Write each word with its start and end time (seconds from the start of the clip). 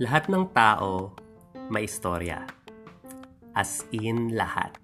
Lahat 0.00 0.32
ng 0.32 0.48
tao 0.56 1.12
may 1.68 1.84
istorya. 1.84 2.48
As 3.52 3.84
in 3.92 4.32
lahat. 4.32 4.80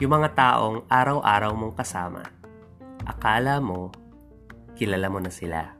Yung 0.00 0.16
mga 0.16 0.32
taong 0.32 0.88
araw-araw 0.88 1.52
mong 1.60 1.76
kasama, 1.76 2.24
akala 3.04 3.60
mo, 3.60 3.92
kilala 4.80 5.12
mo 5.12 5.20
na 5.20 5.28
sila. 5.28 5.76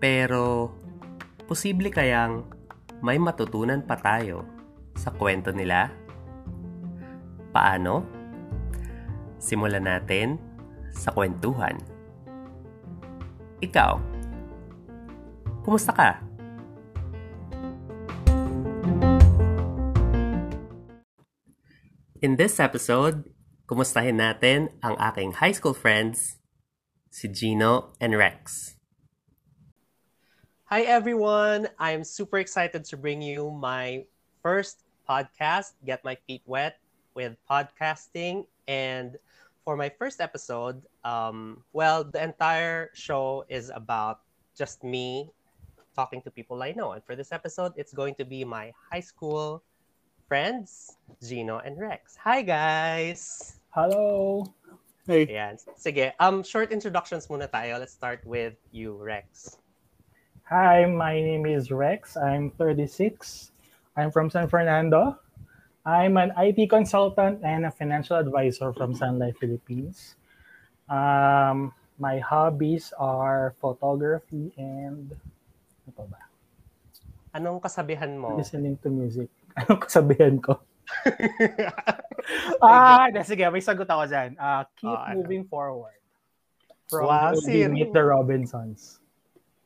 Pero, 0.00 0.72
posible 1.44 1.92
kayang 1.92 2.48
may 3.04 3.20
matutunan 3.20 3.84
pa 3.84 4.00
tayo 4.00 4.48
sa 4.96 5.12
kwento 5.12 5.52
nila? 5.52 5.92
Paano? 7.52 8.00
Simulan 9.36 9.84
natin 9.84 10.51
sa 10.92 11.10
kwentuhan. 11.10 11.80
Ikaw, 13.64 13.98
kumusta 15.64 15.90
ka? 15.90 16.10
In 22.22 22.38
this 22.38 22.62
episode, 22.62 23.26
kumustahin 23.66 24.22
natin 24.22 24.70
ang 24.78 24.94
aking 25.00 25.42
high 25.42 25.50
school 25.50 25.74
friends, 25.74 26.38
si 27.10 27.26
Gino 27.26 27.98
and 27.98 28.14
Rex. 28.14 28.76
Hi 30.70 30.88
everyone! 30.88 31.68
I'm 31.76 32.06
super 32.06 32.38
excited 32.38 32.86
to 32.88 32.96
bring 32.96 33.20
you 33.20 33.50
my 33.50 34.08
first 34.40 34.86
podcast, 35.04 35.76
Get 35.84 36.00
My 36.00 36.16
Feet 36.24 36.40
Wet, 36.46 36.78
with 37.12 37.36
podcasting. 37.44 38.46
And 38.64 39.18
for 39.64 39.76
my 39.76 39.88
first 39.88 40.20
episode, 40.20 40.82
um, 41.04 41.62
well, 41.72 42.04
the 42.04 42.22
entire 42.22 42.90
show 42.94 43.44
is 43.48 43.70
about 43.74 44.20
just 44.56 44.82
me 44.82 45.30
talking 45.94 46.22
to 46.22 46.30
people 46.30 46.62
I 46.62 46.72
know. 46.72 46.92
And 46.92 47.04
for 47.04 47.14
this 47.14 47.32
episode, 47.32 47.72
it's 47.76 47.92
going 47.92 48.14
to 48.16 48.24
be 48.24 48.44
my 48.44 48.72
high 48.90 49.00
school 49.00 49.62
friends, 50.26 50.96
Gino 51.22 51.58
and 51.58 51.78
Rex. 51.78 52.16
Hi, 52.24 52.42
guys! 52.42 53.60
Hello! 53.70 54.44
Hey. 55.06 55.26
Ayan. 55.26 55.58
Sige, 55.78 56.12
um, 56.20 56.42
short 56.42 56.70
introductions 56.70 57.26
muna 57.26 57.50
tayo. 57.50 57.78
Let's 57.78 57.92
start 57.92 58.22
with 58.22 58.54
you, 58.70 58.94
Rex. 58.94 59.58
Hi, 60.46 60.86
my 60.86 61.18
name 61.18 61.46
is 61.46 61.70
Rex. 61.70 62.16
I'm 62.16 62.50
36. 62.54 63.50
I'm 63.96 64.10
from 64.10 64.30
San 64.30 64.46
Fernando. 64.46 65.18
I'm 65.82 66.16
an 66.16 66.30
IT 66.38 66.70
consultant 66.70 67.42
and 67.42 67.66
a 67.66 67.70
financial 67.70 68.16
advisor 68.16 68.72
from 68.72 68.94
Sun 68.94 69.18
Life 69.18 69.34
Philippines. 69.42 70.14
Um, 70.86 71.74
my 71.98 72.22
hobbies 72.22 72.94
are 72.98 73.54
photography 73.58 74.54
and 74.54 75.10
ano 75.90 76.02
ba? 76.06 76.22
Anong 77.34 77.58
kasabihan 77.58 78.14
mo? 78.14 78.38
Listening 78.38 78.78
to 78.86 78.94
music. 78.94 79.26
Anong 79.58 79.82
kasabihan 79.82 80.38
ko? 80.38 80.62
ah, 82.62 83.10
de, 83.10 83.26
sige, 83.26 83.42
may 83.50 83.64
sagot 83.64 83.90
ako 83.90 84.06
dyan. 84.06 84.38
Uh, 84.38 84.62
keep 84.78 84.86
oh, 84.86 85.10
moving 85.18 85.42
forward. 85.50 85.98
From 86.86 87.10
wow, 87.10 87.34
Meet 87.34 87.90
the 87.90 88.04
Robinsons. 88.04 89.02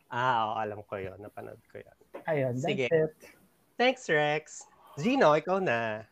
Ah, 0.08 0.54
oh, 0.54 0.62
alam 0.64 0.80
ko 0.86 0.96
yon 0.96 1.18
Napanood 1.20 1.60
ko 1.68 1.82
yon 1.82 1.96
Ayun, 2.24 2.54
sige. 2.56 2.88
that's 2.88 3.12
it. 3.12 3.36
Thanks, 3.76 4.08
Rex. 4.08 4.64
Gino, 4.96 5.36
ikaw 5.36 5.60
na. 5.60 6.08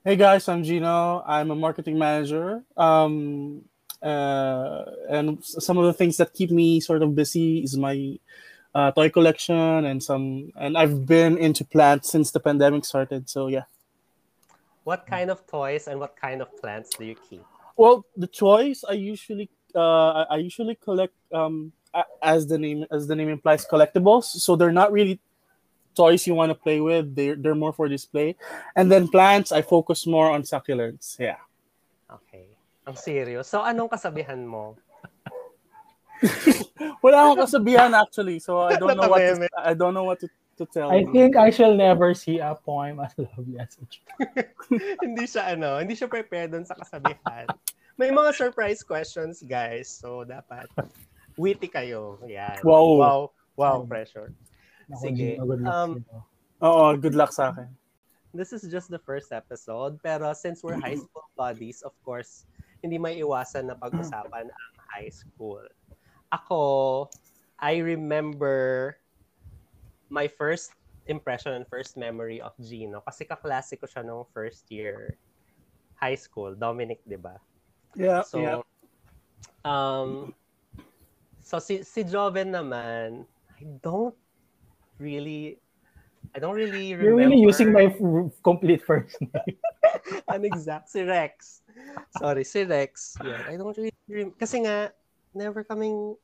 Hey 0.00 0.16
guys, 0.16 0.48
I'm 0.48 0.64
Gino. 0.64 1.20
I'm 1.28 1.52
a 1.52 1.54
marketing 1.54 2.00
manager. 2.00 2.64
Um, 2.72 3.68
uh, 4.00 4.84
and 5.12 5.44
some 5.44 5.76
of 5.76 5.84
the 5.84 5.92
things 5.92 6.16
that 6.16 6.32
keep 6.32 6.50
me 6.50 6.80
sort 6.80 7.02
of 7.02 7.14
busy 7.14 7.60
is 7.60 7.76
my 7.76 8.16
uh, 8.74 8.92
toy 8.92 9.10
collection 9.10 9.84
and 9.84 10.00
some 10.00 10.52
and 10.56 10.78
I've 10.78 11.04
been 11.04 11.36
into 11.36 11.68
plants 11.68 12.08
since 12.08 12.30
the 12.32 12.40
pandemic 12.40 12.86
started. 12.86 13.28
So 13.28 13.48
yeah. 13.48 13.68
What 14.84 15.04
kind 15.06 15.28
of 15.28 15.44
toys 15.46 15.84
and 15.86 16.00
what 16.00 16.16
kind 16.16 16.40
of 16.40 16.48
plants 16.56 16.96
do 16.96 17.04
you 17.04 17.16
keep? 17.28 17.44
Well, 17.76 18.06
the 18.16 18.26
toys 18.26 18.88
I 18.88 18.96
usually 18.96 19.50
uh, 19.74 20.24
I 20.32 20.40
usually 20.40 20.80
collect 20.80 21.12
um, 21.28 21.72
as 22.22 22.46
the 22.46 22.56
name 22.56 22.86
as 22.90 23.06
the 23.06 23.16
name 23.16 23.28
implies 23.28 23.66
collectibles. 23.68 24.24
So 24.40 24.56
they're 24.56 24.72
not 24.72 24.92
really 24.92 25.20
toys 25.98 26.22
you 26.30 26.38
want 26.38 26.54
to 26.54 26.58
play 26.58 26.78
with. 26.78 27.18
They're 27.18 27.34
they're 27.34 27.58
more 27.58 27.74
for 27.74 27.90
display. 27.90 28.38
And 28.78 28.86
then 28.86 29.10
plants 29.10 29.50
I 29.50 29.66
focus 29.66 30.06
more 30.06 30.30
on 30.30 30.46
succulents. 30.46 31.18
Yeah. 31.18 31.42
Okay. 32.06 32.46
Ang 32.86 32.94
serious. 32.94 33.50
So 33.50 33.66
anong 33.66 33.90
kasabihan 33.90 34.46
mo? 34.46 34.78
Wala 37.04 37.16
akong 37.26 37.42
kasabihan 37.42 37.90
actually. 37.94 38.38
So 38.38 38.62
I 38.62 38.78
don't 38.78 38.94
know 38.94 39.10
what 39.10 39.22
to, 39.22 39.48
I 39.58 39.74
don't 39.74 39.94
know 39.94 40.06
what 40.06 40.22
to, 40.22 40.28
to 40.62 40.64
tell. 40.66 40.90
I 40.90 41.02
you. 41.02 41.10
think 41.10 41.36
I 41.36 41.50
shall 41.50 41.74
never 41.74 42.14
see 42.14 42.38
a 42.38 42.54
poem 42.54 43.02
as 43.02 43.12
lovely 43.18 43.58
as 43.58 43.74
it. 43.78 43.92
hindi 45.04 45.26
siya 45.26 45.58
ano, 45.58 45.78
hindi 45.82 45.94
siya 45.98 46.10
prepared 46.10 46.54
dun 46.54 46.66
sa 46.66 46.78
kasabihan. 46.78 47.50
May 47.98 48.14
mga 48.14 48.30
surprise 48.34 48.86
questions, 48.86 49.42
guys. 49.42 49.90
So 49.90 50.22
dapat 50.22 50.70
witty 51.38 51.70
kayo. 51.70 52.18
Yan. 52.26 52.62
Wow. 52.62 52.98
Wow, 52.98 53.20
wow 53.58 53.78
pressure. 53.86 54.34
Sige. 54.96 55.36
Um, 55.68 56.00
Oo, 56.64 56.96
good 56.96 57.14
luck 57.14 57.32
sa 57.34 57.52
akin. 57.52 57.68
This 58.32 58.52
is 58.52 58.64
just 58.68 58.88
the 58.88 59.00
first 59.00 59.32
episode, 59.32 60.00
pero 60.04 60.32
since 60.32 60.64
we're 60.64 60.76
high 60.80 60.96
school 60.96 61.28
buddies, 61.36 61.80
of 61.80 61.96
course, 62.04 62.44
hindi 62.84 63.00
may 63.00 63.20
iwasan 63.20 63.72
na 63.72 63.76
pag-usapan 63.76 64.48
ang 64.48 64.72
high 64.92 65.12
school 65.12 65.64
ako, 66.32 67.08
I 67.58 67.78
remember 67.78 68.96
my 70.08 70.28
first 70.28 70.72
impression 71.08 71.52
and 71.52 71.66
first 71.66 71.96
memory 71.96 72.40
of 72.40 72.52
Gino 72.60 73.00
kasi 73.04 73.24
kaklase 73.24 73.80
ko 73.80 73.88
siya 73.88 74.04
nung 74.04 74.28
first 74.32 74.68
year 74.68 75.16
high 75.96 76.16
school, 76.16 76.54
Dominic, 76.54 77.00
'di 77.08 77.18
ba? 77.18 77.40
Yeah, 77.96 78.22
so, 78.22 78.38
yeah. 78.38 78.60
Um 79.64 80.36
so 81.40 81.58
si 81.58 81.80
si 81.82 82.04
Joven 82.04 82.52
naman, 82.52 83.24
I 83.56 83.62
don't 83.80 84.16
really 84.98 85.58
I 86.34 86.38
don't 86.38 86.54
really 86.54 86.92
remember. 86.94 87.04
You're 87.04 87.16
really 87.16 87.40
using 87.40 87.72
my 87.72 87.94
complete 88.44 88.84
first 88.84 89.16
name. 89.20 89.56
An 90.28 90.44
exact 90.44 90.90
si 90.90 91.02
Rex. 91.02 91.62
Sorry, 92.18 92.44
si 92.44 92.64
Rex. 92.64 93.16
Yeah, 93.24 93.42
I 93.48 93.56
don't 93.56 93.76
really 93.76 93.94
remember. 94.08 94.36
Kasi 94.36 94.60
nga 94.66 94.92
never 95.32 95.64
kaming 95.64 96.16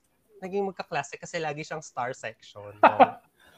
naging 0.42 0.68
magkaklase 0.68 1.16
kasi 1.16 1.40
lagi 1.40 1.64
siyang 1.64 1.82
star 1.82 2.12
section. 2.12 2.74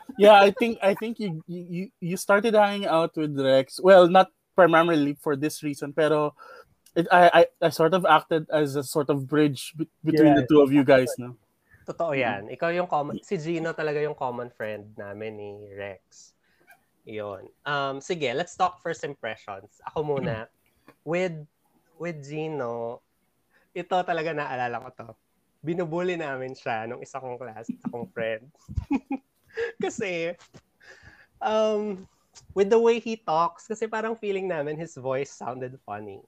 No? 0.06 0.22
yeah, 0.22 0.38
I 0.38 0.54
think 0.54 0.78
I 0.86 0.94
think 0.94 1.18
you 1.18 1.42
you 1.50 1.90
you 1.98 2.14
started 2.14 2.54
hanging 2.54 2.86
out 2.86 3.18
with 3.18 3.34
Rex. 3.34 3.82
Well, 3.82 4.06
not 4.06 4.30
primarily 4.54 5.18
for 5.18 5.34
this 5.34 5.66
reason, 5.66 5.90
pero 5.90 6.30
it, 6.94 7.10
I, 7.10 7.42
I 7.42 7.42
I 7.58 7.68
sort 7.74 7.90
of 7.90 8.06
acted 8.06 8.46
as 8.54 8.78
a 8.78 8.86
sort 8.86 9.10
of 9.10 9.26
bridge 9.26 9.74
between 10.06 10.38
yeah, 10.38 10.38
the 10.38 10.46
two 10.46 10.62
of 10.62 10.70
you 10.70 10.86
guys, 10.86 11.10
no. 11.18 11.34
Totoo 11.86 12.12
'yan. 12.18 12.50
Ikaw 12.50 12.74
yung 12.74 12.90
common 12.90 13.22
si 13.22 13.38
Gino 13.38 13.70
talaga 13.70 14.02
yung 14.02 14.18
common 14.18 14.50
friend 14.50 14.98
namin 14.98 15.38
ni 15.38 15.50
Rex. 15.70 16.34
'Yon. 17.06 17.46
Um 17.62 18.02
sige, 18.02 18.26
let's 18.34 18.58
talk 18.58 18.82
first 18.82 19.06
impressions. 19.06 19.78
Ako 19.86 20.02
muna 20.02 20.50
with 21.06 21.38
with 21.96 22.18
Gino, 22.26 23.00
ito 23.70 23.94
talaga 24.02 24.34
naalala 24.34 24.82
ko 24.82 24.90
to 24.92 25.06
binubuli 25.66 26.14
namin 26.14 26.54
siya 26.54 26.86
nung 26.86 27.02
isa 27.02 27.18
kong 27.18 27.34
class, 27.42 27.66
isa 27.66 27.90
kong 27.90 28.06
friend. 28.14 28.46
kasi, 29.82 30.38
um, 31.42 32.06
with 32.54 32.70
the 32.70 32.78
way 32.78 33.02
he 33.02 33.18
talks, 33.18 33.66
kasi 33.66 33.90
parang 33.90 34.14
feeling 34.14 34.46
namin 34.46 34.78
his 34.78 34.94
voice 34.94 35.34
sounded 35.34 35.74
funny. 35.82 36.22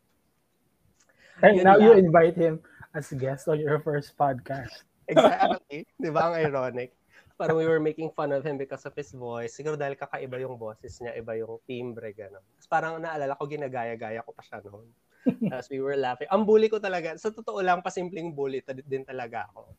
And 1.39 1.63
Yun 1.63 1.65
now 1.71 1.79
lang. 1.79 1.87
you 1.87 1.93
invite 1.95 2.35
him 2.35 2.59
as 2.91 3.15
a 3.15 3.17
guest 3.17 3.47
on 3.47 3.63
your 3.63 3.79
first 3.79 4.19
podcast. 4.19 4.88
Exactly. 5.09 5.89
Di 6.03 6.11
ba 6.13 6.31
ang 6.31 6.37
ironic? 6.37 6.95
Parang 7.39 7.59
we 7.59 7.67
were 7.71 7.83
making 7.83 8.11
fun 8.13 8.35
of 8.35 8.43
him 8.43 8.59
because 8.59 8.83
of 8.85 8.95
his 8.99 9.15
voice. 9.15 9.55
Siguro 9.55 9.79
dahil 9.79 9.95
kakaiba 9.95 10.43
yung 10.43 10.59
boses 10.59 10.99
niya, 10.99 11.15
iba 11.15 11.39
yung 11.39 11.63
timbre, 11.65 12.11
gano'n. 12.11 12.43
parang 12.67 12.99
naalala 12.99 13.39
ko, 13.39 13.47
ginagaya-gaya 13.47 14.27
ko 14.27 14.35
pa 14.35 14.43
siya 14.43 14.59
noon. 14.67 14.91
As 15.55 15.71
we 15.71 15.79
were 15.79 15.95
laughing. 15.95 16.27
Ang 16.35 16.43
bully 16.43 16.67
ko 16.67 16.83
talaga, 16.83 17.15
sa 17.15 17.31
totoo 17.31 17.63
lang, 17.63 17.79
pasimpleng 17.79 18.35
bully 18.35 18.63
din 18.87 19.07
talaga 19.07 19.47
ako 19.55 19.71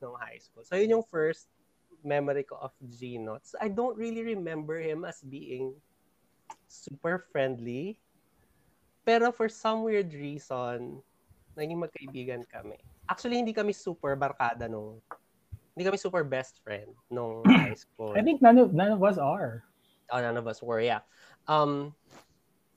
nung 0.00 0.16
high 0.16 0.40
school. 0.40 0.64
So 0.64 0.74
yun 0.74 0.98
yung 1.00 1.06
first 1.06 1.52
memory 2.02 2.42
ko 2.42 2.58
of 2.58 2.74
Gino. 2.90 3.38
So, 3.42 3.56
I 3.62 3.70
don't 3.70 3.96
really 3.96 4.22
remember 4.26 4.78
him 4.78 5.06
as 5.06 5.22
being 5.22 5.74
super 6.66 7.26
friendly. 7.30 7.98
Pero 9.06 9.30
for 9.30 9.48
some 9.48 9.82
weird 9.82 10.14
reason, 10.14 11.02
naging 11.58 11.82
magkaibigan 11.82 12.42
kami. 12.50 12.78
Actually, 13.12 13.44
hindi 13.44 13.52
kami 13.52 13.76
super 13.76 14.16
barkada 14.16 14.64
nung 14.72 14.96
hindi 15.76 15.84
kami 15.84 16.00
super 16.00 16.24
best 16.24 16.64
friend 16.64 16.88
nung 17.12 17.44
high 17.68 17.76
school. 17.76 18.16
I 18.16 18.24
think 18.24 18.40
none 18.40 18.56
of, 18.56 18.72
none 18.72 18.88
of 18.88 19.04
us 19.04 19.20
are. 19.20 19.68
Oh, 20.08 20.20
none 20.20 20.40
of 20.40 20.48
us 20.48 20.64
were, 20.64 20.80
yeah. 20.80 21.04
Um, 21.44 21.92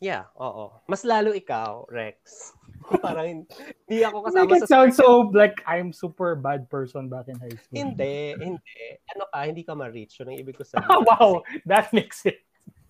Yeah, 0.03 0.27
oo. 0.35 0.75
Mas 0.91 1.07
lalo 1.07 1.31
ikaw, 1.31 1.87
Rex. 1.87 2.51
parang 3.01 3.47
hindi 3.49 3.97
ako 4.05 4.29
kasama 4.29 4.45
Make 4.45 4.61
it 4.61 4.69
sa 4.69 4.85
sound 4.85 4.93
so 4.93 5.31
like 5.33 5.57
I'm 5.65 5.89
super 5.89 6.37
bad 6.37 6.69
person 6.69 7.09
back 7.09 7.31
in 7.31 7.39
high 7.39 7.55
school. 7.55 7.79
Hindi, 7.79 8.35
hindi. 8.37 8.83
Ano 9.15 9.25
ka, 9.31 9.37
hindi 9.47 9.63
ka 9.65 9.73
ma-reach. 9.73 10.19
Yun 10.21 10.35
ang 10.35 10.37
ibig 10.37 10.59
ko 10.59 10.63
sabihin. 10.67 11.09
Wow, 11.09 11.41
that 11.65 11.89
makes 11.95 12.27
it. 12.27 12.43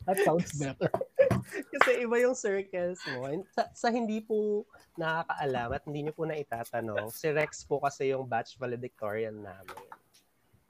That 0.10 0.20
sounds 0.26 0.52
better. 0.58 0.92
Kasi 1.74 2.04
iba 2.04 2.16
yung 2.20 2.38
circles 2.38 3.00
mo. 3.16 3.30
Sa, 3.54 3.70
sa 3.72 3.88
hindi 3.94 4.22
po 4.22 4.66
nakakaalam 4.98 5.70
at 5.76 5.84
hindi 5.86 6.00
nyo 6.06 6.14
po 6.16 6.24
na 6.26 6.38
itatanong, 6.40 7.12
si 7.14 7.30
Rex 7.30 7.64
po 7.68 7.84
kasi 7.84 8.12
yung 8.12 8.26
batch 8.26 8.58
valedictorian 8.58 9.44
namin. 9.44 9.80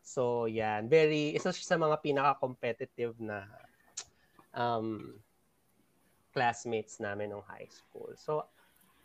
So, 0.06 0.45
yan. 0.45 0.86
Very, 0.86 1.33
isa 1.33 1.50
siya 1.50 1.75
sa 1.75 1.81
mga 1.81 1.98
pinaka-competitive 2.06 3.18
na 3.18 3.50
um, 4.54 5.18
classmates 6.30 7.01
namin 7.01 7.33
nung 7.33 7.45
high 7.50 7.69
school. 7.72 8.13
So, 8.13 8.45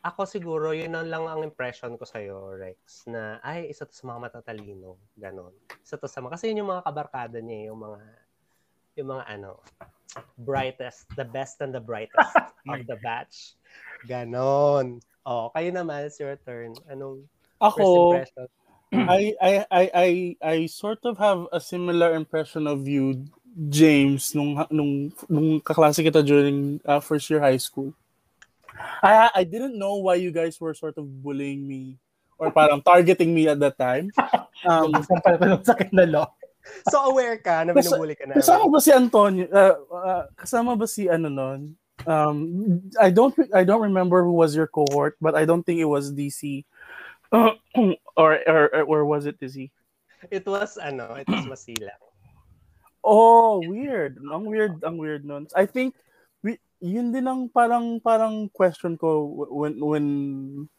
ako 0.01 0.25
siguro, 0.25 0.73
yun 0.73 0.97
ang 0.97 1.09
lang 1.13 1.25
ang 1.29 1.45
impression 1.45 1.97
ko 2.01 2.05
sa'yo, 2.09 2.57
Rex, 2.57 3.05
na 3.09 3.37
ay, 3.45 3.69
isa 3.69 3.85
to 3.85 3.93
sa 3.93 4.09
mga 4.09 4.33
matatalino. 4.33 4.97
Ganon. 5.17 5.53
Isa 5.85 6.01
to 6.01 6.09
sa 6.09 6.25
mga, 6.25 6.37
kasi 6.37 6.53
yun 6.53 6.65
yung 6.65 6.73
mga 6.73 6.85
kabarkada 6.89 7.39
niya, 7.41 7.73
yung 7.73 7.81
mga, 7.85 8.01
yung 9.01 9.17
mga 9.17 9.25
ano, 9.33 9.65
brightest, 10.37 11.09
the 11.17 11.25
best 11.25 11.65
and 11.65 11.73
the 11.73 11.81
brightest 11.81 12.37
of 12.69 12.85
the 12.85 13.01
batch. 13.05 13.57
Ganon. 14.05 15.01
Oh, 15.25 15.49
kayo 15.57 15.73
naman, 15.73 16.05
it's 16.05 16.21
your 16.21 16.37
turn. 16.45 16.77
Anong 16.89 17.25
first 17.57 17.81
Ako, 17.81 17.85
impression? 18.13 18.47
I, 18.93 19.21
I, 19.41 19.53
I, 19.71 19.83
I, 19.95 20.09
I 20.43 20.57
sort 20.67 21.01
of 21.05 21.17
have 21.17 21.47
a 21.53 21.61
similar 21.61 22.13
impression 22.13 22.67
of 22.67 22.89
you, 22.89 23.25
James, 23.69 24.35
nung, 24.35 24.59
nung, 24.71 25.13
nung 25.29 25.61
kaklase 25.61 26.03
kita 26.05 26.25
during 26.27 26.81
uh, 26.85 27.01
first 27.01 27.31
year 27.31 27.41
high 27.41 27.61
school. 27.61 27.95
I, 29.03 29.31
I 29.35 29.45
didn't 29.45 29.79
know 29.79 29.97
why 29.97 30.17
you 30.17 30.33
guys 30.33 30.61
were 30.61 30.75
sort 30.75 30.97
of 30.97 31.07
bullying 31.23 31.69
me 31.69 32.01
or 32.41 32.51
parang 32.51 32.81
targeting 32.81 33.35
me 33.35 33.49
at 33.49 33.61
that 33.61 33.79
time. 33.79 34.11
Um, 34.61 34.93
Isang 34.93 35.25
pala 35.25 35.57
sa 35.65 35.73
kanalo. 35.73 36.37
So 36.93 37.11
aware 37.11 37.41
ka 37.41 37.65
na 37.65 37.73
binubuli 37.73 38.15
ka 38.17 38.29
namin. 38.29 38.41
kasama 38.41 38.65
ba 38.69 38.81
si 38.81 38.91
Antonio? 38.93 39.47
Uh, 39.49 39.77
uh, 39.93 40.25
kasama 40.37 40.77
ba 40.77 40.87
si 40.87 41.09
ano 41.09 41.29
nun? 41.29 41.77
Um, 42.09 42.81
I 42.97 43.13
don't 43.13 43.37
I 43.53 43.65
don't 43.65 43.85
remember 43.85 44.25
who 44.25 44.33
was 44.33 44.57
your 44.57 44.69
cohort, 44.69 45.17
but 45.21 45.37
I 45.37 45.45
don't 45.45 45.65
think 45.65 45.81
it 45.81 45.89
was 45.89 46.13
DC. 46.13 46.65
or, 47.33 48.31
or 48.49 48.61
or 48.85 49.01
was 49.05 49.27
it 49.27 49.39
DC? 49.41 49.71
It 50.29 50.45
was, 50.45 50.77
ano, 50.77 51.17
it 51.17 51.29
was 51.29 51.49
masilang. 51.49 51.97
Oh, 53.01 53.65
weird. 53.65 54.21
Ang 54.21 54.45
weird, 54.45 54.85
ang 54.85 55.01
weird 55.01 55.25
nun. 55.25 55.49
I 55.57 55.65
think 55.65 55.97
we, 56.45 56.61
yun 56.85 57.13
din 57.17 57.25
ang 57.25 57.49
parang 57.49 57.97
parang 58.05 58.53
question 58.53 59.01
ko 59.01 59.25
when 59.49 59.81
when 59.81 60.07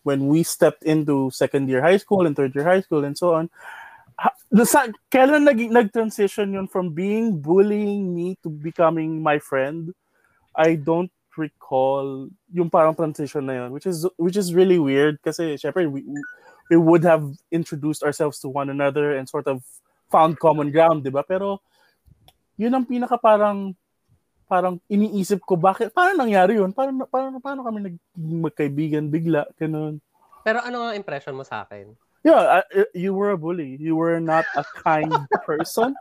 when 0.05 0.29
we 0.29 0.45
stepped 0.45 0.85
into 0.85 1.33
second 1.33 1.65
year 1.65 1.81
high 1.81 1.97
school 1.97 2.29
and 2.29 2.37
third 2.37 2.53
year 2.53 2.65
high 2.65 2.85
school 2.85 3.01
and 3.01 3.17
so 3.17 3.33
on. 3.33 3.49
Sa, 4.67 4.83
kailan 5.07 5.47
nag, 5.47 5.59
nag-transition 5.71 6.53
yun 6.53 6.67
from 6.67 6.91
being 6.91 7.39
bullying 7.39 8.11
me 8.11 8.35
to 8.43 8.51
becoming 8.51 9.23
my 9.23 9.39
friend? 9.39 9.95
I 10.51 10.75
don't 10.75 11.11
recall 11.39 12.27
yung 12.51 12.67
parang 12.67 12.95
transition 12.95 13.47
na 13.47 13.63
yun, 13.63 13.71
which 13.71 13.87
is 13.87 14.03
which 14.19 14.35
is 14.35 14.51
really 14.51 14.75
weird 14.75 15.15
kasi 15.23 15.55
syempre 15.55 15.87
we, 15.87 16.03
we 16.67 16.77
would 16.77 17.03
have 17.07 17.23
introduced 17.51 18.03
ourselves 18.03 18.39
to 18.43 18.51
one 18.51 18.67
another 18.67 19.15
and 19.15 19.27
sort 19.27 19.47
of 19.47 19.63
found 20.11 20.35
common 20.39 20.71
ground, 20.71 21.07
'di 21.07 21.15
ba? 21.15 21.23
Pero 21.23 21.63
yun 22.59 22.75
ang 22.75 22.83
pinaka 22.83 23.15
parang 23.15 23.71
parang 24.51 24.75
iniisip 24.91 25.39
ko 25.47 25.55
bakit 25.55 25.95
paano 25.95 26.27
nangyari 26.27 26.59
yun? 26.59 26.75
Paano 26.75 27.07
paano 27.07 27.39
paano 27.39 27.63
kami 27.63 27.87
naging 27.87 28.39
magkaibigan 28.43 29.07
bigla 29.07 29.47
ganun. 29.55 30.03
Pero 30.43 30.59
ano 30.59 30.83
nga 30.83 30.99
impression 30.99 31.31
mo 31.31 31.47
sa 31.47 31.63
akin? 31.63 31.95
Yeah, 32.23 32.61
I- 32.61 32.79
uh, 32.85 32.89
you 32.93 33.13
were 33.17 33.31
a 33.33 33.37
bully. 33.37 33.77
You 33.81 33.95
were 33.97 34.19
not 34.21 34.45
a 34.55 34.63
kind 34.85 35.09
person. 35.45 35.95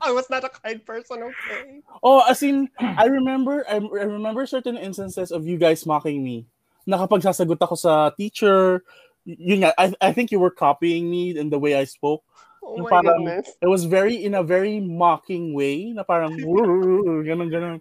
I 0.00 0.10
was 0.10 0.30
not 0.30 0.44
a 0.44 0.48
kind 0.48 0.80
person, 0.84 1.20
okay? 1.22 1.84
Oh, 2.02 2.24
as 2.24 2.42
in, 2.42 2.70
I 2.80 3.06
remember, 3.06 3.64
I, 3.68 3.76
I 3.76 4.04
remember 4.08 4.46
certain 4.46 4.76
instances 4.76 5.30
of 5.30 5.44
you 5.46 5.58
guys 5.60 5.84
mocking 5.84 6.24
me. 6.24 6.46
Nakapagsasagot 6.88 7.60
ako 7.60 7.74
sa 7.76 8.08
teacher. 8.16 8.80
Yun 9.28 9.68
nga, 9.68 9.76
I, 9.76 9.92
I 10.00 10.12
think 10.16 10.32
you 10.32 10.40
were 10.40 10.50
copying 10.54 11.10
me 11.10 11.36
in 11.36 11.50
the 11.52 11.58
way 11.60 11.76
I 11.76 11.84
spoke. 11.84 12.24
Oh 12.64 12.80
my 12.80 12.88
parang- 12.88 13.24
goodness. 13.24 13.52
It 13.60 13.68
was 13.68 13.84
very, 13.84 14.16
in 14.24 14.32
a 14.32 14.42
very 14.42 14.80
mocking 14.80 15.52
way, 15.52 15.92
na 15.92 16.04
parang, 16.08 16.36
ganun, 17.28 17.52
ganun. 17.52 17.78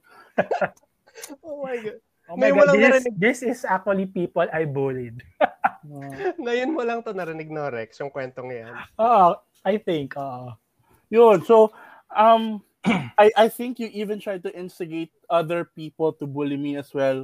Oh 1.44 1.64
my 1.64 1.80
God. 1.80 2.04
Oh 2.28 2.36
my 2.36 2.52
Ngayon 2.52 2.56
God, 2.60 2.68
this, 2.76 2.84
narinig. 2.84 3.16
this 3.16 3.40
is 3.40 3.60
actually 3.64 4.06
people 4.06 4.48
I 4.52 4.68
bullied. 4.68 5.24
Ngayon 6.44 6.76
mo 6.76 6.84
lang 6.84 7.00
to 7.08 7.16
narinig 7.16 7.48
no, 7.48 7.72
Rex, 7.72 8.04
yung 8.04 8.12
kwentong 8.12 8.52
yan. 8.52 8.76
Oo, 9.00 9.40
I 9.64 9.80
think, 9.80 10.20
oo. 10.20 10.52
Yun, 11.08 11.40
so, 11.48 11.72
um, 12.12 12.60
I, 13.20 13.32
I 13.36 13.48
think 13.48 13.80
you 13.80 13.88
even 13.96 14.20
tried 14.20 14.44
to 14.44 14.52
instigate 14.52 15.12
other 15.32 15.72
people 15.72 16.12
to 16.20 16.28
bully 16.28 16.60
me 16.60 16.76
as 16.76 16.92
well 16.94 17.24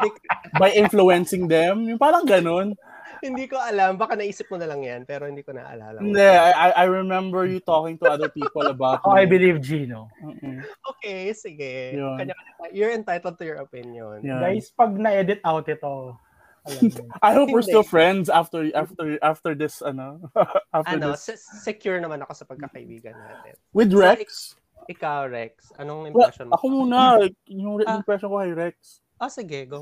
by 0.60 0.72
influencing 0.72 1.48
them. 1.48 1.88
Yung 1.88 2.00
parang 2.00 2.28
ganun. 2.28 2.76
Hindi 3.24 3.48
ko 3.48 3.56
alam. 3.56 3.96
Baka 3.96 4.14
naisip 4.14 4.46
mo 4.46 4.60
na 4.60 4.68
lang 4.68 4.80
yan, 4.80 5.00
pero 5.02 5.24
hindi 5.24 5.40
ko 5.40 5.50
naalala. 5.50 5.96
Hindi, 5.96 6.20
I, 6.20 6.52
I- 6.70 6.76
I 6.76 6.86
remember 6.86 7.42
you 7.44 7.58
talking 7.58 7.96
to 7.98 8.06
other 8.06 8.28
people 8.28 8.68
about 8.68 9.00
I 9.02 9.24
me. 9.24 9.32
believe 9.32 9.58
Gino. 9.58 10.12
Mm-mm. 10.20 10.60
Okay, 10.94 11.32
sige. 11.32 11.96
Yun. 11.96 12.20
Kanya-kanya. 12.20 12.68
You're 12.70 12.92
entitled 12.92 13.40
to 13.40 13.44
your 13.44 13.58
opinion. 13.58 14.20
Yeah. 14.20 14.38
Guys, 14.38 14.68
pag 14.70 14.92
na-edit 14.92 15.40
out 15.42 15.64
ito. 15.66 16.20
I 17.20 17.36
hope 17.36 17.52
we're 17.52 17.60
still 17.60 17.84
friends 17.84 18.32
after 18.32 18.64
after 18.72 19.20
after 19.20 19.52
this 19.52 19.84
ano 19.84 20.16
after 20.72 20.96
Ano, 20.96 21.12
this 21.12 21.28
se- 21.28 21.44
secure 21.60 22.00
naman 22.00 22.24
ako 22.24 22.32
sa 22.32 22.44
pagkakaibigan 22.48 23.12
natin. 23.12 23.52
with 23.76 23.92
So, 23.92 24.00
Rex. 24.00 24.56
Ikaw, 24.88 25.28
Rex, 25.28 25.72
anong 25.76 26.08
Well, 26.12 26.24
impression 26.28 26.48
mo? 26.48 26.56
ako 26.56 26.64
muna 26.68 27.20
yung 27.52 27.80
re- 27.80 27.88
Ah. 27.88 28.00
impression 28.00 28.32
ko 28.32 28.40
kay 28.40 28.52
Rex. 28.56 29.04
Ah, 29.16 29.28
sige, 29.28 29.68
go. 29.68 29.76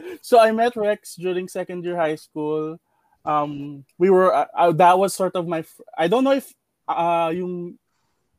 So 0.22 0.40
I 0.40 0.52
met 0.52 0.76
Rex 0.76 1.16
during 1.16 1.48
second 1.48 1.84
year 1.84 1.96
high 1.96 2.16
school. 2.16 2.78
Um, 3.24 3.84
we 3.98 4.10
were 4.10 4.32
uh, 4.32 4.46
uh, 4.54 4.72
that 4.78 4.98
was 4.98 5.14
sort 5.14 5.34
of 5.34 5.48
my. 5.48 5.60
f- 5.66 5.80
I 5.98 6.06
don't 6.06 6.24
know 6.24 6.38
if 6.38 6.52
uh 6.86 7.32
yung 7.34 7.78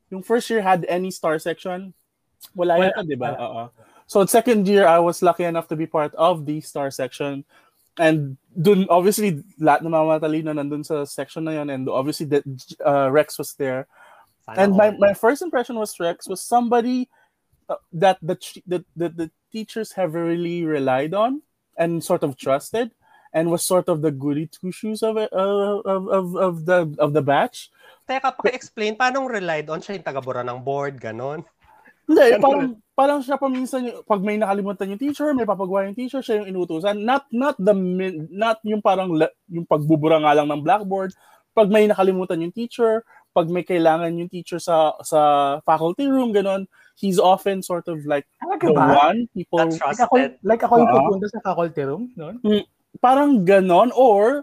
yung 0.09 0.23
first 0.23 0.49
year 0.49 0.61
had 0.61 0.85
any 0.87 1.11
star 1.11 1.39
section. 1.39 1.93
Wala 2.55 2.79
Wala, 2.79 2.91
yata, 2.91 3.03
di 3.03 3.15
ba? 3.19 3.35
wala. 3.35 3.43
Oo. 3.43 3.63
So 4.07 4.23
second 4.25 4.67
year, 4.67 4.87
I 4.87 4.99
was 4.99 5.19
lucky 5.19 5.43
enough 5.43 5.67
to 5.67 5.75
be 5.75 5.85
part 5.85 6.15
of 6.15 6.47
the 6.47 6.63
star 6.63 6.87
section. 6.91 7.43
And 7.99 8.37
dun, 8.55 8.87
obviously, 8.87 9.43
lahat 9.59 9.83
ng 9.83 9.91
mga 9.91 10.07
matalino 10.07 10.55
nandun 10.55 10.85
sa 10.85 11.03
section 11.03 11.43
na 11.43 11.59
yun. 11.59 11.67
And 11.67 11.89
obviously, 11.89 12.29
that 12.31 12.45
uh, 12.79 13.11
Rex 13.11 13.35
was 13.35 13.57
there. 13.59 13.87
Sana 14.47 14.63
and 14.63 14.71
my, 14.77 14.95
my 14.95 15.13
first 15.13 15.41
impression 15.41 15.75
was 15.75 15.99
Rex 15.99 16.29
was 16.29 16.39
somebody 16.39 17.09
uh, 17.67 17.81
that 17.91 18.15
the, 18.23 18.39
the, 18.63 18.79
the 18.95 19.09
the 19.09 19.27
teachers 19.51 19.91
heavily 19.91 20.63
relied 20.63 21.11
on 21.11 21.43
and 21.77 22.03
sort 22.03 22.25
of 22.25 22.35
trusted 22.35 22.91
and 23.31 23.53
was 23.53 23.61
sort 23.61 23.87
of 23.87 24.01
the 24.01 24.11
goody 24.11 24.49
two 24.49 24.73
shoes 24.73 25.05
of 25.05 25.15
it, 25.15 25.29
uh, 25.29 25.79
of, 25.85 26.07
of 26.09 26.25
of 26.35 26.53
the 26.65 26.79
of 26.97 27.13
the 27.13 27.21
batch. 27.21 27.69
Teka, 28.07 28.33
paki-explain, 28.39 28.95
paano 28.95 29.27
relied 29.27 29.67
on 29.69 29.83
siya 29.83 29.99
yung 29.99 30.07
tagabura 30.07 30.41
ng 30.41 30.63
board, 30.63 30.95
ganon? 30.97 31.43
Hindi, 32.07 32.39
parang 32.39 32.79
parang 32.95 33.19
siya 33.19 33.35
paminsan 33.35 33.91
yung- 33.91 34.01
pag 34.07 34.23
may 34.23 34.39
nakalimutan 34.39 34.95
yung 34.95 35.01
teacher, 35.01 35.35
may 35.35 35.43
papagawa 35.43 35.91
yung 35.91 35.97
teacher, 35.99 36.23
siya 36.23 36.39
yung 36.41 36.55
inutusan. 36.55 37.03
Not 37.03 37.27
not 37.35 37.59
the 37.59 37.75
min- 37.75 38.31
not 38.31 38.63
yung 38.63 38.79
parang 38.79 39.11
yung 39.51 39.67
pagbubura 39.67 40.23
nga 40.23 40.31
lang 40.39 40.47
ng 40.47 40.63
blackboard. 40.63 41.11
Pag 41.51 41.67
may 41.67 41.83
nakalimutan 41.83 42.39
yung 42.39 42.55
teacher, 42.55 43.03
pag 43.35 43.51
may 43.51 43.67
kailangan 43.67 44.15
yung 44.15 44.31
teacher 44.31 44.55
sa 44.55 44.95
sa 45.03 45.19
faculty 45.67 46.07
room 46.07 46.31
ganon, 46.31 46.63
he's 46.97 47.21
often 47.21 47.61
sort 47.61 47.85
of 47.85 48.01
like 48.09 48.25
Talaga 48.41 48.65
the 48.67 48.73
ba? 48.73 48.85
one 48.97 49.19
people 49.37 49.61
That's 49.61 49.77
Like 49.77 50.01
ako, 50.01 50.15
trusted. 50.17 50.41
like 50.41 50.61
ako 50.65 50.73
yung 50.81 50.89
Oo. 50.89 50.97
pupunta 50.97 51.27
sa 51.29 51.39
faculty 51.45 51.81
room, 51.85 52.03
no? 52.17 52.33
parang 52.97 53.45
ganon 53.45 53.93
or 53.93 54.41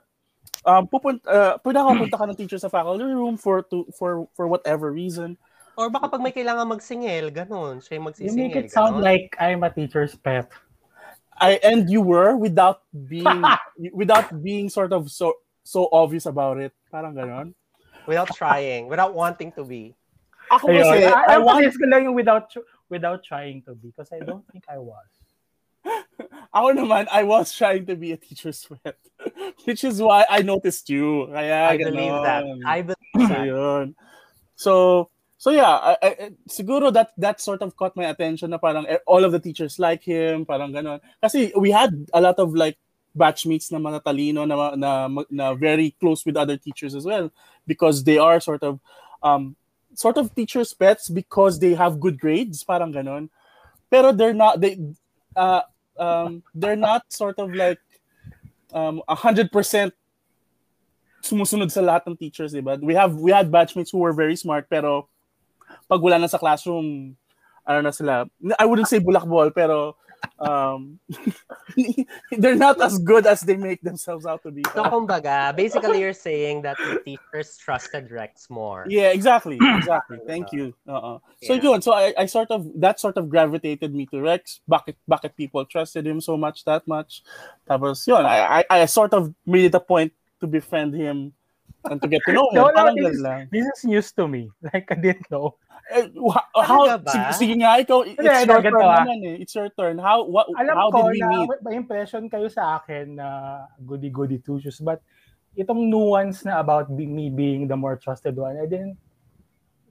um 0.62 0.86
pupunta 0.86 1.26
uh, 1.26 1.52
pwede 1.66 1.76
ka 1.82 1.90
punta 1.98 2.16
ka 2.16 2.24
ng 2.30 2.38
teacher 2.38 2.58
sa 2.62 2.70
faculty 2.70 3.02
room 3.02 3.34
for 3.34 3.66
to 3.66 3.84
for 3.98 4.30
for 4.38 4.46
whatever 4.46 4.94
reason. 4.94 5.34
Or 5.74 5.90
baka 5.90 6.06
pag 6.06 6.22
may 6.22 6.30
kailangan 6.30 6.70
magsingil, 6.70 7.34
ganon. 7.34 7.82
Siya 7.82 7.98
yung 7.98 8.06
You 8.22 8.30
make 8.38 8.54
it 8.54 8.70
sound 8.70 9.02
ganon. 9.02 9.02
like 9.02 9.34
I'm 9.42 9.66
a 9.66 9.74
teacher's 9.74 10.14
pet. 10.14 10.46
I 11.34 11.58
and 11.66 11.90
you 11.90 11.98
were 11.98 12.38
without 12.38 12.86
being 12.94 13.42
without 13.98 14.30
being 14.38 14.70
sort 14.70 14.94
of 14.94 15.10
so 15.10 15.34
so 15.66 15.90
obvious 15.90 16.30
about 16.30 16.62
it. 16.62 16.70
Parang 16.94 17.18
ganon. 17.18 17.58
Without 18.06 18.30
trying, 18.38 18.86
without 18.86 19.18
wanting 19.18 19.50
to 19.58 19.66
be. 19.66 19.98
Ako 20.54 20.66
Ayun, 20.70 20.82
kasi, 20.86 21.04
I, 21.10 21.34
I 21.34 21.38
want, 21.38 21.66
ko 21.66 21.86
lang 21.90 22.04
yung 22.04 22.14
without 22.14 22.46
without 22.88 23.20
trying 23.24 23.62
to 23.66 23.74
be 23.74 23.90
because 23.90 24.10
I 24.12 24.22
don't 24.22 24.46
think 24.50 24.64
I 24.70 24.78
was. 24.78 25.10
ako 26.56 26.68
naman, 26.72 27.08
I 27.10 27.24
was 27.24 27.52
trying 27.52 27.86
to 27.86 27.96
be 27.96 28.12
a 28.12 28.18
teacher's 28.18 28.66
pet. 28.84 28.96
Which 29.64 29.84
is 29.84 30.00
why 30.00 30.24
I 30.28 30.42
noticed 30.42 30.88
you. 30.88 31.28
Kaya, 31.32 31.74
I 31.74 31.76
believe 31.76 32.16
that. 32.22 32.42
I 32.66 32.78
believe 32.82 33.14
So, 33.14 33.28
that. 33.28 33.46
yun. 33.46 33.86
So, 34.56 34.72
so 35.36 35.50
yeah, 35.50 35.76
I, 35.76 35.96
I, 36.02 36.10
siguro 36.48 36.92
that 36.92 37.12
that 37.18 37.40
sort 37.40 37.62
of 37.62 37.76
caught 37.76 37.96
my 37.96 38.06
attention 38.08 38.50
na 38.50 38.58
parang 38.58 38.86
all 39.06 39.24
of 39.24 39.32
the 39.32 39.40
teachers 39.40 39.78
like 39.78 40.04
him, 40.04 40.46
parang 40.46 40.72
ganon. 40.72 41.00
Kasi 41.20 41.52
we 41.56 41.70
had 41.70 41.92
a 42.14 42.20
lot 42.20 42.38
of 42.38 42.54
like 42.54 42.78
batchmates 43.16 43.70
na 43.70 43.78
matatalino 43.78 44.46
na, 44.46 44.74
na 44.74 45.08
na 45.30 45.54
very 45.54 45.94
close 46.00 46.24
with 46.26 46.36
other 46.36 46.56
teachers 46.56 46.94
as 46.94 47.04
well 47.04 47.30
because 47.66 48.02
they 48.02 48.18
are 48.18 48.40
sort 48.40 48.62
of 48.62 48.80
um 49.22 49.54
sort 49.94 50.18
of 50.18 50.34
teachers 50.34 50.74
pets 50.74 51.08
because 51.08 51.58
they 51.58 51.74
have 51.74 51.98
good 52.02 52.18
grades 52.18 52.62
parang 52.62 52.92
ganon 52.92 53.30
pero 53.90 54.12
they're 54.12 54.36
not 54.36 54.60
they 54.60 54.78
uh 55.36 55.62
um 55.98 56.42
they're 56.54 56.78
not 56.78 57.06
sort 57.12 57.38
of 57.38 57.54
like 57.54 57.80
um 58.74 59.02
100% 59.08 59.48
sumusunod 61.24 61.72
sa 61.72 61.80
lahat 61.80 62.04
ng 62.04 62.20
teachers, 62.20 62.52
diba? 62.52 62.76
We 62.84 62.92
have 62.92 63.16
we 63.16 63.32
had 63.32 63.48
batchmates 63.48 63.88
who 63.88 64.04
were 64.04 64.12
very 64.12 64.36
smart 64.36 64.68
pero 64.68 65.08
pag 65.88 66.04
wala 66.04 66.20
na 66.20 66.28
sa 66.28 66.36
classroom, 66.36 67.16
ano 67.64 67.80
na 67.80 67.92
sila, 67.96 68.28
I 68.60 68.68
wouldn't 68.68 68.92
say 68.92 69.00
bulakbol, 69.00 69.48
pero 69.56 69.96
um, 70.38 70.98
they're 72.38 72.54
not 72.54 72.80
as 72.80 72.98
good 72.98 73.26
as 73.26 73.40
they 73.42 73.56
make 73.56 73.82
themselves 73.82 74.26
out 74.26 74.42
to 74.42 74.50
be. 74.50 74.62
So, 74.74 74.84
kumbaga, 74.84 75.54
basically 75.56 76.00
you're 76.00 76.12
saying 76.12 76.62
that 76.62 76.76
the 76.78 77.00
teachers 77.04 77.56
trusted 77.56 78.10
Rex 78.10 78.48
more. 78.50 78.86
Yeah, 78.88 79.10
exactly. 79.10 79.58
Exactly. 79.84 80.18
Thank 80.26 80.52
you. 80.52 80.72
Uh-uh. 80.88 81.18
So 81.42 81.54
yeah. 81.54 81.62
yun, 81.62 81.82
so 81.82 81.92
I, 81.92 82.14
I 82.16 82.26
sort 82.26 82.50
of, 82.50 82.68
that 82.80 83.00
sort 83.00 83.16
of 83.18 83.28
gravitated 83.28 83.94
me 83.94 84.06
to 84.06 84.20
Rex. 84.20 84.60
Bakit, 84.70 84.94
bakit 85.08 85.36
people 85.36 85.64
trusted 85.66 86.06
him 86.06 86.20
so 86.20 86.36
much, 86.36 86.64
that 86.64 86.86
much. 86.88 87.22
Tapos 87.68 88.06
yun, 88.06 88.24
I, 88.24 88.60
I, 88.60 88.64
I 88.70 88.84
sort 88.86 89.12
of 89.12 89.34
made 89.44 89.66
it 89.66 89.74
a 89.74 89.80
point 89.80 90.12
to 90.40 90.46
befriend 90.46 90.94
him 90.94 91.32
and 91.84 92.00
to 92.00 92.08
get 92.08 92.22
to 92.26 92.32
know 92.32 92.48
him. 92.50 92.54
no, 92.54 92.70
no, 92.70 92.94
this, 92.94 93.20
this 93.50 93.66
is 93.66 93.84
news 93.84 94.12
to 94.12 94.28
me. 94.28 94.50
Like, 94.72 94.90
I 94.90 94.94
didn't 94.94 95.30
know. 95.30 95.56
Eh, 95.92 96.08
how, 96.64 96.96
sige, 97.04 97.28
sige 97.36 97.54
nga, 97.60 97.76
ikaw, 97.76 98.08
it's 98.08 98.16
Hindi, 98.16 98.48
your 98.48 98.62
turn 98.64 98.80
ah. 98.80 99.04
naman 99.04 99.18
eh. 99.20 99.36
It's 99.44 99.54
your 99.54 99.70
turn. 99.76 99.96
How, 100.00 100.24
what, 100.24 100.48
Alam 100.56 100.74
how 100.76 100.88
ko 100.88 101.12
did 101.12 101.12
we 101.12 101.20
na, 101.20 101.28
meet? 101.28 101.48
may 101.60 101.76
impression 101.76 102.24
kayo 102.32 102.48
sa 102.48 102.80
akin 102.80 103.20
na 103.20 103.28
goody-goody 103.84 104.40
two-shoes, 104.40 104.80
but 104.80 105.04
itong 105.60 105.92
nuance 105.92 106.40
na 106.48 106.56
about 106.56 106.88
me 106.88 107.28
being 107.28 107.68
the 107.68 107.76
more 107.76 108.00
trusted 108.00 108.32
one, 108.32 108.56
I 108.56 108.64
didn't 108.64 108.96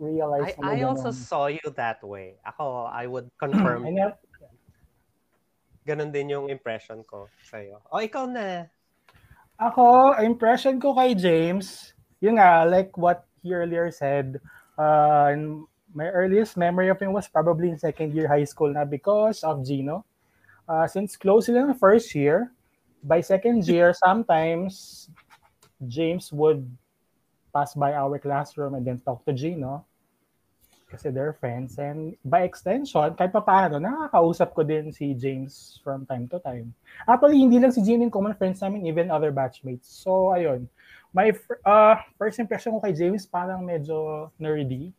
realize. 0.02 0.58
I, 0.58 0.82
I 0.82 0.84
also 0.84 1.14
saw 1.14 1.46
you 1.46 1.62
that 1.78 2.02
way. 2.02 2.42
Ako, 2.42 2.90
I 2.90 3.06
would 3.06 3.30
confirm. 3.42 3.86
Ganon 5.84 6.10
din 6.10 6.32
yung 6.34 6.48
impression 6.50 7.06
ko 7.06 7.30
sa'yo. 7.46 7.86
O, 7.92 8.00
oh, 8.00 8.02
ikaw 8.02 8.26
na. 8.26 8.66
Ako, 9.62 10.18
impression 10.26 10.82
ko 10.82 10.98
kay 10.98 11.14
James, 11.14 11.94
yun 12.18 12.42
nga, 12.42 12.66
like 12.66 12.96
what 12.98 13.28
he 13.44 13.54
earlier 13.54 13.92
said, 13.92 14.40
uh, 14.80 15.36
my 15.94 16.10
earliest 16.10 16.58
memory 16.58 16.90
of 16.90 17.00
him 17.00 17.14
was 17.14 17.28
probably 17.28 17.70
in 17.70 17.78
second 17.78 18.14
year 18.14 18.28
high 18.28 18.44
school 18.44 18.74
na 18.74 18.86
because 18.86 19.44
of 19.44 19.66
Gino. 19.66 20.06
Uh, 20.68 20.88
since 20.88 21.16
close 21.16 21.48
sila 21.48 21.70
ng 21.70 21.78
first 21.78 22.16
year, 22.16 22.52
by 23.04 23.20
second 23.22 23.68
year, 23.68 23.94
sometimes 23.94 25.10
James 25.88 26.32
would 26.32 26.64
pass 27.54 27.76
by 27.76 27.94
our 27.94 28.18
classroom 28.18 28.74
and 28.74 28.88
then 28.88 28.98
talk 29.00 29.22
to 29.28 29.34
Gino 29.36 29.86
kasi 30.94 31.10
they're 31.10 31.34
friends. 31.34 31.82
And 31.82 32.14
by 32.22 32.46
extension, 32.46 33.18
kahit 33.18 33.34
pa 33.34 33.42
paano, 33.42 33.82
nakakausap 33.82 34.54
ko 34.54 34.62
din 34.62 34.94
si 34.94 35.18
James 35.18 35.82
from 35.82 36.06
time 36.06 36.30
to 36.30 36.38
time. 36.38 36.70
Actually, 37.10 37.42
hindi 37.42 37.58
lang 37.58 37.74
si 37.74 37.82
Gino 37.82 38.06
yung 38.06 38.14
common 38.14 38.38
friends 38.38 38.62
namin, 38.62 38.86
even 38.86 39.10
other 39.10 39.34
batchmates. 39.34 39.90
So, 39.90 40.38
ayun. 40.38 40.70
My 41.10 41.34
uh, 41.66 41.98
first 42.22 42.38
impression 42.38 42.78
ko 42.78 42.80
kay 42.82 42.94
James, 42.94 43.26
parang 43.26 43.66
medyo 43.66 44.30
nerdy. 44.38 44.94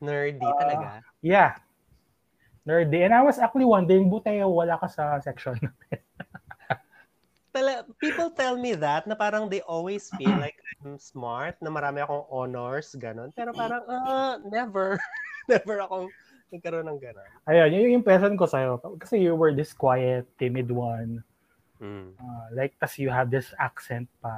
Nerdy 0.00 0.40
uh, 0.40 0.56
talaga? 0.56 1.04
Yeah. 1.20 1.60
Nerdy. 2.64 3.04
And 3.04 3.14
I 3.14 3.22
was 3.22 3.38
actually 3.38 3.68
wondering, 3.68 4.08
buti 4.08 4.40
wala 4.44 4.80
ka 4.80 4.88
sa 4.88 5.20
section 5.20 5.56
Tala, 7.50 7.82
people 7.98 8.30
tell 8.30 8.54
me 8.54 8.78
that 8.78 9.10
na 9.10 9.18
parang 9.18 9.50
they 9.50 9.60
always 9.66 10.06
feel 10.14 10.30
like 10.38 10.54
I'm 10.80 11.02
smart, 11.02 11.58
na 11.58 11.66
marami 11.66 11.98
akong 11.98 12.22
honors, 12.30 12.94
ganun. 12.94 13.34
Pero 13.34 13.50
parang, 13.50 13.82
uh, 13.90 14.38
never. 14.46 15.02
never 15.50 15.82
akong 15.82 16.06
nagkaroon 16.54 16.86
ng 16.86 16.98
ganun. 17.02 17.26
Ayun, 17.50 17.68
yun 17.74 17.82
yung 17.90 17.98
impression 18.06 18.38
ko 18.38 18.46
sa'yo. 18.46 18.78
Kasi 19.02 19.18
you 19.18 19.34
were 19.34 19.50
this 19.50 19.74
quiet, 19.74 20.30
timid 20.38 20.70
one. 20.70 21.26
Mm. 21.82 22.14
Uh, 22.14 22.46
like, 22.54 22.78
tas 22.78 22.94
you 23.02 23.10
have 23.10 23.34
this 23.34 23.50
accent 23.58 24.06
pa. 24.22 24.30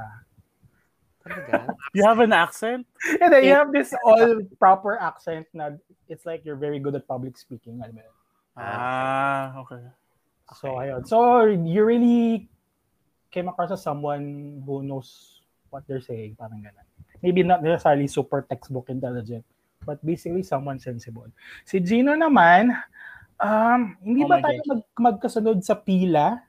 you 1.94 2.02
have 2.04 2.18
an 2.20 2.32
accent? 2.32 2.86
And 3.20 3.32
then 3.32 3.44
you 3.44 3.54
have 3.54 3.72
this 3.72 3.94
all 4.04 4.40
proper 4.58 4.98
accent 4.98 5.46
na 5.54 5.78
it's 6.08 6.26
like 6.26 6.44
you're 6.44 6.58
very 6.58 6.78
good 6.78 6.94
at 6.94 7.06
public 7.06 7.38
speaking. 7.38 7.80
Alam 7.82 8.02
mo 8.02 8.02
Ah, 8.56 9.56
okay. 9.64 9.80
So, 10.52 10.76
okay. 10.76 10.92
ayun. 10.92 11.08
So, 11.08 11.48
you 11.48 11.84
really 11.84 12.52
came 13.32 13.48
across 13.48 13.72
as 13.72 13.80
someone 13.80 14.60
who 14.60 14.84
knows 14.84 15.40
what 15.72 15.88
they're 15.88 16.04
saying, 16.04 16.36
parang 16.36 16.60
ganun. 16.60 16.84
Maybe 17.24 17.40
not 17.40 17.64
necessarily 17.64 18.04
super 18.06 18.44
textbook 18.44 18.92
intelligent, 18.92 19.44
but 19.88 20.04
basically 20.04 20.44
someone 20.44 20.76
sensible. 20.76 21.32
Si 21.64 21.80
Gino 21.80 22.12
naman, 22.12 22.76
um, 23.40 23.96
hindi 24.04 24.26
oh 24.26 24.28
ba 24.28 24.44
tayo 24.44 24.60
mag, 24.68 24.82
magkasunod 25.00 25.64
sa 25.64 25.80
pila 25.80 26.44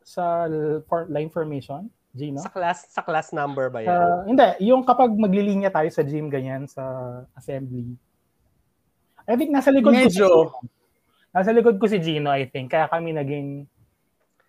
sa 0.00 0.48
for 0.88 1.04
line 1.12 1.28
formation? 1.28 1.92
Gino? 2.18 2.42
Sa 2.42 2.50
class 2.50 2.90
sa 2.90 3.06
class 3.06 3.30
number 3.30 3.70
ba 3.70 3.78
yan? 3.86 3.94
Uh, 3.94 4.20
hindi, 4.26 4.48
yung 4.66 4.82
kapag 4.82 5.14
maglilinya 5.14 5.70
tayo 5.70 5.86
sa 5.94 6.02
gym 6.02 6.26
ganyan 6.26 6.66
sa 6.66 6.82
assembly. 7.38 7.94
I 9.30 9.38
think 9.38 9.54
nasa 9.54 9.70
likod 9.70 9.94
Medyo. 9.94 10.26
ko 10.26 10.58
si 10.58 10.76
Nasa 11.28 11.54
likod 11.54 11.76
ko 11.78 11.86
si 11.86 12.02
Gino, 12.02 12.32
I 12.32 12.50
think. 12.50 12.72
Kaya 12.72 12.90
kami 12.90 13.14
naging 13.14 13.68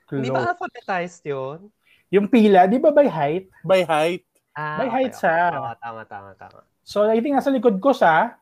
Close. 0.10 0.26
Di 0.26 0.34
ba 0.34 0.42
alphabetized 0.50 1.22
yun? 1.22 1.70
Yung 2.10 2.26
pila, 2.26 2.66
di 2.66 2.82
ba 2.82 2.90
by 2.90 3.06
height? 3.06 3.46
By 3.62 3.86
height. 3.86 4.26
Ah, 4.58 4.82
by 4.82 4.90
height 4.90 5.14
okay. 5.14 5.22
siya. 5.22 5.54
Oh, 5.54 5.76
tama, 5.78 6.02
tama, 6.10 6.34
tama. 6.34 6.66
So, 6.82 7.06
I 7.06 7.22
think 7.22 7.38
nasa 7.38 7.54
likod 7.54 7.78
ko 7.78 7.94
siya. 7.94 8.39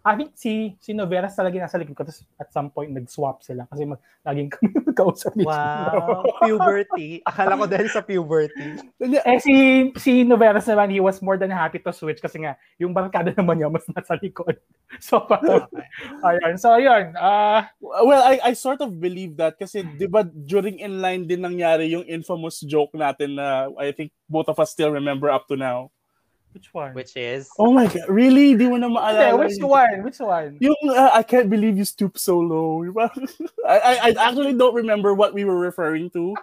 I 0.00 0.16
think 0.16 0.32
si, 0.32 0.80
si 0.80 0.96
Noveras 0.96 1.36
talaga 1.36 1.60
nasa 1.60 1.76
likod 1.76 1.92
ko. 1.92 2.02
Tapos 2.08 2.24
at 2.40 2.48
some 2.48 2.72
point, 2.72 2.88
nag-swap 2.88 3.44
sila 3.44 3.68
kasi 3.68 3.84
mag, 3.84 4.00
laging 4.24 4.48
kami 4.56 4.68
magkausap 4.80 5.32
ni 5.36 5.44
Wow, 5.44 6.24
puberty. 6.40 7.20
Akala 7.28 7.60
ko 7.60 7.68
dahil 7.68 7.88
sa 7.92 8.00
puberty. 8.00 8.80
eh, 9.28 9.40
si, 9.44 9.54
si 10.00 10.24
Noveras 10.24 10.64
naman, 10.64 10.88
he 10.88 11.04
was 11.04 11.20
more 11.20 11.36
than 11.36 11.52
happy 11.52 11.84
to 11.84 11.92
switch 11.92 12.24
kasi 12.24 12.40
nga, 12.40 12.56
yung 12.80 12.96
barkada 12.96 13.36
naman 13.36 13.60
niya 13.60 13.68
mas 13.68 13.84
nasa 13.92 14.16
likod. 14.16 14.56
So, 14.98 15.22
parang, 15.22 15.70
ayun. 16.26 16.58
So, 16.58 16.74
ayun. 16.74 17.14
Uh, 17.14 17.62
well, 17.78 18.26
I, 18.26 18.42
I 18.42 18.52
sort 18.58 18.82
of 18.82 18.98
believe 18.98 19.38
that 19.38 19.54
kasi, 19.54 19.86
di 19.86 20.10
ba, 20.10 20.26
during 20.26 20.82
inline 20.82 21.30
din 21.30 21.46
nangyari 21.46 21.94
yung 21.94 22.02
infamous 22.10 22.58
joke 22.66 22.90
natin 22.98 23.38
na 23.38 23.70
I 23.78 23.94
think 23.94 24.10
both 24.26 24.50
of 24.50 24.58
us 24.58 24.74
still 24.74 24.90
remember 24.90 25.30
up 25.30 25.46
to 25.46 25.54
now. 25.54 25.94
Which 26.52 26.74
one? 26.74 26.94
Which 26.94 27.16
is? 27.16 27.48
Oh 27.58 27.72
my 27.72 27.86
God, 27.86 28.10
really? 28.10 28.58
Di 28.58 28.66
mo 28.66 28.76
na 28.76 28.90
maalala? 28.90 29.20
Yeah, 29.22 29.34
which 29.38 29.58
one? 29.62 30.02
Which 30.02 30.18
one? 30.18 30.58
Yung, 30.58 30.74
uh, 30.90 31.10
I 31.14 31.22
can't 31.22 31.48
believe 31.48 31.78
you 31.78 31.86
stooped 31.86 32.18
so 32.18 32.42
low. 32.42 32.82
I, 33.66 33.78
I, 33.78 33.92
I 34.10 34.10
actually 34.18 34.54
don't 34.54 34.74
remember 34.74 35.14
what 35.14 35.32
we 35.32 35.46
were 35.46 35.58
referring 35.58 36.10
to. 36.10 36.34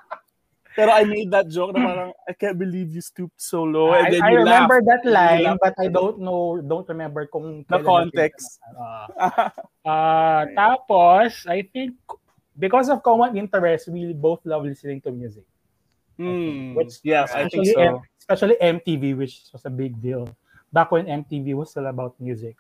Pero 0.78 0.94
I 0.94 1.10
made 1.10 1.34
that 1.34 1.50
joke 1.50 1.74
na 1.74 1.82
parang, 1.82 2.12
I 2.30 2.38
can't 2.38 2.54
believe 2.54 2.94
you 2.94 3.02
stooped 3.02 3.42
so 3.42 3.66
low. 3.66 3.98
And 3.98 4.14
then 4.14 4.22
I, 4.22 4.30
you 4.30 4.38
I 4.38 4.46
remember 4.46 4.78
laughed. 4.78 5.04
that 5.04 5.10
line, 5.10 5.58
but 5.58 5.74
I 5.82 5.90
don't 5.90 6.22
know, 6.22 6.62
don't 6.62 6.88
remember 6.88 7.26
kung... 7.26 7.66
The 7.66 7.82
context. 7.82 8.62
Uh, 8.78 9.50
uh, 9.90 10.46
tapos, 10.54 11.50
I 11.50 11.66
think, 11.66 11.98
because 12.54 12.94
of 12.94 13.02
common 13.02 13.36
interest, 13.36 13.90
we 13.90 14.14
both 14.14 14.46
love 14.46 14.70
listening 14.70 15.02
to 15.02 15.12
music. 15.12 15.50
Mm, 16.18 16.76
which, 16.76 17.00
yes, 17.04 17.32
I 17.34 17.48
think 17.48 17.70
so. 17.70 17.80
M- 17.80 18.02
especially 18.20 18.58
MTV, 18.62 19.18
which 19.18 19.46
was 19.54 19.64
a 19.66 19.74
big 19.74 20.02
deal. 20.02 20.28
Back 20.74 20.92
when 20.92 21.06
MTV 21.06 21.56
was 21.56 21.72
still 21.72 21.88
about 21.88 22.18
music. 22.20 22.58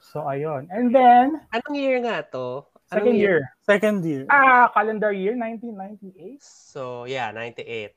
So, 0.00 0.28
ayun. 0.28 0.68
And 0.70 0.94
then... 0.94 1.40
Anong 1.54 1.76
year 1.76 1.98
nga 2.04 2.22
to? 2.36 2.68
Anong 2.90 2.92
second 2.92 3.16
year? 3.16 3.24
year? 3.24 3.40
Second 3.64 3.98
year. 4.04 4.24
Ah, 4.28 4.68
calendar 4.74 5.12
year, 5.12 5.34
1998. 5.34 6.42
So, 6.42 7.04
yeah, 7.08 7.32
98. 7.32 7.96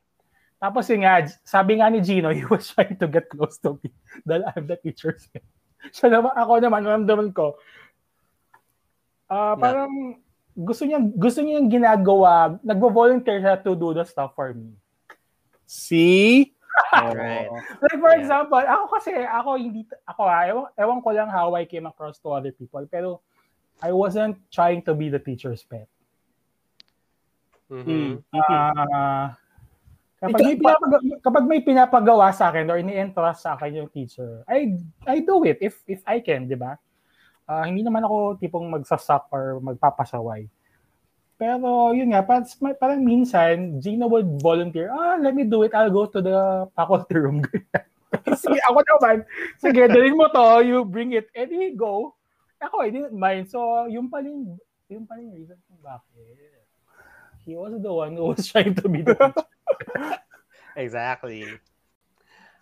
Tapos 0.61 0.87
yung 0.89 1.03
nga, 1.03 1.27
sabi 1.43 1.77
nga 1.77 1.91
ni 1.91 1.99
Gino, 1.99 2.31
he 2.35 2.47
was 2.47 2.71
trying 2.71 2.95
to 2.97 3.07
get 3.07 3.27
close 3.27 3.59
to 3.61 3.77
me 3.83 3.91
dahil 4.23 4.47
I'm 4.49 4.65
the 4.65 4.79
teacher's 4.79 5.27
pet. 5.29 5.43
Siya 5.95 6.09
naman, 6.09 6.33
ako 6.33 6.51
naman, 6.57 6.81
naman 7.05 7.29
ko, 7.35 7.59
uh, 9.29 9.53
parang 9.59 10.17
gusto 10.55 10.87
niya 10.87 10.97
gusto 10.97 11.43
niya 11.43 11.61
yung 11.61 11.69
ginagawa, 11.69 12.57
nagvo-volunteer 12.63 13.43
siya 13.43 13.59
to 13.61 13.75
do 13.77 13.93
the 13.93 14.01
stuff 14.07 14.33
for 14.33 14.55
me. 14.55 14.73
See? 15.65 16.53
Alright. 16.93 17.47
like 17.81 17.99
for 17.99 18.11
yeah. 18.11 18.19
example, 18.19 18.59
ako 18.59 18.83
kasi, 18.99 19.11
ako 19.15 19.49
hindi, 19.55 19.87
ako 20.07 20.21
ha, 20.27 20.35
ah, 20.35 20.43
ewan, 20.47 20.65
ewan 20.75 20.99
ko 20.99 21.09
lang 21.15 21.29
how 21.31 21.55
I 21.55 21.63
came 21.63 21.87
across 21.87 22.19
to 22.23 22.35
other 22.35 22.51
people, 22.51 22.83
pero 22.87 23.23
I 23.79 23.91
wasn't 23.91 24.39
trying 24.51 24.83
to 24.87 24.93
be 24.95 25.07
the 25.07 25.19
teacher's 25.19 25.63
pet. 25.63 25.87
Mm-hmm. 27.71 28.21
Uh, 28.29 29.33
kapag 30.21 30.41
may, 30.45 30.55
pinapagawa, 30.55 31.01
kapag 31.19 31.45
may 31.49 31.61
pinapagawa 31.65 32.25
sa 32.31 32.53
akin 32.53 32.69
or 32.69 32.77
ini-entrust 32.77 33.41
sa 33.41 33.57
akin 33.57 33.83
yung 33.83 33.89
teacher, 33.89 34.45
I 34.45 34.77
I 35.09 35.25
do 35.25 35.41
it 35.43 35.59
if 35.59 35.81
if 35.89 36.05
I 36.05 36.21
can, 36.21 36.45
di 36.45 36.55
ba? 36.55 36.77
Uh, 37.45 37.65
hindi 37.65 37.81
naman 37.81 38.05
ako 38.05 38.37
tipong 38.37 38.69
magsasak 38.69 39.29
or 39.33 39.61
magpapasaway. 39.61 40.45
Pero 41.35 41.91
yun 41.91 42.15
nga, 42.15 42.23
parang, 42.23 42.47
parang 42.79 43.01
minsan, 43.03 43.83
Gina 43.83 44.07
would 44.07 44.39
volunteer, 44.39 44.87
ah, 44.87 45.19
let 45.19 45.35
me 45.35 45.43
do 45.43 45.67
it, 45.67 45.75
I'll 45.75 45.91
go 45.91 46.07
to 46.07 46.23
the 46.23 46.63
faculty 46.71 47.19
room. 47.19 47.43
sige, 48.39 48.59
ako 48.71 48.79
naman, 48.79 49.17
sige, 49.59 49.83
dalhin 49.91 50.15
mo 50.15 50.31
to, 50.31 50.63
you 50.63 50.87
bring 50.87 51.11
it, 51.11 51.27
and 51.35 51.51
we 51.51 51.75
go. 51.75 52.15
Ako, 52.63 52.87
I 52.87 52.89
didn't 52.89 53.19
mind. 53.19 53.51
So, 53.51 53.59
yung 53.91 54.07
pa 54.07 54.23
rin, 54.23 54.55
yung 54.87 55.03
pa 55.03 55.19
rin 55.19 55.35
reason 55.35 55.59
kung 55.67 55.83
bakit. 55.83 56.23
He 57.43 57.53
was 57.53 57.75
the 57.77 57.91
one 57.91 58.15
who 58.15 58.31
was 58.31 58.47
trying 58.49 58.73
to 58.79 58.87
be 58.87 59.03
the 59.03 59.13
exactly. 60.79 61.45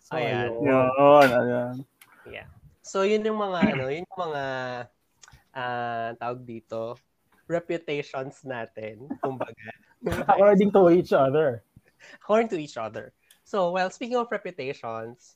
So, 0.01 0.17
Ayan. 0.17 0.49
Yun, 0.59 1.29
ayan. 1.29 1.75
Yeah. 2.25 2.49
So, 2.81 3.05
yun 3.05 3.21
yung 3.21 3.37
mga, 3.37 3.77
ano, 3.77 3.85
yun 3.87 4.03
yung 4.03 4.21
mga, 4.27 4.43
ah, 5.53 6.09
tawag 6.17 6.41
dito, 6.41 6.97
reputations 7.47 8.41
natin, 8.45 9.07
kumbaga. 9.23 9.71
According 10.27 10.71
to 10.71 10.89
each 10.91 11.13
other. 11.13 11.63
according 12.15 12.49
to 12.49 12.57
each 12.57 12.77
other. 12.77 13.13
So, 13.43 13.71
well, 13.71 13.89
speaking 13.89 14.17
of 14.17 14.27
reputations, 14.31 15.35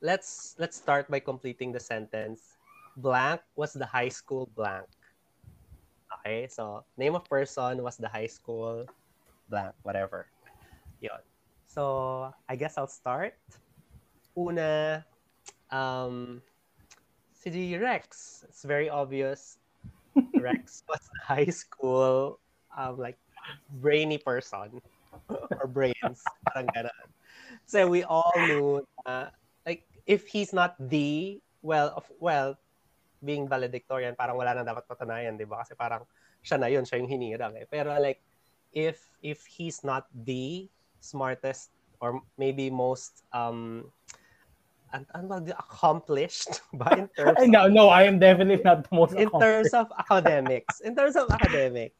let's 0.00 0.54
let's 0.58 0.76
start 0.76 1.10
by 1.10 1.20
completing 1.20 1.72
the 1.72 1.80
sentence. 1.80 2.58
Blank 2.96 3.40
was 3.56 3.72
the 3.72 3.86
high 3.86 4.10
school 4.10 4.50
blank. 4.54 4.86
Okay, 6.20 6.48
so 6.50 6.84
name 6.98 7.14
of 7.14 7.24
person 7.24 7.82
was 7.82 7.96
the 7.96 8.08
high 8.08 8.26
school 8.28 8.86
blank, 9.48 9.74
whatever. 9.82 10.26
Yon. 11.00 11.22
So, 11.66 12.34
I 12.48 12.56
guess 12.56 12.76
I'll 12.76 12.90
start. 12.90 13.38
Una, 14.36 15.06
um, 15.70 16.42
si 17.32 17.50
Rex. 17.78 18.42
It's 18.48 18.66
very 18.66 18.90
obvious. 18.90 19.59
Rex 20.36 20.84
was 20.88 21.00
the 21.00 21.20
high 21.22 21.52
school, 21.52 22.38
um, 22.76 22.98
like, 22.98 23.18
brainy 23.80 24.18
person. 24.18 24.80
or 25.30 25.66
brains. 25.66 26.22
Parang 26.46 26.66
ganon. 26.74 27.08
So 27.66 27.86
we 27.86 28.02
all 28.04 28.32
knew, 28.36 28.86
uh, 29.06 29.30
like, 29.66 29.86
if 30.06 30.26
he's 30.26 30.52
not 30.52 30.74
the, 30.78 31.40
well, 31.62 31.92
of, 31.96 32.06
well, 32.18 32.58
being 33.24 33.48
valedictorian, 33.48 34.16
parang 34.16 34.36
wala 34.36 34.56
nang 34.56 34.66
dapat 34.66 34.88
patunayan, 34.88 35.36
di 35.36 35.44
ba? 35.44 35.60
Kasi 35.62 35.76
parang 35.76 36.06
siya 36.40 36.56
na 36.56 36.68
yun, 36.72 36.84
siya 36.84 36.98
yung 36.98 37.10
hinirang 37.10 37.54
eh. 37.60 37.66
Pero 37.68 37.92
like, 38.00 38.20
if 38.72 39.02
if 39.20 39.44
he's 39.44 39.82
not 39.82 40.06
the 40.14 40.70
smartest 41.02 41.74
or 41.98 42.22
maybe 42.38 42.70
most 42.70 43.26
um 43.34 43.90
an, 44.92 45.28
ba, 45.30 45.38
the 45.40 45.54
accomplished 45.56 46.60
ba 46.78 46.92
in 46.98 47.06
terms 47.14 47.38
Ay, 47.38 47.46
no, 47.46 47.66
no, 47.70 47.88
I 47.88 48.04
am 48.04 48.18
definitely 48.18 48.62
not 48.64 48.84
the 48.88 48.92
most 48.94 49.14
in 49.14 49.30
terms 49.30 49.70
of 49.74 49.86
academics 49.94 50.80
in 50.82 50.94
terms 50.98 51.14
of 51.14 51.30
academic 51.30 51.94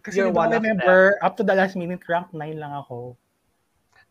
Kasi 0.00 0.16
You're 0.16 0.32
one 0.32 0.48
of 0.48 0.64
remember, 0.64 1.20
up 1.20 1.36
to 1.36 1.44
the 1.44 1.52
last 1.52 1.76
minute, 1.76 2.00
rank 2.08 2.32
9 2.32 2.40
lang 2.56 2.72
ako. 2.72 3.20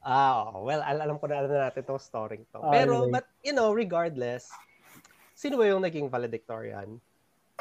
Ah, 0.05 0.45
oo. 0.45 0.61
well, 0.69 0.85
al- 0.85 1.01
alam 1.01 1.17
ko 1.17 1.25
na 1.25 1.41
alam 1.41 1.49
na 1.49 1.65
natin 1.65 1.81
tong 1.81 1.97
story 1.97 2.45
to. 2.53 2.61
Ah, 2.61 2.69
Pero, 2.69 3.09
anyway. 3.09 3.17
but, 3.17 3.25
you 3.41 3.57
know, 3.57 3.73
regardless, 3.73 4.53
sino 5.33 5.57
ba 5.57 5.65
yung 5.65 5.81
naging 5.81 6.05
valedictorian? 6.05 7.01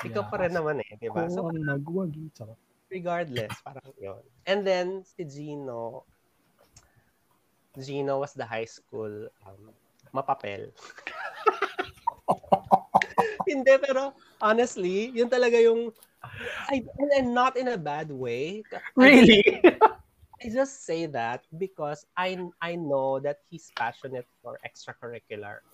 Ikaw 0.04 0.22
Yeah. 0.22 0.28
pa 0.28 0.36
rin 0.44 0.52
naman 0.52 0.76
eh, 0.84 0.92
di 1.00 1.08
ba? 1.08 1.24
So, 1.32 1.48
ang 1.48 1.56
nagwagi. 1.56 2.28
Charot. 2.36 2.60
regardless, 2.92 3.52
parang 3.64 3.96
yun. 3.96 4.20
And 4.44 4.60
then, 4.60 5.08
si 5.08 5.24
Gino, 5.24 6.04
Gino 7.80 8.20
was 8.20 8.36
the 8.36 8.44
high 8.44 8.68
school 8.68 9.28
um, 9.48 9.67
mapapel. 10.12 10.68
Hindi, 13.48 13.74
pero 13.80 14.12
honestly, 14.40 15.08
yun 15.16 15.32
talaga 15.32 15.56
yung 15.56 15.88
I, 16.68 16.84
and, 16.98 17.10
and 17.16 17.34
not 17.34 17.56
in 17.56 17.68
a 17.68 17.78
bad 17.78 18.10
way. 18.10 18.64
Really? 18.96 19.62
I 20.38 20.50
just 20.50 20.86
say 20.86 21.06
that 21.06 21.42
because 21.58 22.06
I 22.14 22.38
I 22.62 22.78
know 22.78 23.18
that 23.20 23.42
he's 23.50 23.70
passionate 23.74 24.26
for 24.42 24.58
extracurricular. 24.62 25.66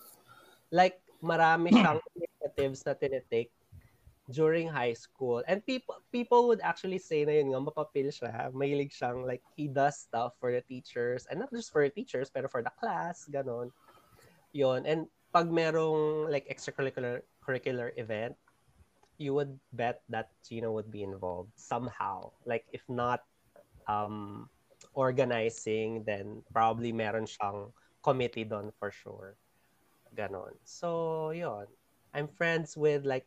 Like 0.72 1.00
marami 1.20 1.72
siyang 1.72 2.00
initiatives 2.16 2.80
na 2.88 2.96
tinitake 2.96 3.52
during 4.32 4.68
high 4.68 4.96
school. 4.96 5.44
And 5.44 5.60
people 5.64 6.00
people 6.08 6.48
would 6.48 6.64
actually 6.64 6.96
say 6.96 7.28
na 7.28 7.36
yun 7.36 7.52
nga, 7.52 7.60
mapapil 7.60 8.08
siya. 8.08 8.48
Mahilig 8.56 8.96
siyang 8.96 9.28
like 9.28 9.44
he 9.52 9.68
does 9.68 10.00
stuff 10.00 10.32
for 10.40 10.48
the 10.48 10.64
teachers 10.64 11.28
and 11.28 11.44
not 11.44 11.52
just 11.52 11.68
for 11.68 11.84
the 11.84 11.92
teachers 11.92 12.32
pero 12.32 12.48
for 12.48 12.64
the 12.64 12.72
class, 12.80 13.28
ganon. 13.28 13.68
Yun. 14.54 14.86
And 14.86 15.10
pag 15.34 15.50
merong 15.50 16.30
like 16.30 16.46
extracurricular 16.46 17.26
curricular 17.42 17.90
event, 17.98 18.38
you 19.18 19.34
would 19.34 19.58
bet 19.74 20.00
that 20.08 20.30
Gino 20.46 20.70
would 20.72 20.88
be 20.94 21.02
involved 21.02 21.50
somehow. 21.58 22.30
Like 22.46 22.64
if 22.72 22.86
not 22.86 23.26
um 23.90 24.48
organizing, 24.94 26.06
then 26.06 26.40
probably 26.54 26.94
meron 26.94 27.26
siyang 27.26 27.74
committee 28.00 28.46
doon 28.46 28.70
for 28.78 28.94
sure. 28.94 29.34
Ganon. 30.14 30.54
So, 30.62 31.30
yun. 31.34 31.66
I'm 32.14 32.30
friends 32.30 32.78
with 32.78 33.02
like 33.02 33.26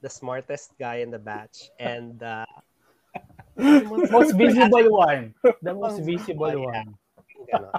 the 0.00 0.08
smartest 0.08 0.72
guy 0.80 1.04
in 1.04 1.12
the 1.12 1.20
batch 1.20 1.68
and 1.76 2.16
uh, 2.24 2.48
most 3.60 4.32
visible 4.32 4.88
one. 4.88 5.36
The 5.60 5.74
most 5.76 6.00
visible 6.00 6.64
one. 6.64 6.96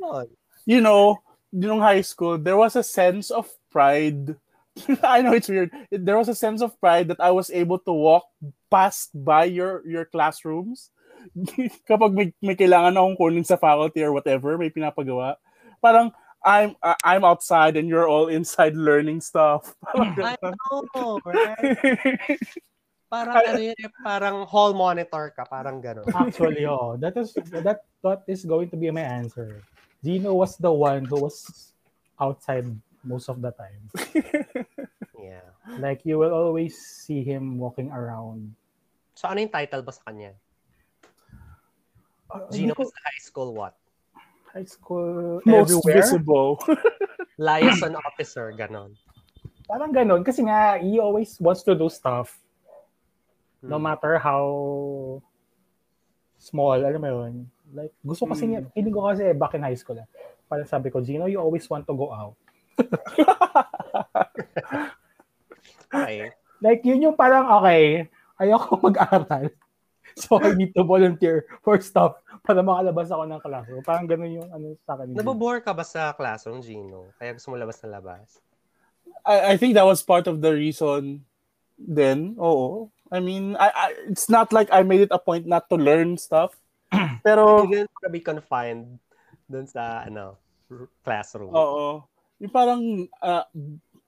Yun. 0.00 0.26
You 0.64 0.80
know, 0.80 1.20
yung 1.52 1.80
high 1.80 2.02
school, 2.02 2.38
there 2.38 2.56
was 2.56 2.76
a 2.76 2.82
sense 2.82 3.30
of 3.30 3.50
pride. 3.70 4.36
I 5.02 5.22
know 5.22 5.34
it's 5.34 5.48
weird. 5.48 5.70
There 5.90 6.18
was 6.18 6.28
a 6.28 6.38
sense 6.38 6.62
of 6.62 6.78
pride 6.80 7.08
that 7.08 7.20
I 7.20 7.30
was 7.30 7.50
able 7.50 7.78
to 7.86 7.92
walk 7.92 8.26
past 8.70 9.10
by 9.12 9.50
your 9.50 9.82
your 9.82 10.06
classrooms 10.06 10.94
kapag 11.88 12.12
may, 12.12 12.28
may 12.40 12.56
kailangan 12.56 12.96
akong 12.96 13.18
kunin 13.18 13.46
sa 13.46 13.60
faculty 13.60 14.02
or 14.02 14.12
whatever, 14.12 14.56
may 14.56 14.72
pinapagawa. 14.72 15.36
Parang 15.80 16.12
I'm 16.40 16.72
uh, 16.80 16.96
I'm 17.04 17.24
outside 17.24 17.76
and 17.76 17.88
you're 17.88 18.08
all 18.08 18.32
inside 18.32 18.72
learning 18.72 19.20
stuff. 19.20 19.76
I 19.94 20.36
know, 20.96 21.20
right? 21.24 22.40
Parang 23.10 23.34
ano 23.42 23.58
yun, 23.58 23.74
eh, 23.74 23.90
parang 24.06 24.46
hall 24.46 24.72
monitor 24.72 25.34
ka, 25.34 25.42
parang 25.44 25.82
ganon. 25.82 26.06
Actually, 26.14 26.64
oh, 26.64 26.94
that 26.96 27.18
is 27.18 27.34
that 27.50 27.82
that 28.06 28.20
is 28.30 28.46
going 28.46 28.70
to 28.70 28.78
be 28.78 28.88
my 28.88 29.02
answer. 29.02 29.60
Gino 30.00 30.32
was 30.32 30.56
the 30.56 30.72
one 30.72 31.04
who 31.04 31.20
was 31.20 31.72
outside 32.18 32.64
most 33.04 33.28
of 33.28 33.40
the 33.40 33.52
time. 33.52 33.82
Yeah. 35.20 35.52
Like 35.76 36.08
you 36.08 36.16
will 36.16 36.32
always 36.32 36.80
see 36.80 37.20
him 37.20 37.60
walking 37.60 37.92
around. 37.92 38.56
So 39.12 39.28
ano 39.28 39.44
yung 39.44 39.52
title 39.52 39.84
ba 39.84 39.92
sa 39.92 40.00
kanya? 40.08 40.32
Uh, 42.32 42.48
Gino 42.48 42.72
ko- 42.72 42.88
was 42.88 42.92
the 42.96 43.02
high 43.04 43.20
school 43.20 43.52
what? 43.52 43.76
high 44.50 44.64
school 44.66 45.38
Most 45.46 45.70
everywhere. 45.70 45.94
visible. 46.02 46.50
Liaison 47.38 47.94
officer, 48.02 48.50
ganon. 48.56 48.96
Parang 49.68 49.92
ganun. 49.94 50.24
Kasi 50.26 50.42
nga, 50.42 50.74
he 50.82 50.98
always 50.98 51.38
wants 51.38 51.62
to 51.62 51.76
do 51.76 51.86
stuff. 51.86 52.34
No 53.62 53.76
Hmm. 53.78 53.92
matter 53.92 54.18
how 54.18 55.20
small, 56.40 56.80
alam 56.80 56.98
mo 56.98 57.28
yun. 57.28 57.46
Like, 57.70 57.94
gusto 58.02 58.26
kasi 58.26 58.46
Hmm. 58.46 58.50
niya, 58.50 58.60
feeling 58.74 58.94
ko 58.94 59.06
kasi 59.06 59.22
back 59.34 59.54
in 59.54 59.62
high 59.62 59.78
school, 59.78 59.98
eh, 59.98 60.06
parang 60.46 60.66
sabi 60.66 60.90
ko, 60.90 61.00
Gino, 61.00 61.30
you 61.30 61.38
always 61.38 61.66
want 61.70 61.86
to 61.86 61.94
go 61.94 62.10
out. 62.10 62.34
Okay. 65.90 66.30
Like, 66.62 66.86
yun 66.86 67.02
yung 67.02 67.16
parang, 67.18 67.46
okay, 67.60 68.06
ayoko 68.38 68.78
mag-aral. 68.86 69.50
So, 70.14 70.38
I 70.38 70.54
need 70.54 70.74
to 70.74 70.86
volunteer 70.86 71.46
for 71.62 71.78
stuff 71.82 72.18
para 72.46 72.62
makalabas 72.62 73.10
ako 73.10 73.26
ng 73.26 73.40
classroom. 73.42 73.82
Parang 73.82 74.06
ganun 74.06 74.42
yung 74.42 74.48
ano 74.50 74.74
sa 74.86 74.94
akin. 74.98 75.14
Nabobore 75.14 75.62
ka 75.62 75.74
ba 75.74 75.86
sa 75.86 76.14
classroom, 76.14 76.62
Gino? 76.62 77.10
Kaya 77.18 77.34
gusto 77.34 77.50
mo 77.50 77.58
labas 77.58 77.78
na 77.82 77.98
labas? 77.98 78.38
I, 79.24 79.52
I 79.52 79.54
think 79.56 79.74
that 79.74 79.86
was 79.86 80.02
part 80.02 80.26
of 80.26 80.42
the 80.42 80.52
reason 80.52 81.24
then. 81.78 82.34
Oo. 82.38 82.90
I 83.10 83.18
mean, 83.18 83.58
I, 83.58 83.68
I 83.74 83.86
it's 84.06 84.30
not 84.30 84.54
like 84.54 84.70
I 84.70 84.86
made 84.86 85.02
it 85.02 85.14
a 85.14 85.18
point 85.18 85.46
not 85.46 85.66
to 85.70 85.76
learn 85.78 86.14
stuff. 86.14 86.54
Pero 87.26 87.66
to 87.66 88.10
be 88.10 88.20
confined 88.20 88.98
dun 89.50 89.66
sa, 89.66 90.04
ano, 90.06 90.38
classroom. 91.02 91.50
Oo. 91.54 92.04
Yung 92.40 92.52
parang 92.52 92.82
ah, 93.20 93.46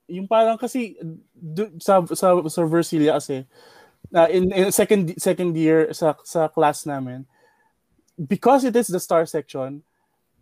yung 0.09 0.27
parang 0.29 0.57
kasi 0.57 0.97
du- 1.35 1.73
sa 1.79 2.05
sa 2.13 2.39
sa 2.49 2.63
Versilia 2.65 3.19
kasi 3.19 3.45
ah, 4.15 4.29
in, 4.29 4.51
in 4.53 4.73
second 4.73 5.13
second 5.19 5.57
year 5.57 5.93
sa 5.93 6.17
sa 6.25 6.49
class 6.49 6.85
namin 6.85 7.25
because 8.17 8.65
it 8.65 8.77
is 8.77 8.89
the 8.89 9.01
star 9.01 9.25
section 9.25 9.81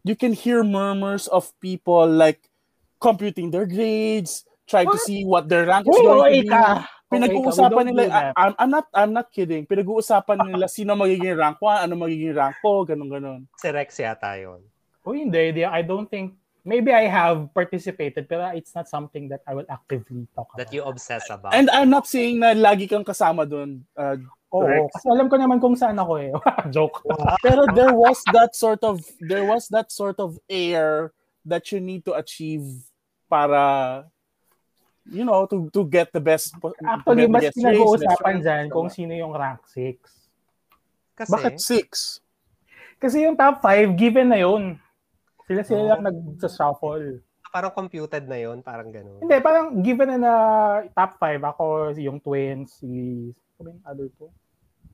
you 0.03 0.16
can 0.16 0.33
hear 0.33 0.64
murmurs 0.64 1.29
of 1.29 1.53
people 1.61 2.07
like 2.07 2.50
computing 2.98 3.50
their 3.50 3.66
grades 3.66 4.44
trying 4.66 4.87
to 4.87 4.98
What? 4.98 5.07
see 5.07 5.24
what 5.24 5.44
their 5.48 5.66
rank 5.66 5.87
is 5.87 5.96
going 5.98 6.18
to 6.18 6.42
be 6.42 6.48
ka. 6.48 6.87
Pinag-uusapan 7.11 7.85
Okay 7.85 7.92
nila 7.92 8.31
I'm, 8.38 8.55
I'm 8.55 8.70
not 8.70 8.87
I'm 8.94 9.12
not 9.12 9.29
kidding 9.35 9.66
pinag-uusapan 9.66 10.38
nila 10.46 10.70
sino 10.70 10.94
magiging 10.94 11.35
rank 11.35 11.59
1 11.59 11.90
ano 11.90 11.94
magiging 11.99 12.38
rank 12.38 12.57
ko 12.62 12.87
ganun 12.87 13.11
ganun 13.11 13.40
Si 13.59 13.68
Rex 13.68 13.99
yata 13.99 14.38
yun. 14.38 14.62
Oh, 15.01 15.16
hindi, 15.16 15.51
hindi. 15.51 15.64
I 15.64 15.81
don't 15.81 16.07
think 16.07 16.37
maybe 16.62 16.92
I 16.92 17.09
have 17.09 17.49
participated 17.57 18.29
pero 18.29 18.53
it's 18.53 18.77
not 18.77 18.87
something 18.87 19.29
that 19.33 19.40
I 19.49 19.57
will 19.57 19.66
actively 19.68 20.29
talk 20.37 20.53
about. 20.53 20.61
That 20.61 20.73
you 20.77 20.85
obsess 20.85 21.27
about. 21.33 21.57
And 21.57 21.73
I'm 21.73 21.88
not 21.88 22.07
saying 22.07 22.40
na 22.40 22.53
lagi 22.53 22.87
kang 22.87 23.05
kasama 23.05 23.49
doon. 23.49 23.83
Uh, 23.96 24.20
Oo, 24.51 24.66
Rex. 24.66 24.90
kasi 24.99 25.07
alam 25.09 25.31
ko 25.31 25.38
naman 25.38 25.62
kung 25.62 25.79
saan 25.79 25.96
ako 25.96 26.12
eh. 26.20 26.31
Joke. 26.75 27.01
pero 27.46 27.64
there 27.73 27.94
was 27.94 28.20
that 28.35 28.53
sort 28.53 28.83
of 28.85 29.01
there 29.23 29.46
was 29.46 29.70
that 29.70 29.88
sort 29.94 30.18
of 30.18 30.37
air 30.51 31.14
that 31.46 31.70
you 31.73 31.81
need 31.81 32.05
to 32.05 32.12
achieve 32.18 32.66
para 33.31 34.05
you 35.09 35.25
know 35.25 35.49
to 35.49 35.73
to 35.73 35.87
get 35.89 36.13
the 36.13 36.21
best 36.21 36.53
Actually, 36.85 37.25
mas 37.27 37.49
the 37.49 37.53
best 37.53 37.57
grades, 37.57 37.57
pinag-uusapan 37.57 38.37
dyan 38.45 38.65
kung 38.69 38.89
sino 38.93 39.13
yung 39.17 39.33
rank 39.33 39.65
6. 39.73 39.97
Kasi, 41.17 41.31
bakit 41.33 41.55
six 41.61 42.21
Kasi 43.01 43.25
yung 43.25 43.33
top 43.33 43.65
5, 43.65 43.97
given 43.97 44.29
na 44.29 44.41
yun. 44.41 44.77
Sila 45.49 45.65
sila 45.65 45.81
Oh. 45.81 45.89
lang 45.97 46.03
nag-shuffle. 46.05 47.25
parang 47.51 47.75
computed 47.75 48.31
na 48.31 48.39
yon 48.39 48.63
parang 48.63 48.95
gano'n. 48.95 49.27
Hindi, 49.27 49.37
parang 49.43 49.83
given 49.83 50.15
na 50.15 50.19
na 50.21 50.35
top 50.95 51.19
5, 51.19 51.43
ako, 51.43 51.65
yung 51.99 52.23
twins, 52.23 52.79
si, 52.79 52.87
ano 53.59 53.75
yung 53.75 53.83
other 53.83 54.07
po? 54.15 54.31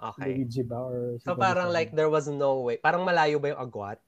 Okay. 0.00 0.40
Luigi 0.40 0.64
ba? 0.64 0.80
Or 0.80 1.20
si 1.20 1.24
So 1.24 1.36
parang 1.36 1.68
like 1.68 1.92
there 1.92 2.08
was 2.08 2.28
no 2.28 2.64
way. 2.64 2.76
Parang 2.80 3.04
malayo 3.04 3.36
ba 3.36 3.52
yung 3.52 3.60
agwat? 3.60 4.00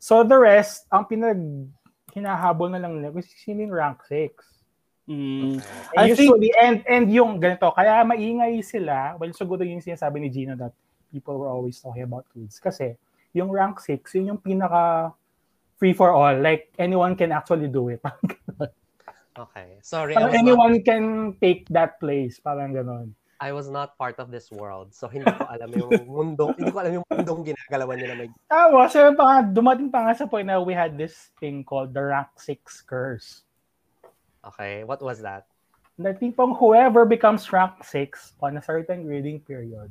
So 0.00 0.20
the 0.20 0.36
rest, 0.36 0.84
ang 0.92 1.08
pinag 1.08 1.40
hinahabol 2.12 2.68
na 2.68 2.80
lang 2.80 2.96
nila 3.00 3.08
kung 3.08 3.24
sino 3.24 3.64
yung 3.64 3.72
rank 3.72 4.04
6. 4.08 4.36
Mm. 5.04 5.60
And 5.60 6.00
I 6.00 6.12
think- 6.12 6.32
usually, 6.32 6.50
and, 6.56 6.80
and 6.88 7.06
yung 7.12 7.36
ganito, 7.40 7.68
kaya 7.74 8.00
maingay 8.04 8.64
sila, 8.64 9.16
well, 9.20 9.32
siguro 9.36 9.60
yung 9.60 9.84
sinasabi 9.84 10.20
ni 10.20 10.28
Gino 10.32 10.56
that 10.56 10.72
people 11.12 11.36
were 11.36 11.52
always 11.52 11.76
talking 11.80 12.08
about 12.08 12.24
kids. 12.32 12.56
Kasi, 12.56 12.96
yung 13.36 13.52
rank 13.52 13.80
6, 13.80 14.00
yun 14.16 14.34
yung 14.36 14.40
pinaka 14.40 15.12
free 15.76 15.92
for 15.92 16.14
all. 16.14 16.32
Like, 16.40 16.72
anyone 16.80 17.14
can 17.14 17.32
actually 17.32 17.68
do 17.68 17.92
it. 17.92 18.00
Okay. 19.34 19.82
Sorry, 19.82 20.14
Parang 20.14 20.30
was, 20.30 20.38
anyone 20.38 20.74
not, 20.78 20.86
can 20.86 21.04
take 21.42 21.66
that 21.74 21.98
place. 21.98 22.38
Parang 22.38 22.70
ganon. 22.70 23.18
I 23.42 23.50
was 23.50 23.66
not 23.66 23.98
part 23.98 24.22
of 24.22 24.30
this 24.30 24.54
world. 24.54 24.94
So 24.94 25.10
hindi 25.10 25.26
ko 25.26 25.42
alam 25.50 25.74
yung 25.74 25.90
mundong, 26.14 26.54
hindi 26.54 26.70
ko 26.70 26.78
alam 26.78 26.92
yung 27.02 27.06
mundong 27.10 27.42
ginagalawan 27.42 27.98
niya 27.98 28.08
na 28.14 28.16
may 28.22 28.28
Tawa, 28.46 28.86
so 28.86 29.02
pa 29.18 29.42
dumating 29.42 29.90
pa 29.90 30.06
nga 30.06 30.14
sa 30.14 30.30
point 30.30 30.46
na 30.46 30.62
we 30.62 30.70
had 30.70 30.94
this 30.94 31.34
thing 31.42 31.66
called 31.66 31.90
the 31.90 32.00
rank 32.00 32.30
6 32.38 32.62
curse. 32.86 33.42
Okay, 34.52 34.84
what 34.84 35.00
was 35.00 35.20
that? 35.24 35.46
Na 35.96 36.12
tipong 36.12 36.58
whoever 36.58 37.06
becomes 37.06 37.48
rank 37.52 37.80
6 37.80 38.34
on 38.42 38.58
a 38.58 38.62
certain 38.62 39.06
grading 39.06 39.40
period 39.46 39.88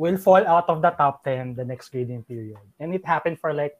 will 0.00 0.16
fall 0.16 0.40
out 0.46 0.64
of 0.72 0.80
the 0.80 0.88
top 0.96 1.20
10 1.24 1.54
the 1.58 1.64
next 1.64 1.92
grading 1.92 2.24
period. 2.24 2.60
And 2.80 2.94
it 2.94 3.04
happened 3.04 3.36
for 3.36 3.52
like 3.52 3.76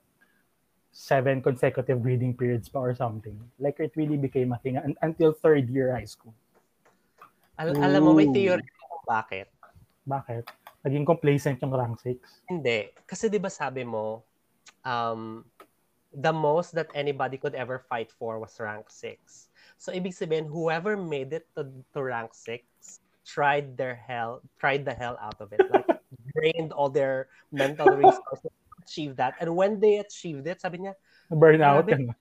seven 0.93 1.41
consecutive 1.41 2.03
grading 2.03 2.37
periods 2.37 2.69
pa 2.69 2.83
or 2.83 2.93
something. 2.93 3.39
Like 3.57 3.81
it 3.81 3.97
really 3.97 4.19
became 4.19 4.53
a 4.53 4.59
thing 4.59 4.77
un- 4.77 4.99
until 5.01 5.33
third 5.33 5.71
year 5.71 5.95
high 5.95 6.11
school. 6.11 6.35
Al- 7.57 7.79
alam 7.79 8.05
mo, 8.05 8.13
may 8.13 8.29
Ooh. 8.29 8.35
theory 8.35 8.67
kung 8.67 9.05
bakit. 9.07 9.49
Bakit? 10.05 10.45
Naging 10.85 11.07
complacent 11.07 11.57
yung 11.63 11.73
rank 11.73 11.97
6. 12.03 12.51
Hindi. 12.51 12.91
Kasi 13.09 13.33
di 13.33 13.39
ba 13.41 13.49
sabi 13.49 13.87
mo, 13.87 14.25
um, 14.85 15.45
the 16.15 16.33
most 16.33 16.75
that 16.75 16.91
anybody 16.95 17.39
could 17.39 17.55
ever 17.55 17.79
fight 17.79 18.11
for 18.11 18.39
was 18.39 18.59
rank 18.59 18.91
6. 18.91 19.49
So 19.79 19.93
ibig 19.93 20.15
sabihin, 20.15 20.51
whoever 20.51 20.97
made 20.97 21.33
it 21.33 21.47
to, 21.57 21.71
to 21.95 22.01
rank 22.03 22.35
6 22.35 22.67
tried 23.25 23.77
their 23.77 23.95
hell, 23.95 24.43
tried 24.59 24.85
the 24.85 24.95
hell 24.95 25.17
out 25.23 25.39
of 25.41 25.53
it. 25.53 25.63
Like, 25.71 25.87
drained 26.35 26.73
all 26.73 26.91
their 26.91 27.29
mental 27.53 27.95
resources 27.95 28.51
to 28.51 28.77
achieve 28.83 29.17
that. 29.17 29.35
And 29.39 29.55
when 29.55 29.79
they 29.79 30.03
achieved 30.03 30.47
it, 30.47 30.61
sabi 30.61 30.83
niya, 30.83 30.95
Burnout. 31.31 31.87
Grabe. 31.87 32.11
ano. 32.11 32.15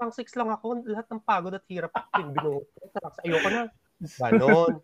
rank 0.00 0.14
6 0.14 0.38
lang 0.40 0.48
ako. 0.48 0.80
Lahat 0.88 1.06
ng 1.12 1.20
pagod 1.20 1.52
at 1.52 1.64
hirap 1.68 1.92
ko. 1.92 2.00
rank 2.16 2.64
six. 2.72 3.16
Ayoko 3.26 3.48
na. 3.52 3.62
Ganon. 4.20 4.74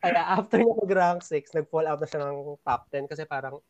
Kaya 0.00 0.22
after 0.24 0.56
niya 0.64 0.74
mag-rank 0.80 1.20
6, 1.22 1.52
nag-fall 1.52 1.84
out 1.84 2.00
na 2.00 2.08
siya 2.08 2.24
ng 2.24 2.56
top 2.64 2.88
10 2.88 3.04
kasi 3.04 3.22
parang 3.28 3.60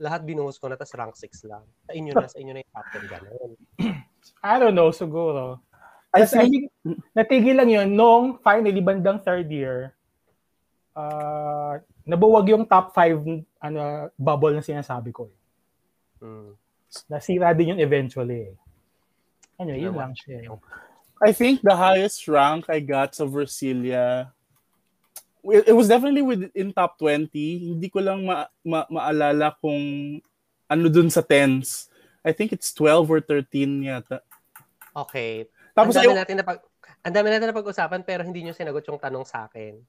lahat 0.00 0.24
binuhos 0.24 0.56
ko 0.56 0.72
na 0.72 0.80
tas 0.80 0.96
rank 0.96 1.12
6 1.12 1.44
lang. 1.44 1.62
Sa 1.84 1.92
inyo 1.92 2.12
na, 2.16 2.24
sa 2.24 2.40
inyo 2.40 2.52
na 2.56 2.60
yung 2.64 2.72
top 2.72 2.86
10 2.96 3.12
ganon. 3.12 3.50
I 4.40 4.54
don't 4.56 4.72
know, 4.74 4.88
siguro. 4.90 5.60
I 6.10 6.24
Kasi 6.24 6.40
I 6.40 6.48
think 6.48 6.72
think, 6.82 6.98
natigil 7.14 7.54
lang 7.60 7.70
yun 7.70 7.88
nung 7.94 8.40
finally, 8.40 8.80
bandang 8.80 9.20
third 9.22 9.46
year, 9.52 9.94
uh, 10.96 11.78
nabuwag 12.08 12.48
yung 12.50 12.64
top 12.64 12.96
5 12.96 13.44
ano, 13.60 14.08
bubble 14.16 14.56
na 14.56 14.64
sinasabi 14.64 15.12
ko. 15.12 15.28
Eh. 15.28 16.24
Mm. 16.24 16.50
Nasira 17.06 17.52
din 17.54 17.76
yun 17.76 17.80
eventually. 17.84 18.50
Eh. 18.50 18.56
Anyway, 19.60 19.84
yun 19.84 19.94
lang 19.94 20.16
siya. 20.16 20.48
eh. 20.48 20.48
I 21.20 21.36
think 21.36 21.60
the 21.60 21.76
highest 21.76 22.24
rank 22.24 22.72
I 22.72 22.80
got 22.80 23.12
sa 23.12 23.28
Versilia, 23.28 24.32
it, 25.44 25.72
was 25.72 25.88
definitely 25.88 26.22
within 26.22 26.72
top 26.72 26.98
20. 26.98 27.28
Hindi 27.76 27.88
ko 27.88 28.00
lang 28.00 28.24
ma, 28.24 28.46
ma, 28.60 28.84
maalala 28.88 29.56
kung 29.58 29.80
ano 30.66 30.86
dun 30.88 31.08
sa 31.08 31.24
tens. 31.24 31.88
I 32.20 32.32
think 32.36 32.52
it's 32.52 32.72
12 32.76 33.08
or 33.08 33.20
13 33.24 33.88
yata. 33.88 34.20
Okay. 34.92 35.48
Tapos 35.72 35.96
ang 35.96 36.12
dami 36.12 36.18
natin 36.20 36.36
na 36.36 36.44
pag 36.44 36.58
ang 37.00 37.14
dami 37.16 37.28
natin 37.32 37.48
na 37.48 37.56
pag-usapan 37.56 38.04
pero 38.04 38.20
hindi 38.20 38.44
niyo 38.44 38.52
sinagot 38.52 38.84
yung 38.84 39.00
tanong 39.00 39.24
sa 39.24 39.48
akin. 39.48 39.80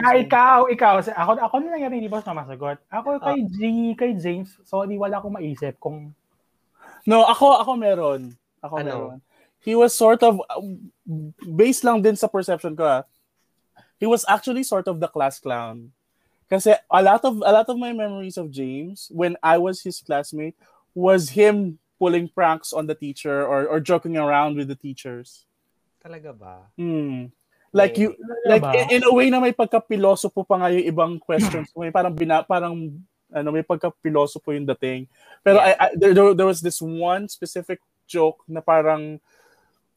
Ah, 0.00 0.16
ikaw, 0.16 0.66
ikaw. 0.66 0.98
Ako, 1.02 1.32
ako 1.38 1.54
na 1.60 1.68
lang 1.76 1.80
yan, 1.86 1.94
hindi 1.94 2.08
pa 2.10 2.24
sumasagot. 2.24 2.78
Ako 2.88 3.20
kay 3.20 3.38
G, 3.46 3.58
kay 3.94 4.12
James, 4.16 4.54
sorry, 4.64 4.96
wala 4.96 5.20
akong 5.20 5.34
maisip 5.34 5.76
kung 5.78 6.10
No, 7.06 7.22
ako 7.22 7.62
ako 7.62 7.70
meron. 7.78 8.34
Ako 8.64 8.74
Ano? 8.80 8.86
meron. 8.88 9.18
He 9.62 9.74
was 9.74 9.92
sort 9.92 10.22
of 10.22 10.40
uh, 10.40 10.62
based 11.44 11.82
lang 11.84 12.00
din 12.02 12.16
sa 12.16 12.26
perception 12.30 12.74
ko. 12.74 12.82
ah. 12.82 13.02
He 13.98 14.06
was 14.06 14.24
actually 14.30 14.62
sort 14.62 14.86
of 14.86 15.02
the 15.02 15.10
class 15.10 15.38
clown. 15.38 15.92
Kasi 16.48 16.72
a 16.72 17.02
lot 17.04 17.20
of 17.28 17.44
a 17.44 17.52
lot 17.52 17.68
of 17.68 17.76
my 17.76 17.92
memories 17.92 18.40
of 18.40 18.48
James 18.48 19.12
when 19.12 19.36
I 19.44 19.60
was 19.60 19.84
his 19.84 20.00
classmate 20.00 20.56
was 20.96 21.36
him 21.36 21.76
pulling 22.00 22.32
pranks 22.32 22.72
on 22.72 22.88
the 22.88 22.96
teacher 22.96 23.44
or 23.44 23.68
or 23.68 23.78
joking 23.84 24.16
around 24.16 24.56
with 24.56 24.72
the 24.72 24.78
teachers. 24.78 25.44
Talaga 26.00 26.32
ba? 26.32 26.72
Hmm. 26.80 27.28
Like 27.68 28.00
you 28.00 28.16
Talaga 28.16 28.48
like 28.48 28.64
in, 28.80 28.86
in 28.96 29.02
a 29.04 29.12
way 29.12 29.28
na 29.28 29.44
may 29.44 29.52
pagka-pilosopo 29.52 30.40
pa 30.48 30.56
nga 30.56 30.72
yung 30.72 30.88
ibang 30.88 31.12
questions. 31.20 31.68
may 31.76 31.92
parang 31.92 32.16
bina, 32.16 32.40
parang 32.48 32.96
ano 33.28 33.48
may 33.52 33.60
pagka-pilosopo 33.60 34.56
yung 34.56 34.64
dating. 34.64 35.04
Pero 35.44 35.60
I, 35.60 35.76
I, 35.76 35.86
there, 36.00 36.16
there, 36.16 36.32
there 36.32 36.48
was 36.48 36.64
this 36.64 36.80
one 36.80 37.28
specific 37.28 37.84
joke 38.08 38.40
na 38.48 38.64
parang 38.64 39.20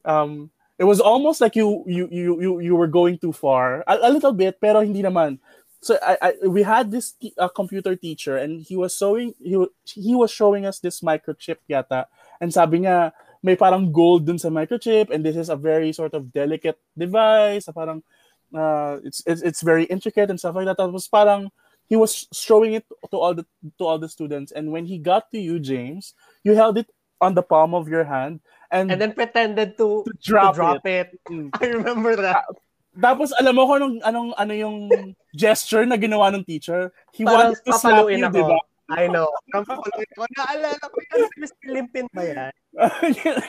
um 0.04 0.52
it 0.82 0.84
was 0.84 0.98
almost 0.98 1.40
like 1.40 1.54
you 1.54 1.86
you 1.86 2.10
you 2.10 2.42
you, 2.42 2.50
you 2.58 2.74
were 2.74 2.90
going 2.90 3.14
too 3.14 3.30
far. 3.30 3.86
A, 3.86 4.02
a 4.02 4.10
little 4.10 4.34
bit 4.34 4.58
pero 4.58 4.82
hindi 4.82 4.98
naman. 4.98 5.38
So 5.78 5.94
I, 6.02 6.18
I 6.18 6.30
we 6.50 6.66
had 6.66 6.90
this 6.90 7.14
t- 7.14 7.34
uh, 7.38 7.46
computer 7.46 7.94
teacher 7.94 8.34
and 8.34 8.58
he 8.58 8.74
was 8.74 8.98
showing 8.98 9.30
he, 9.38 9.54
he 9.86 10.18
was 10.18 10.34
showing 10.34 10.66
us 10.66 10.82
this 10.82 10.98
microchip 10.98 11.62
yata 11.70 12.10
and 12.42 12.50
sabi 12.50 12.82
niya 12.82 13.14
may 13.46 13.54
parang 13.54 13.94
gold 13.94 14.26
dun 14.26 14.42
sa 14.42 14.50
microchip 14.50 15.14
and 15.14 15.22
this 15.22 15.38
is 15.38 15.54
a 15.54 15.58
very 15.58 15.94
sort 15.94 16.18
of 16.18 16.34
delicate 16.34 16.82
device 16.98 17.70
parang 17.70 18.02
uh, 18.50 18.98
it's, 19.06 19.22
it's 19.22 19.42
it's 19.46 19.62
very 19.62 19.86
intricate 19.86 20.34
and 20.34 20.42
stuff 20.42 20.58
like 20.58 20.66
that. 20.66 20.82
Tapos 20.82 21.06
parang 21.06 21.46
he 21.86 21.94
was 21.94 22.26
showing 22.34 22.74
it 22.74 22.82
to 23.06 23.22
all 23.22 23.38
the 23.38 23.46
to 23.78 23.86
all 23.86 24.02
the 24.02 24.10
students 24.10 24.50
and 24.50 24.74
when 24.74 24.82
he 24.90 24.98
got 24.98 25.30
to 25.30 25.38
you 25.38 25.62
James, 25.62 26.18
you 26.42 26.58
held 26.58 26.74
it 26.74 26.90
on 27.22 27.38
the 27.38 27.46
palm 27.46 27.70
of 27.70 27.86
your 27.86 28.02
hand 28.02 28.42
and, 28.72 28.90
And 28.90 28.98
then 28.98 29.12
pretended 29.12 29.76
to, 29.76 30.02
to 30.08 30.12
drop, 30.18 30.56
to 30.56 30.56
drop 30.56 30.86
it. 30.88 31.12
it. 31.12 31.20
Mm. 31.28 31.52
I 31.60 31.66
remember 31.76 32.16
that. 32.16 32.48
Tapos 32.92 33.32
alam 33.36 33.56
mo 33.56 33.68
kung 33.68 33.78
anong, 33.80 33.96
anong 34.04 34.30
ano 34.36 34.52
yung 34.52 34.76
gesture 35.36 35.84
na 35.84 35.96
ginawa 35.96 36.32
ng 36.32 36.44
teacher? 36.44 36.92
He 37.12 37.24
Parang 37.24 37.52
wanted 37.52 37.64
to 37.64 37.72
slap 37.76 38.08
you, 38.08 38.20
ako. 38.24 38.36
di 38.36 38.42
ba? 38.44 38.58
I 38.92 39.08
know. 39.08 39.28
Parang 39.52 39.68
papaluin 39.68 40.10
ko. 40.12 40.24
Naalala 40.36 40.84
ko 40.84 40.98
yan. 41.00 41.20
Si 41.24 41.36
Mr. 41.40 41.64
Limpin 41.68 42.06
ba 42.12 42.22
yan? 42.24 42.52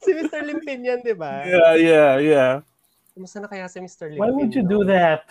Si 0.00 0.16
Mr. 0.16 0.40
Limpin 0.48 0.80
yan, 0.80 1.04
di 1.04 1.12
ba? 1.12 1.44
yeah, 1.44 1.76
yeah, 1.76 2.12
yeah. 2.16 2.52
Kumusta 3.12 3.36
na 3.36 3.52
kaya 3.52 3.68
si 3.68 3.84
Mr. 3.84 4.08
Limpin? 4.08 4.20
why 4.24 4.32
would 4.32 4.56
you 4.56 4.64
no? 4.64 4.80
do 4.80 4.88
that? 4.88 5.28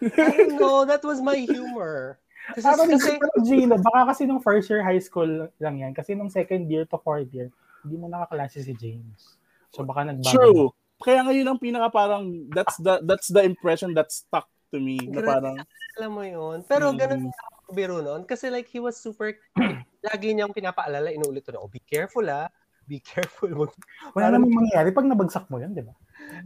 I 0.00 0.32
don't 0.32 0.56
know. 0.56 0.88
That 0.88 1.04
was 1.04 1.20
my 1.20 1.36
humor. 1.36 2.16
Kasi, 2.56 2.66
din 2.66 2.98
kasi, 2.98 3.10
si 3.20 3.40
Gino, 3.44 3.76
baka 3.78 4.16
kasi 4.16 4.24
nung 4.24 4.40
first 4.40 4.66
year 4.72 4.82
high 4.82 4.98
school 4.98 5.46
lang 5.60 5.78
yan. 5.78 5.92
Kasi 5.94 6.16
nung 6.16 6.32
second 6.32 6.72
year 6.72 6.88
to 6.88 6.98
fourth 6.98 7.28
year, 7.30 7.52
hindi 7.82 7.96
mo 7.96 8.06
nakaklase 8.06 8.62
si 8.62 8.72
James. 8.74 9.38
So 9.70 9.82
baka 9.82 10.06
nagbago. 10.06 10.30
True. 10.30 10.64
Kaya 10.98 11.26
ngayon 11.26 11.46
ang 11.48 11.58
pinaka 11.58 11.88
parang 11.90 12.24
that's 12.48 12.78
the 12.78 13.02
that's 13.02 13.28
the 13.28 13.42
impression 13.42 13.90
that 13.92 14.08
stuck 14.08 14.46
to 14.70 14.78
me 14.78 14.96
na 15.10 15.20
parang 15.20 15.58
alam 15.98 16.10
mo 16.10 16.22
yun. 16.22 16.62
Pero 16.64 16.88
Mm. 16.90 16.96
ganun 16.96 17.22
ako 17.28 17.68
biro 17.72 17.96
noon. 18.00 18.22
Kasi 18.24 18.48
like, 18.48 18.68
he 18.68 18.78
was 18.78 18.96
super, 18.96 19.32
lagi 20.08 20.32
niyang 20.32 20.52
pinapaalala, 20.52 21.12
inuulit 21.12 21.44
na, 21.48 21.60
oh, 21.60 21.68
be 21.68 21.80
careful 21.84 22.24
ah. 22.28 22.48
Be 22.88 22.98
careful. 22.98 23.48
Wala 23.58 23.68
Parang- 24.12 24.40
namang 24.40 24.52
mangyayari 24.64 24.90
pag 24.90 25.06
nabagsak 25.06 25.46
mo 25.48 25.60
yun, 25.60 25.72
di 25.72 25.84
ba? 25.84 25.92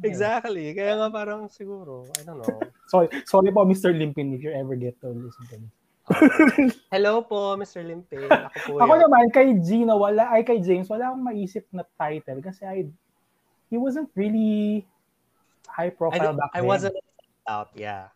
exactly. 0.02 0.72
Kaya 0.74 0.98
nga 0.98 1.08
parang 1.10 1.46
siguro, 1.48 2.06
I 2.18 2.22
don't 2.24 2.40
know. 2.40 2.48
Sorry, 2.92 3.10
sorry 3.26 3.50
po, 3.50 3.66
Mr. 3.66 3.90
Limpin, 3.90 4.30
if 4.34 4.42
you 4.42 4.54
ever 4.54 4.78
get 4.78 4.94
to 5.02 5.10
listen 5.10 5.42
to 5.50 5.56
this. 5.58 5.74
Hello 6.94 7.22
po, 7.22 7.58
Mr. 7.58 7.82
Limpe. 7.82 8.30
Ako 8.30 8.56
po 8.62 8.70
Ako 8.78 8.92
naman, 8.94 9.26
kay 9.34 9.58
Gina, 9.58 9.98
wala, 9.98 10.30
ay 10.30 10.46
kay 10.46 10.62
James, 10.62 10.86
wala 10.86 11.10
akong 11.10 11.24
maisip 11.24 11.66
na 11.74 11.82
title 11.98 12.38
kasi 12.40 12.62
I, 12.62 12.86
he 13.66 13.76
wasn't 13.76 14.06
really 14.14 14.86
high 15.66 15.90
I, 15.90 15.94
profile 15.94 16.32
di- 16.34 16.38
back 16.38 16.50
I 16.54 16.62
then. 16.62 16.70
wasn't 16.70 16.96
out, 17.46 17.70
yeah. 17.74 18.14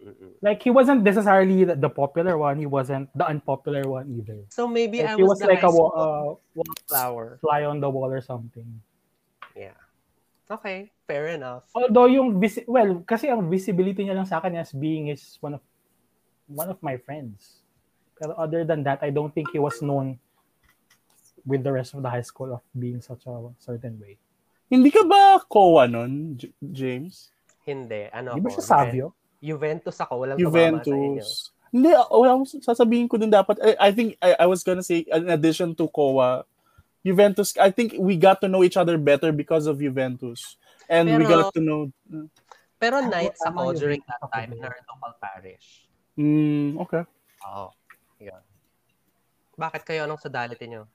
Mm-mm. 0.00 0.32
Like, 0.40 0.62
he 0.62 0.70
wasn't 0.70 1.02
necessarily 1.02 1.66
the, 1.66 1.74
the 1.76 1.90
popular 1.90 2.38
one, 2.38 2.56
he 2.62 2.64
wasn't 2.70 3.10
the 3.12 3.26
unpopular 3.26 3.84
one 3.84 4.08
either. 4.16 4.46
So 4.48 4.64
maybe 4.70 5.02
Like, 5.02 5.12
I 5.12 5.16
he 5.18 5.22
was, 5.26 5.36
was 5.36 5.38
the 5.44 5.50
like 5.50 5.60
high 5.60 5.68
a 5.68 5.74
wa- 5.74 5.92
uh, 5.92 6.28
wallflower. 6.54 7.38
fly 7.42 7.64
on 7.66 7.80
the 7.82 7.90
wall 7.90 8.08
or 8.08 8.22
something. 8.22 8.64
Yeah. 9.52 9.76
Okay, 10.50 10.90
fair 11.06 11.28
enough. 11.34 11.62
Although 11.74 12.06
yung 12.10 12.38
visi- 12.42 12.66
well, 12.66 13.02
kasi 13.06 13.30
ang 13.30 13.46
visibility 13.46 14.02
niya 14.02 14.18
lang 14.18 14.26
sa 14.26 14.38
akin 14.42 14.58
as 14.58 14.74
being 14.74 15.06
is 15.06 15.38
one 15.38 15.54
of 15.54 15.62
one 16.50 16.68
of 16.68 16.82
my 16.82 16.98
friends. 16.98 17.62
Pero 18.18 18.34
other 18.36 18.66
than 18.66 18.82
that, 18.84 19.00
I 19.00 19.08
don't 19.08 19.32
think 19.32 19.48
he 19.54 19.58
was 19.62 19.80
known 19.80 20.18
with 21.46 21.64
the 21.64 21.72
rest 21.72 21.94
of 21.94 22.02
the 22.04 22.10
high 22.10 22.26
school 22.26 22.52
of 22.52 22.60
being 22.76 23.00
such 23.00 23.24
a 23.24 23.34
certain 23.56 23.96
way. 23.96 24.20
Hindi 24.68 24.92
ka 24.92 25.02
ba 25.08 25.40
kowa 25.48 25.88
nun, 25.88 26.36
J- 26.36 26.52
James? 26.60 27.32
Hindi. 27.64 28.06
Ano 28.12 28.36
Di 28.36 28.40
ba 28.44 28.50
siya 28.52 28.62
Savio? 28.62 29.16
Juventus 29.40 29.96
ako. 29.98 30.26
Walang 30.26 30.36
tumama 30.36 30.52
sa 30.52 30.60
inyo. 30.60 30.76
Juventus. 30.84 31.30
Hindi, 31.70 31.90
ah, 31.94 32.06
wala 32.10 32.30
akong 32.34 32.50
sasabihin 32.60 33.06
ko 33.08 33.14
din 33.16 33.30
dapat. 33.30 33.56
I, 33.62 33.88
I 33.88 33.90
think 33.94 34.18
I, 34.20 34.44
I 34.44 34.46
was 34.50 34.60
gonna 34.66 34.82
say, 34.84 35.06
in 35.06 35.30
addition 35.30 35.72
to 35.78 35.86
Kowa, 35.88 36.44
Juventus, 37.06 37.56
I 37.56 37.70
think 37.72 37.96
we 37.96 38.20
got 38.20 38.42
to 38.44 38.48
know 38.50 38.60
each 38.60 38.76
other 38.76 38.98
better 39.00 39.32
because 39.32 39.64
of 39.64 39.80
Juventus. 39.80 40.58
And 40.90 41.08
we 41.08 41.24
Pero- 41.24 41.48
got 41.48 41.54
to 41.56 41.60
know... 41.62 41.80
Pero 42.80 42.98
Ano- 43.00 43.12
nights 43.12 43.40
ako 43.46 43.72
during 43.76 44.02
that 44.08 44.20
time 44.32 44.52
in 44.52 44.60
our 44.60 44.76
local 44.88 45.14
parish. 45.20 45.88
Mm, 46.18 46.78
okay. 46.78 47.02
Oo. 47.46 47.68
Yun. 48.18 48.42
Bakit 49.54 49.82
kayo? 49.84 50.04
Anong 50.04 50.20
sodality 50.20 50.66
nyo? 50.66 50.88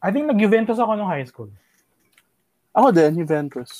I 0.00 0.08
think 0.08 0.24
nag-Juventus 0.26 0.80
ako 0.80 0.96
nung 0.96 1.10
high 1.10 1.26
school. 1.26 1.52
Ako 2.72 2.94
din, 2.94 3.18
Juventus. 3.18 3.70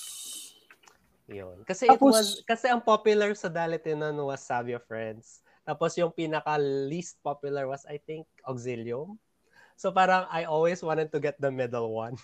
Yun. 1.30 1.62
Kasi 1.62 1.86
it 1.86 1.94
Tapos- 1.94 2.10
was, 2.12 2.28
kasi 2.42 2.66
ang 2.66 2.82
popular 2.82 3.32
sodality 3.38 3.94
nun 3.94 4.18
was 4.18 4.42
Savio 4.42 4.82
Friends. 4.82 5.40
Tapos 5.62 5.94
yung 5.94 6.10
pinaka 6.10 6.58
least 6.58 7.22
popular 7.22 7.70
was 7.70 7.86
I 7.86 8.02
think 8.02 8.26
Auxilium. 8.42 9.14
So 9.78 9.94
parang 9.94 10.26
I 10.28 10.44
always 10.44 10.82
wanted 10.82 11.14
to 11.14 11.22
get 11.22 11.38
the 11.38 11.48
middle 11.48 11.94
one. 11.94 12.18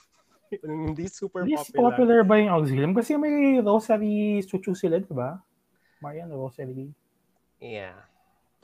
Hindi 0.67 1.07
super 1.07 1.47
Least 1.47 1.71
popular. 1.71 1.87
popular 1.95 2.19
ba 2.27 2.35
yung 2.43 2.51
Auxilium? 2.51 2.93
Kasi 2.93 3.15
may 3.15 3.63
Rosary 3.63 4.43
Chuchu 4.43 4.75
sila, 4.75 4.99
di 4.99 5.15
ba? 5.15 5.39
Marian 6.03 6.29
Rosary. 6.29 6.91
Yeah. 7.63 7.95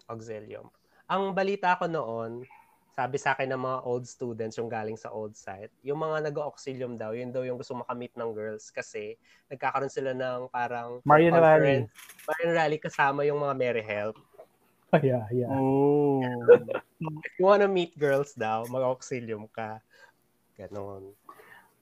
Auxilium. 0.08 0.70
Ang 1.10 1.34
balita 1.36 1.76
ko 1.76 1.90
noon, 1.90 2.46
sabi 2.92 3.16
sa 3.16 3.32
akin 3.32 3.48
ng 3.48 3.62
mga 3.64 3.78
old 3.88 4.04
students 4.04 4.60
yung 4.60 4.68
galing 4.68 5.00
sa 5.00 5.08
old 5.08 5.32
site, 5.32 5.72
yung 5.80 5.96
mga 5.96 6.28
nag-auxilium 6.28 7.00
daw, 7.00 7.16
yun 7.16 7.32
daw 7.32 7.40
yung 7.40 7.56
gusto 7.56 7.72
makamit 7.72 8.12
ng 8.12 8.30
girls 8.36 8.68
kasi 8.68 9.16
nagkakaroon 9.48 9.88
sila 9.88 10.12
ng 10.12 10.52
parang 10.52 11.00
Marian 11.08 11.32
Rally. 11.32 11.88
Marian 12.28 12.52
Rally 12.52 12.76
kasama 12.76 13.24
yung 13.24 13.40
mga 13.40 13.54
Merry 13.56 13.84
Help. 13.84 14.20
yeah, 15.00 15.24
yeah. 15.32 15.48
Oh. 15.48 16.20
If 17.00 17.32
you 17.40 17.48
wanna 17.48 17.64
meet 17.64 17.96
girls 17.96 18.36
daw, 18.36 18.68
mag-auxilium 18.68 19.48
ka. 19.48 19.80
Ganon. 20.60 21.16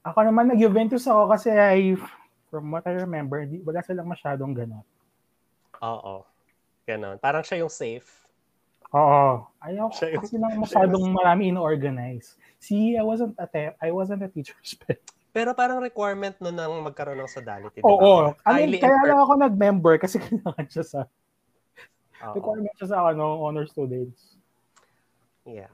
Ako 0.06 0.22
naman 0.22 0.46
nag-Juventus 0.54 1.10
ako 1.10 1.34
kasi 1.34 1.50
I, 1.50 1.98
from 2.54 2.70
what 2.70 2.86
I 2.86 2.94
remember, 3.02 3.42
di, 3.42 3.58
wala 3.66 3.82
silang 3.82 4.06
masyadong 4.06 4.54
ganun. 4.54 4.86
Oo. 5.82 6.29
Ganon. 6.90 7.16
Parang 7.18 7.46
siya 7.46 7.62
yung 7.62 7.70
safe. 7.70 8.06
Oo. 8.90 9.46
Ayaw 9.62 9.94
Siya 9.94 10.18
yung- 10.18 10.22
kasi 10.26 10.34
nang 10.34 10.58
masyadong 10.58 11.14
marami 11.14 11.54
in-organize. 11.54 12.34
See, 12.58 12.98
I 12.98 13.04
wasn't 13.06 13.38
a 13.38 13.46
te- 13.46 13.78
I 13.78 13.94
wasn't 13.94 14.26
a 14.26 14.28
teacher's 14.28 14.74
pet. 14.82 14.98
Pero 15.30 15.54
parang 15.54 15.78
requirement 15.78 16.34
nun 16.42 16.58
ng 16.58 16.82
magkaroon 16.82 17.22
ng 17.22 17.30
sodality. 17.30 17.78
di 17.78 17.86
ba? 17.86 17.86
Oo. 17.86 18.34
I 18.42 18.66
mean, 18.66 18.82
kaya 18.82 18.98
lang 19.06 19.22
ako 19.22 19.38
nag-member 19.38 19.94
kasi 20.02 20.18
kailangan 20.26 20.66
siya 20.66 20.82
sa 20.82 21.00
Oo. 22.26 22.34
requirement 22.34 22.74
siya 22.74 22.88
sa 22.90 23.14
ano, 23.14 23.38
honor 23.38 23.62
students. 23.70 24.34
Yeah. 25.46 25.70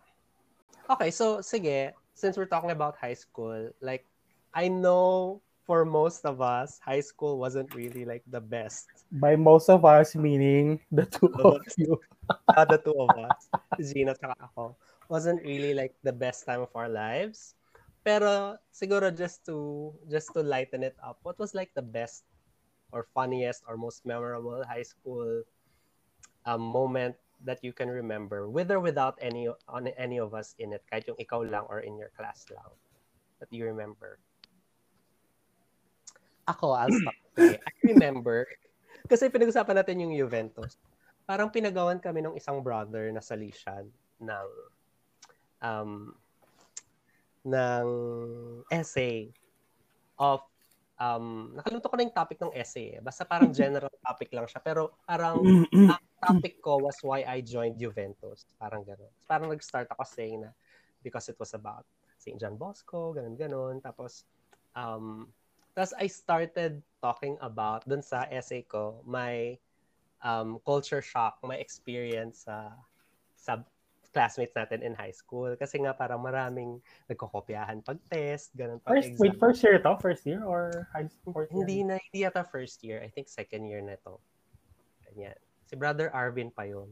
Okay, 0.87 1.09
so 1.09 1.41
sige, 1.41 1.97
since 2.13 2.37
we're 2.37 2.47
talking 2.47 2.71
about 2.71 3.01
high 3.01 3.17
school, 3.17 3.73
like 3.81 4.05
I 4.53 4.69
know 4.69 5.41
for 5.67 5.85
most 5.85 6.25
of 6.25 6.41
us, 6.41 6.79
high 6.79 7.03
school 7.03 7.39
wasn't 7.43 7.75
really 7.75 8.07
like 8.07 8.23
the 8.31 8.41
best. 8.41 8.87
By 9.11 9.35
most 9.35 9.69
of 9.69 9.85
us, 9.85 10.15
meaning 10.15 10.81
the 10.95 11.05
two 11.05 11.29
of 11.43 11.67
you. 11.77 11.99
Uh, 12.31 12.65
the 12.71 12.79
two 12.79 12.95
of 12.95 13.11
us, 13.19 13.51
Gina 13.83 14.15
at 14.15 14.39
ako, 14.41 14.79
wasn't 15.11 15.43
really 15.43 15.75
like 15.75 15.95
the 16.07 16.15
best 16.15 16.47
time 16.47 16.63
of 16.63 16.71
our 16.79 16.89
lives. 16.89 17.59
Pero 18.07 18.55
siguro 18.71 19.11
just 19.11 19.43
to 19.51 19.91
just 20.07 20.31
to 20.39 20.41
lighten 20.47 20.87
it 20.87 20.95
up, 21.03 21.19
what 21.27 21.35
was 21.43 21.59
like 21.59 21.75
the 21.75 21.83
best 21.83 22.23
or 22.95 23.11
funniest 23.11 23.67
or 23.67 23.75
most 23.75 24.07
memorable 24.07 24.63
high 24.63 24.87
school 24.87 25.43
um, 26.47 26.63
moment 26.63 27.19
that 27.43 27.59
you 27.67 27.75
can 27.75 27.91
remember, 27.91 28.49
with 28.49 28.71
or 28.71 28.79
without 28.79 29.19
any 29.19 29.51
on 29.67 29.91
any 29.99 30.23
of 30.23 30.33
us 30.33 30.55
in 30.63 30.73
it, 30.73 30.87
kahit 30.87 31.11
yung 31.11 31.19
ikaw 31.19 31.43
lang 31.43 31.67
or 31.67 31.83
in 31.83 31.99
your 31.99 32.15
class 32.15 32.47
lang, 32.55 32.71
that 33.43 33.51
you 33.51 33.67
remember? 33.67 34.23
Ako, 36.47 36.79
I'll 36.79 36.95
start. 36.95 37.19
Okay. 37.37 37.59
I 37.59 37.73
remember, 37.83 38.47
kasi 39.11 39.27
pinag-usapan 39.29 39.77
natin 39.83 40.03
yung 40.07 40.15
Juventus. 40.15 40.79
Parang 41.27 41.51
pinagawan 41.51 41.99
kami 41.99 42.23
ng 42.23 42.39
isang 42.39 42.63
brother 42.63 43.11
na 43.11 43.19
salishan 43.19 43.91
ng 44.23 44.49
um, 45.59 46.15
ng 47.47 47.89
essay 48.71 49.31
of 50.19 50.43
um, 50.99 51.53
nakalimutan 51.55 51.91
ko 51.91 51.97
na 51.97 52.05
yung 52.07 52.17
topic 52.17 52.39
ng 52.41 52.53
essay 52.55 52.99
eh. 52.99 53.01
Basta 53.03 53.23
parang 53.27 53.53
general 53.59 53.93
topic 54.03 54.31
lang 54.33 54.47
siya. 54.47 54.61
Pero 54.63 54.97
parang 55.05 55.43
ang 55.71 56.05
topic 56.23 56.59
ko 56.63 56.81
was 56.81 56.99
why 57.03 57.23
I 57.23 57.43
joined 57.45 57.79
Juventus. 57.79 58.49
Parang 58.59 58.83
gano'n. 58.83 59.13
Parang 59.29 59.51
nag-start 59.51 59.87
ako 59.93 60.03
saying 60.07 60.47
na 60.47 60.51
because 61.03 61.31
it 61.31 61.39
was 61.39 61.55
about 61.55 61.87
St. 62.19 62.41
John 62.41 62.59
Bosco, 62.59 63.15
ganun-ganun. 63.15 63.79
Tapos, 63.79 64.27
um, 64.75 65.31
tapos 65.77 65.93
I 66.01 66.09
started 66.09 66.81
talking 67.05 67.37
about, 67.45 67.85
dun 67.85 68.01
sa 68.01 68.25
essay 68.33 68.65
ko, 68.65 69.05
my 69.05 69.61
um, 70.25 70.57
culture 70.65 71.05
shock, 71.05 71.37
my 71.45 71.61
experience 71.61 72.49
sa 72.49 72.73
sa 73.37 73.61
classmates 74.17 74.57
natin 74.57 74.81
in 74.81 74.97
high 74.97 75.13
school. 75.13 75.53
Kasi 75.61 75.85
nga 75.85 75.93
parang 75.93 76.25
maraming 76.25 76.81
nagkokopyahan 77.13 77.85
pag 77.85 78.01
test, 78.09 78.57
ganun 78.57 78.81
pag 78.81 78.97
First, 78.97 79.09
exam. 79.13 79.21
wait, 79.21 79.35
first 79.37 79.61
year 79.61 79.77
to? 79.77 79.93
First 80.01 80.25
year 80.25 80.41
or 80.49 80.89
high 80.97 81.13
school? 81.13 81.37
Fourth 81.37 81.53
year? 81.53 81.61
Hindi 81.61 81.85
na, 81.85 82.01
hindi 82.01 82.25
yata 82.25 82.41
first 82.49 82.81
year. 82.81 83.05
I 83.05 83.13
think 83.13 83.29
second 83.29 83.69
year 83.69 83.85
na 83.85 84.01
to. 84.09 84.17
Ganyan. 85.13 85.37
Si 85.69 85.77
Brother 85.77 86.09
Arvin 86.17 86.49
pa 86.49 86.65
yun. 86.65 86.89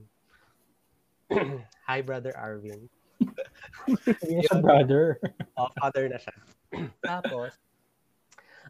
Hi, 1.89 2.05
Brother 2.05 2.37
Arvin. 2.37 2.93
Hindi 4.21 4.45
siya 4.45 4.61
brother. 4.61 5.17
Oh, 5.57 5.71
father 5.81 6.11
na 6.11 6.19
siya. 6.21 6.37
Tapos, 7.09 7.57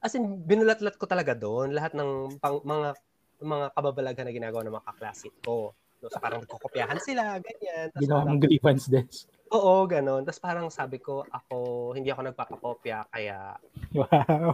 as 0.05 0.13
in, 0.15 0.45
binulat-lat 0.45 1.01
ko 1.01 1.09
talaga 1.09 1.33
doon 1.33 1.73
lahat 1.73 1.97
ng 1.97 2.37
pang, 2.37 2.61
mga 2.61 2.93
mga 3.41 3.67
kababalaghan 3.73 4.25
na 4.29 4.37
ginagawa 4.37 4.61
ng 4.63 4.77
mga 4.77 4.87
kaklasit 4.93 5.35
ko. 5.41 5.73
So, 6.05 6.13
so 6.13 6.21
parang 6.21 6.45
nagkokopyahan 6.45 7.01
sila, 7.01 7.41
ganyan. 7.41 7.89
Tapos 7.89 8.05
Ginawa 8.05 8.29
mong 8.29 8.41
grievance 8.45 8.87
desk. 8.93 9.25
Oo, 9.57 9.89
ganun. 9.89 10.21
Tapos 10.29 10.41
parang 10.45 10.69
sabi 10.69 11.01
ko, 11.01 11.25
ako, 11.33 11.93
hindi 11.97 12.13
ako 12.13 12.21
nagpapakopya, 12.29 13.09
kaya, 13.09 13.57
Wow. 13.97 14.53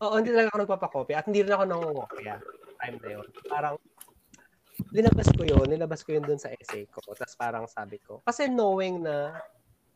oo, 0.00 0.14
hindi 0.16 0.30
talaga 0.32 0.48
ako 0.54 0.58
nagpapakopya. 0.64 1.16
At 1.20 1.26
hindi 1.28 1.44
rin 1.44 1.52
ako 1.52 1.64
nangungopya. 1.68 2.34
Time 2.80 2.96
na 3.04 3.08
yun. 3.20 3.26
Parang, 3.44 3.74
linabas 4.94 5.28
ko 5.34 5.42
yun, 5.44 5.66
nilabas 5.68 6.00
ko 6.06 6.16
yun 6.16 6.24
dun 6.24 6.40
sa 6.40 6.48
essay 6.56 6.88
ko. 6.88 7.02
Tapos 7.12 7.36
parang 7.36 7.64
sabi 7.68 8.00
ko, 8.00 8.24
kasi 8.24 8.48
knowing 8.48 9.04
na, 9.04 9.36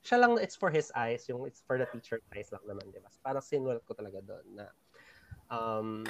siya 0.08 0.24
lang, 0.24 0.40
it's 0.40 0.56
for 0.56 0.72
his 0.72 0.88
eyes, 0.96 1.28
yung 1.28 1.44
it's 1.44 1.60
for 1.60 1.76
the 1.76 1.84
teacher's 1.92 2.24
eyes 2.32 2.48
lang 2.48 2.64
naman, 2.64 2.88
di 2.88 2.96
ba? 2.96 3.12
Parang 3.20 3.44
sinulat 3.44 3.84
ko 3.84 3.92
talaga 3.92 4.24
doon 4.24 4.46
na, 4.56 4.66
um, 5.52 6.00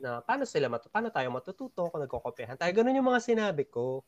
na 0.00 0.24
paano 0.24 0.48
sila 0.48 0.72
matu 0.72 0.88
paano 0.88 1.12
tayo 1.12 1.28
matututo 1.28 1.92
kung 1.92 2.00
nagkokopyahan 2.00 2.56
tayo. 2.56 2.72
Ganun 2.72 2.96
yung 2.96 3.12
mga 3.12 3.20
sinabi 3.20 3.68
ko. 3.68 4.00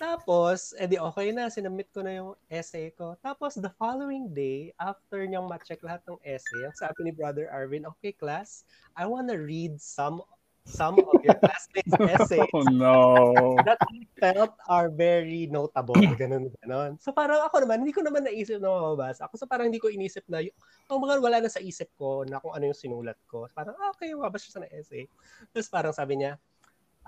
Tapos, 0.00 0.72
edi 0.80 0.96
okay 0.96 1.28
na, 1.28 1.52
sinubmit 1.52 1.92
ko 1.92 2.00
na 2.00 2.16
yung 2.16 2.32
essay 2.48 2.88
ko. 2.96 3.20
Tapos, 3.20 3.60
the 3.60 3.68
following 3.76 4.32
day, 4.32 4.72
after 4.80 5.20
niyang 5.28 5.44
ma-check 5.44 5.84
lahat 5.84 6.00
ng 6.08 6.16
essay, 6.24 6.64
sabi 6.80 7.04
ni 7.04 7.12
Brother 7.12 7.52
Arvin, 7.52 7.84
okay 7.84 8.16
class, 8.16 8.64
I 8.96 9.04
wanna 9.04 9.36
read 9.36 9.76
some 9.76 10.24
some 10.64 11.00
of 11.00 11.18
your 11.24 11.36
classmates' 11.40 11.94
essays 12.20 12.48
Oh 12.52 12.64
no. 12.68 13.56
that 13.68 13.80
I 13.80 14.04
felt 14.20 14.54
are 14.68 14.88
very 14.88 15.48
notable. 15.50 15.96
Ganun, 15.96 16.52
ganun. 16.62 17.00
So 17.00 17.12
parang 17.12 17.42
ako 17.44 17.64
naman, 17.64 17.86
hindi 17.86 17.96
ko 17.96 18.04
naman 18.04 18.28
naisip 18.28 18.60
na 18.60 18.70
mababasa. 18.70 19.26
Ako 19.26 19.40
so 19.40 19.48
parang 19.48 19.72
hindi 19.72 19.80
ko 19.82 19.88
inisip 19.88 20.24
na, 20.28 20.44
yung, 20.44 20.54
ang 20.92 21.00
mga 21.00 21.14
wala 21.20 21.38
na 21.42 21.50
sa 21.50 21.60
isip 21.60 21.90
ko 21.96 22.22
na 22.28 22.38
kung 22.38 22.52
ano 22.52 22.70
yung 22.70 22.78
sinulat 22.78 23.18
ko. 23.26 23.48
Parang, 23.56 23.74
ah, 23.80 23.92
okay, 23.92 24.12
mababasa 24.12 24.48
siya 24.48 24.54
sa 24.58 24.62
na 24.62 24.70
essay. 24.70 25.08
Tapos 25.50 25.68
parang 25.72 25.94
sabi 25.96 26.20
niya, 26.20 26.36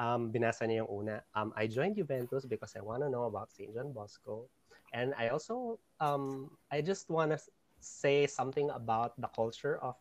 Um, 0.00 0.32
binasa 0.32 0.64
niya 0.64 0.88
yung 0.88 1.04
una. 1.04 1.20
Um, 1.36 1.52
I 1.52 1.68
joined 1.68 2.00
Juventus 2.00 2.48
because 2.48 2.72
I 2.74 2.80
want 2.80 3.04
to 3.04 3.12
know 3.12 3.28
about 3.28 3.52
St. 3.52 3.76
John 3.76 3.92
Bosco. 3.92 4.48
And 4.96 5.12
I 5.20 5.28
also, 5.28 5.76
um, 6.00 6.48
I 6.72 6.80
just 6.80 7.12
want 7.12 7.32
to 7.32 7.38
say 7.82 8.26
something 8.26 8.70
about 8.70 9.18
the 9.20 9.28
culture 9.28 9.76
of 9.82 10.00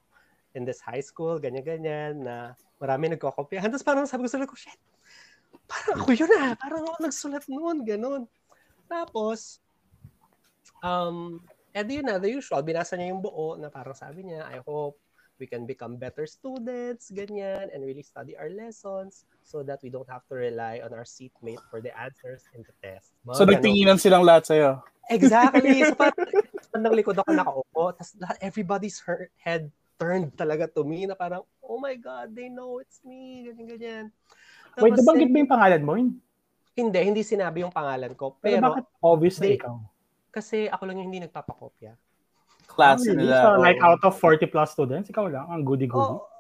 in 0.54 0.68
this 0.68 0.84
high 0.84 1.04
school, 1.04 1.40
ganyan-ganyan, 1.40 2.24
na 2.24 2.36
marami 2.82 3.16
nagkokopyahan. 3.16 3.72
Tapos 3.72 3.86
parang 3.86 4.06
sabi 4.08 4.26
ko 4.26 4.30
sa 4.30 4.44
ko, 4.44 4.58
shit, 4.58 4.80
parang 5.68 6.04
ako 6.04 6.12
yun 6.12 6.32
ah, 6.36 6.54
parang 6.60 6.84
ako 6.88 6.98
nagsulat 7.08 7.46
noon, 7.48 7.78
ganun. 7.88 8.24
Tapos, 8.92 9.64
um, 10.84 11.40
and 11.72 11.88
yun 11.88 12.04
na, 12.04 12.20
the 12.20 12.28
usual, 12.28 12.60
binasa 12.60 13.00
niya 13.00 13.16
yung 13.16 13.24
buo 13.24 13.56
na 13.56 13.72
parang 13.72 13.96
sabi 13.96 14.28
niya, 14.28 14.44
I 14.44 14.60
hope 14.68 15.00
we 15.40 15.50
can 15.50 15.66
become 15.66 15.98
better 15.98 16.30
students, 16.30 17.10
ganyan, 17.10 17.74
and 17.74 17.82
really 17.82 18.06
study 18.06 18.38
our 18.38 18.52
lessons 18.54 19.26
so 19.42 19.66
that 19.66 19.82
we 19.82 19.90
don't 19.90 20.06
have 20.06 20.22
to 20.30 20.38
rely 20.38 20.84
on 20.86 20.94
our 20.94 21.08
seatmate 21.08 21.64
for 21.72 21.82
the 21.82 21.90
answers 21.98 22.46
in 22.54 22.62
the 22.62 22.76
test. 22.84 23.16
Mga 23.26 23.36
so, 23.40 23.48
nagtinginan 23.50 23.98
silang 23.98 24.22
lahat 24.22 24.46
sa'yo? 24.46 24.86
Exactly. 25.10 25.82
so, 25.82 25.98
parang 25.98 26.94
likod 27.00 27.18
ako 27.18 27.30
nakaupo, 27.34 27.84
tapos 27.98 28.14
everybody's 28.38 29.02
head 29.42 29.74
turned 30.02 30.34
talaga 30.42 30.66
to 30.66 30.82
me 30.82 31.06
na 31.06 31.14
parang, 31.14 31.46
oh 31.62 31.78
my 31.78 31.94
God, 31.94 32.34
they 32.34 32.50
know 32.50 32.82
it's 32.82 32.98
me, 33.06 33.46
ganyan-ganyan. 33.46 34.10
Wait, 34.82 34.98
nabanggit 34.98 35.30
ba 35.30 35.38
yung 35.38 35.54
pangalan 35.54 35.82
mo? 35.86 35.94
Hindi, 36.74 37.00
hindi 37.06 37.22
sinabi 37.22 37.62
yung 37.62 37.76
pangalan 37.76 38.18
ko. 38.18 38.42
Pero, 38.42 38.58
pero 38.58 38.66
bakit 38.74 38.86
obvious 39.04 39.38
na 39.38 39.54
ikaw? 39.54 39.76
Kasi 40.34 40.66
ako 40.72 40.90
lang 40.90 40.98
yung 40.98 41.14
hindi 41.14 41.22
nagpapakopya 41.28 41.94
class 42.72 43.04
oh, 43.04 43.12
nila. 43.12 43.36
So, 43.44 43.50
like 43.60 43.80
out 43.84 44.00
of 44.08 44.16
40 44.16 44.48
plus 44.48 44.72
students, 44.72 45.12
ikaw 45.12 45.28
lang 45.28 45.44
ang 45.52 45.68
goody-goody. 45.68 46.16
Oh, 46.16 46.32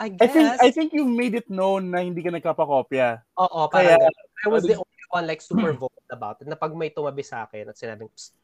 I 0.00 0.08
guess. 0.08 0.24
I 0.24 0.26
think 0.32 0.48
I 0.64 0.68
think 0.72 0.88
you 0.96 1.04
made 1.04 1.36
it 1.36 1.46
known 1.52 1.92
na 1.92 2.00
hindi 2.00 2.24
ka 2.24 2.32
nagkapakopya. 2.32 3.20
Oo, 3.36 3.68
Kaya, 3.68 4.00
I 4.00 4.48
was 4.48 4.64
the 4.64 4.80
only 4.80 5.04
one 5.12 5.28
like 5.28 5.44
super 5.44 5.76
vocal 5.76 6.08
about 6.08 6.40
it. 6.40 6.48
Na 6.48 6.56
pag 6.56 6.72
may 6.72 6.88
tumabi 6.88 7.22
sa 7.22 7.44
akin 7.44 7.68
at 7.68 7.76
sinabing, 7.76 8.08
Psst, 8.10 8.34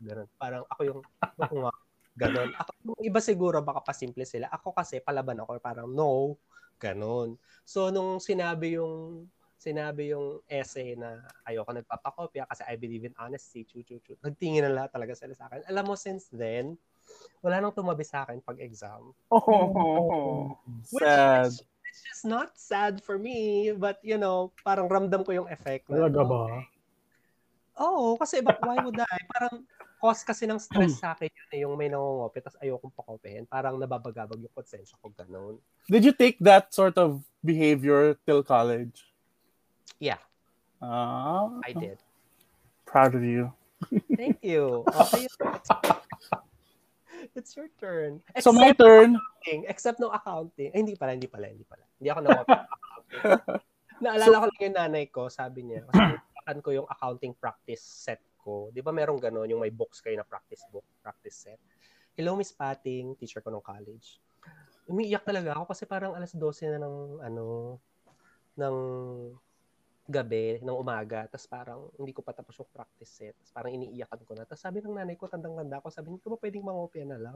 ganun. 0.00 0.26
Parang 0.40 0.64
ako 0.72 0.80
yung, 0.82 1.00
ako 1.44 1.54
nga, 1.68 1.72
ganun. 2.16 2.50
Ako, 2.56 2.70
yung 2.90 3.00
iba 3.04 3.20
siguro 3.20 3.60
baka 3.60 3.80
pa 3.84 3.92
simple 3.92 4.24
sila. 4.24 4.48
Ako 4.48 4.72
kasi 4.72 4.98
palaban 5.04 5.38
ako, 5.38 5.60
parang 5.60 5.88
no, 5.92 6.40
ganun. 6.80 7.36
So, 7.62 7.92
nung 7.92 8.18
sinabi 8.18 8.80
yung 8.80 9.28
sinabi 9.56 10.12
yung 10.12 10.44
essay 10.46 10.94
na 10.94 11.24
ayoko 11.48 11.72
nagpapakopya 11.72 12.44
kasi 12.46 12.62
I 12.68 12.76
believe 12.76 13.08
in 13.08 13.16
honesty, 13.16 13.64
chu 13.64 13.82
chu 13.84 14.00
chu. 14.04 14.14
Nagtingin 14.20 14.64
na 14.64 14.72
lahat 14.72 14.96
talaga 14.96 15.16
sila 15.16 15.32
sa 15.32 15.48
akin. 15.48 15.64
Alam 15.68 15.84
mo, 15.90 15.94
since 15.96 16.28
then, 16.32 16.76
wala 17.40 17.60
nang 17.60 17.74
tumabi 17.74 18.04
sa 18.04 18.24
akin 18.24 18.40
pag 18.44 18.60
exam. 18.60 19.12
Oh, 19.32 20.54
which, 20.94 21.02
sad. 21.02 21.50
Which, 21.52 21.66
it's 21.88 22.02
just 22.04 22.24
not 22.28 22.54
sad 22.60 23.00
for 23.00 23.16
me, 23.16 23.72
but 23.72 23.98
you 24.04 24.20
know, 24.20 24.52
parang 24.62 24.86
ramdam 24.86 25.24
ko 25.24 25.32
yung 25.32 25.48
effect. 25.48 25.88
Talaga 25.88 26.20
ba? 26.22 26.44
Oo, 27.76 28.16
oh, 28.16 28.20
kasi 28.20 28.40
but 28.40 28.56
why 28.64 28.80
would 28.80 28.96
I? 28.96 29.18
Parang 29.36 29.64
cause 29.96 30.22
kasi 30.22 30.44
ng 30.44 30.60
stress 30.60 31.00
sa 31.00 31.16
akin 31.16 31.28
yun 31.32 31.48
eh, 31.52 31.60
yung 31.64 31.74
may 31.74 31.88
nangungopi 31.88 32.44
tapos 32.44 32.58
ayokong 32.60 32.94
pakopihin. 32.94 33.44
Parang 33.48 33.80
nababagabag 33.80 34.38
yung 34.38 34.54
konsensya 34.54 34.96
ko 35.00 35.10
ganun. 35.12 35.56
Did 35.88 36.04
you 36.04 36.14
take 36.14 36.36
that 36.44 36.72
sort 36.72 36.96
of 37.00 37.24
behavior 37.40 38.16
till 38.28 38.44
college? 38.44 39.08
Yeah. 39.98 40.20
Uh, 40.80 41.56
I 41.64 41.72
did. 41.72 41.98
Proud 42.84 43.16
of 43.16 43.24
you. 43.24 43.52
Thank 44.16 44.44
you. 44.44 44.84
Okay. 44.84 45.26
It's 47.36 47.52
your 47.52 47.68
turn. 47.76 48.24
Except 48.32 48.48
so 48.48 48.52
my 48.56 48.72
turn. 48.72 49.12
Accounting, 49.12 49.60
except 49.68 50.00
no 50.00 50.08
accounting. 50.08 50.72
Ay, 50.72 50.80
hindi 50.80 50.96
pala, 50.96 51.12
hindi 51.12 51.28
pala, 51.28 51.52
hindi 51.52 51.68
pala. 51.68 51.84
Hindi 52.00 52.08
ako 52.08 52.20
na 52.24 52.30
Naalala 54.04 54.24
so, 54.24 54.40
ko 54.40 54.46
lang 54.48 54.60
yung 54.60 54.76
nanay 54.76 55.04
ko, 55.12 55.22
sabi 55.28 55.60
niya, 55.68 55.84
kasi 55.88 56.60
ko 56.64 56.70
yung 56.72 56.88
accounting 56.88 57.36
practice 57.36 57.84
set 57.84 58.20
ko. 58.46 58.70
Di 58.70 58.78
ba 58.78 58.94
merong 58.94 59.18
gano'n, 59.18 59.50
yung 59.50 59.66
may 59.66 59.74
books 59.74 59.98
kayo 59.98 60.14
na 60.14 60.22
practice 60.22 60.62
book, 60.70 60.86
practice 61.02 61.50
set. 61.50 61.58
Hello, 62.14 62.38
Miss 62.38 62.54
Pating, 62.54 63.18
teacher 63.18 63.42
ko 63.42 63.50
nung 63.50 63.66
college. 63.66 64.22
Umiiyak 64.86 65.26
talaga 65.26 65.58
ako 65.58 65.74
kasi 65.74 65.82
parang 65.82 66.14
alas 66.14 66.30
12 66.30 66.70
na 66.70 66.78
ng, 66.78 66.96
ano, 67.26 67.44
ng 68.54 68.76
gabi, 70.06 70.62
ng 70.62 70.78
umaga, 70.78 71.26
tapos 71.26 71.50
parang 71.50 71.90
hindi 71.98 72.14
ko 72.14 72.22
pa 72.22 72.30
tapos 72.30 72.54
yung 72.62 72.70
practice 72.70 73.10
set. 73.10 73.34
Tapos 73.34 73.50
parang 73.50 73.74
iniiyakan 73.74 74.22
ko 74.22 74.32
na. 74.38 74.46
Tapos 74.46 74.62
sabi 74.62 74.78
ng 74.78 74.94
nanay 74.94 75.18
ko, 75.18 75.26
tandang-tanda 75.26 75.82
ko, 75.82 75.90
sabi, 75.90 76.14
hindi 76.14 76.22
ko 76.22 76.38
ba 76.38 76.38
pwedeng 76.38 76.62
mangopia 76.62 77.02
na 77.02 77.18
lang? 77.18 77.34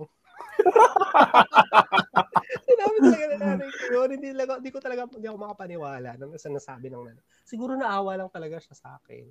Sinabi 2.70 2.96
talaga 3.02 3.24
ng 3.34 3.42
nanay 3.42 3.70
ko 3.74 3.84
yun. 3.90 4.08
Hindi, 4.14 4.28
talaga, 4.30 4.52
hindi 4.62 4.70
ko 4.70 4.78
talaga, 4.78 5.02
hindi 5.10 5.26
ako 5.26 5.38
makapaniwala 5.42 6.10
nang 6.14 6.30
sa 6.38 6.54
nasabi 6.54 6.86
ng 6.86 7.02
nanay. 7.02 7.24
Siguro 7.42 7.74
naawa 7.74 8.14
lang 8.14 8.30
talaga 8.30 8.62
siya 8.62 8.78
sa 8.78 8.94
akin. 9.02 9.26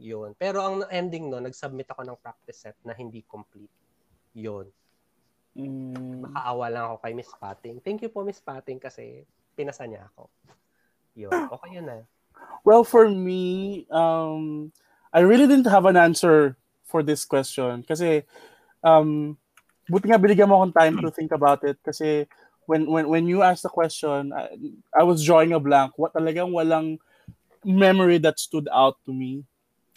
Yun. 0.00 0.32
Pero 0.38 0.62
ang 0.64 0.86
ending 0.88 1.28
no, 1.28 1.42
nag-submit 1.42 1.88
ako 1.92 2.02
ng 2.06 2.18
practice 2.20 2.64
set 2.64 2.78
na 2.86 2.96
hindi 2.96 3.24
complete. 3.26 3.72
Yun. 4.32 4.66
Mm. 5.52 6.24
Makaawa 6.24 6.66
lang 6.72 6.84
ako 6.88 6.96
kay 7.04 7.12
Miss 7.12 7.32
Pating. 7.36 7.76
Thank 7.84 8.00
you 8.00 8.10
po 8.10 8.24
Miss 8.24 8.40
Pating 8.40 8.80
kasi 8.80 9.24
pinasa 9.52 9.84
niya 9.84 10.08
ako. 10.12 10.32
Yun. 11.16 11.32
Okay 11.52 11.70
yun 11.76 11.86
na. 11.86 12.00
Well, 12.64 12.84
for 12.84 13.10
me, 13.10 13.84
um, 13.92 14.72
I 15.12 15.20
really 15.20 15.46
didn't 15.46 15.68
have 15.68 15.84
an 15.84 16.00
answer 16.00 16.56
for 16.88 17.04
this 17.04 17.24
question 17.24 17.84
kasi 17.84 18.24
um, 18.84 19.36
buti 19.88 20.08
nga 20.08 20.20
binigyan 20.20 20.48
mo 20.48 20.60
akong 20.60 20.76
time 20.76 20.94
to 21.00 21.12
think 21.12 21.32
about 21.32 21.64
it 21.64 21.80
kasi 21.80 22.28
when 22.64 22.88
when 22.88 23.08
when 23.08 23.24
you 23.28 23.44
asked 23.44 23.64
the 23.64 23.72
question, 23.72 24.32
I, 24.32 24.56
I 24.96 25.02
was 25.04 25.24
drawing 25.24 25.52
a 25.52 25.60
blank. 25.60 25.96
What 25.96 26.16
talagang 26.16 26.52
walang 26.52 27.00
memory 27.64 28.18
that 28.24 28.40
stood 28.40 28.68
out 28.72 28.96
to 29.04 29.12
me 29.12 29.44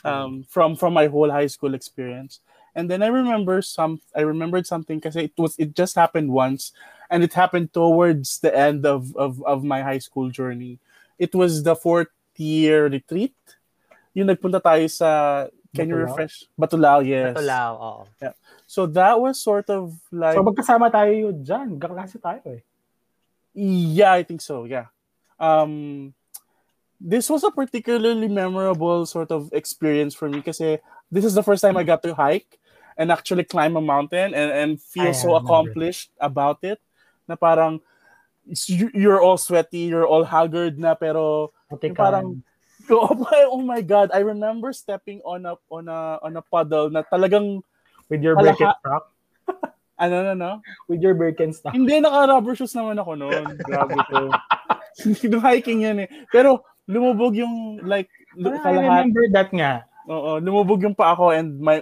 um, 0.05 0.45
from 0.45 0.77
from 0.77 0.93
my 0.93 1.09
whole 1.09 1.33
high 1.33 1.49
school 1.49 1.73
experience. 1.73 2.39
And 2.75 2.91
then 2.91 3.01
I 3.01 3.07
remember 3.07 3.63
some 3.63 3.99
I 4.13 4.21
remembered 4.21 4.67
something 4.67 4.99
because 4.99 5.15
it 5.15 5.33
was 5.39 5.55
it 5.57 5.73
just 5.73 5.95
happened 5.95 6.29
once 6.29 6.75
and 7.09 7.23
it 7.23 7.33
happened 7.33 7.73
towards 7.73 8.39
the 8.39 8.51
end 8.55 8.85
of, 8.85 9.15
of, 9.15 9.43
of 9.45 9.63
my 9.63 9.81
high 9.81 9.99
school 9.99 10.29
journey. 10.29 10.79
It 11.17 11.33
was 11.33 11.63
the 11.63 11.75
fourth 11.75 12.11
year 12.35 12.87
retreat. 12.87 13.35
Yung 14.13 14.27
nagpunta 14.27 14.61
tayo 14.61 14.89
sa, 14.89 15.47
can 15.75 15.87
Batulao? 15.87 15.91
you 15.91 15.95
refresh? 15.95 16.35
Batulao, 16.59 16.99
yes. 17.05 17.35
Batulao, 17.35 17.71
oo. 17.79 18.03
Yeah. 18.21 18.35
So 18.67 18.87
that 18.87 19.19
was 19.19 19.39
sort 19.39 19.69
of 19.69 19.95
like... 20.11 20.35
So 20.35 20.43
magkasama 20.43 20.91
tayo 20.91 21.31
dyan. 21.35 21.79
Kaklase 21.79 22.19
tayo 22.19 22.41
eh. 22.47 22.63
Yeah, 23.55 24.11
I 24.11 24.23
think 24.23 24.41
so, 24.41 24.65
yeah. 24.65 24.87
Um, 25.39 26.13
this 26.99 27.29
was 27.29 27.43
a 27.43 27.51
particularly 27.51 28.27
memorable 28.27 29.05
sort 29.05 29.31
of 29.31 29.49
experience 29.51 30.15
for 30.15 30.29
me 30.29 30.41
kasi 30.41 30.79
this 31.11 31.25
is 31.25 31.35
the 31.35 31.43
first 31.43 31.61
time 31.61 31.77
I 31.77 31.83
got 31.83 32.03
to 32.03 32.15
hike 32.15 32.59
and 32.97 33.11
actually 33.11 33.43
climb 33.43 33.75
a 33.75 33.83
mountain 33.83 34.33
and, 34.33 34.51
and 34.51 34.81
feel 34.81 35.11
I 35.11 35.17
so 35.17 35.35
accomplished 35.35 36.11
about 36.19 36.63
it 36.63 36.79
na 37.27 37.35
parang 37.35 37.81
you're 38.67 39.21
all 39.21 39.37
sweaty, 39.37 39.89
you're 39.89 40.07
all 40.07 40.23
haggard 40.23 40.79
na 40.79 40.95
pero 40.95 41.51
parang 41.97 42.43
oh 42.89 43.13
my, 43.15 43.41
oh 43.49 43.61
my 43.61 43.81
god, 43.81 44.11
I 44.13 44.19
remember 44.19 44.71
stepping 44.73 45.21
on 45.25 45.45
a 45.45 45.57
on 45.71 45.89
a 45.89 46.19
on 46.21 46.37
a 46.37 46.43
puddle 46.43 46.89
na 46.89 47.01
talagang 47.01 47.61
with 48.09 48.21
your 48.21 48.37
Birkenstock. 48.37 49.09
ano 50.03 50.15
na 50.21 50.33
no? 50.37 50.51
With 50.87 51.01
your 51.01 51.15
Birkenstock. 51.17 51.73
Hindi 51.73 51.99
naka 51.99 52.29
rubber 52.29 52.53
shoes 52.53 52.75
naman 52.77 53.01
ako 53.01 53.17
noon. 53.17 53.43
Grabe 53.65 53.97
ko. 54.05 54.29
Nung 55.25 55.45
hiking 55.49 55.89
yan 55.89 56.05
eh. 56.05 56.09
Pero 56.29 56.61
lumubog 56.85 57.33
yung 57.37 57.81
like 57.85 58.09
ah, 58.41 58.61
kalahat. 58.61 58.65
I 58.65 58.85
remember 58.85 59.23
that 59.33 59.49
nga. 59.53 59.73
Oo, 60.05 60.37
lumubog 60.37 60.81
yung 60.85 60.97
pa 60.97 61.17
ako 61.17 61.33
and 61.33 61.57
my 61.57 61.81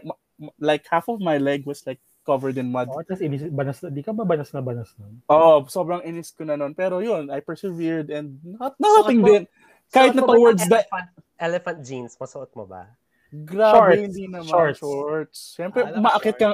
like 0.59 0.87
half 0.87 1.07
of 1.11 1.19
my 1.19 1.37
leg 1.37 1.67
was 1.67 1.83
like 1.83 1.99
covered 2.23 2.55
in 2.55 2.71
mud. 2.71 2.87
Oh, 2.87 3.03
tapos 3.03 3.19
inis, 3.19 3.43
banas, 3.51 3.83
di 3.83 3.99
ka 3.99 4.15
ba 4.15 4.23
banas 4.23 4.55
na 4.55 4.63
banas 4.63 4.95
nun? 4.95 5.19
Oo, 5.27 5.67
sobrang 5.67 6.01
inis 6.07 6.31
ko 6.31 6.47
na 6.47 6.55
nun. 6.55 6.71
Pero 6.71 7.03
yun, 7.03 7.27
I 7.27 7.43
persevered 7.43 8.07
and 8.09 8.39
not, 8.43 8.79
nothing 8.79 9.19
so, 9.21 9.27
din. 9.27 9.43
Kahit 9.91 10.15
na 10.15 10.23
towards 10.23 10.63
the... 10.65 10.81
Elephant, 10.81 11.09
elephant 11.37 11.79
jeans, 11.83 12.15
masuot 12.15 12.49
mo 12.55 12.63
ba? 12.63 12.87
Grabe, 13.29 13.75
shorts. 13.75 14.03
hindi 14.07 14.25
naman. 14.31 14.49
Shorts. 14.49 14.79
shorts. 14.79 15.39
Siyempre, 15.59 15.83
ah, 15.83 15.99
umaakit 15.99 16.35
ka, 16.39 16.47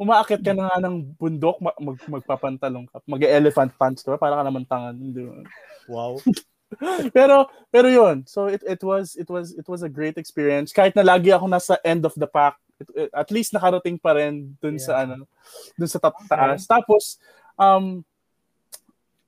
umaakit 0.00 0.40
ka 0.40 0.52
na 0.56 0.72
nga 0.72 0.78
ng 0.88 0.96
bundok, 1.20 1.60
mag, 1.60 1.76
magpapantalong 2.08 2.88
ka. 2.88 3.04
Mag-elephant 3.04 3.76
pants, 3.76 4.00
diba? 4.02 4.16
Para 4.16 4.40
ka 4.40 4.44
naman 4.48 4.64
tangan. 4.64 4.96
Diba? 4.96 5.44
Wow. 5.84 6.16
pero 7.16 7.50
pero 7.70 7.86
yun 7.90 8.22
so 8.26 8.46
it, 8.46 8.62
it 8.62 8.82
was 8.82 9.18
it 9.18 9.26
was 9.26 9.52
it 9.58 9.66
was 9.66 9.82
a 9.82 9.90
great 9.90 10.14
experience 10.16 10.70
kahit 10.70 10.94
na 10.94 11.02
lagi 11.02 11.34
ako 11.34 11.50
nasa 11.50 11.74
end 11.82 12.06
of 12.06 12.14
the 12.14 12.26
pack 12.30 12.54
it, 12.78 12.88
it, 12.94 13.10
at 13.10 13.28
least 13.34 13.50
nakarating 13.50 13.98
pa 13.98 14.14
rin 14.14 14.54
dun 14.62 14.78
yeah. 14.78 14.86
sa 14.86 14.92
ano 15.02 15.26
dun 15.74 15.90
sa 15.90 15.98
ta- 15.98 16.14
taas 16.30 16.64
okay. 16.64 16.70
tapos 16.70 17.18
um 17.58 18.06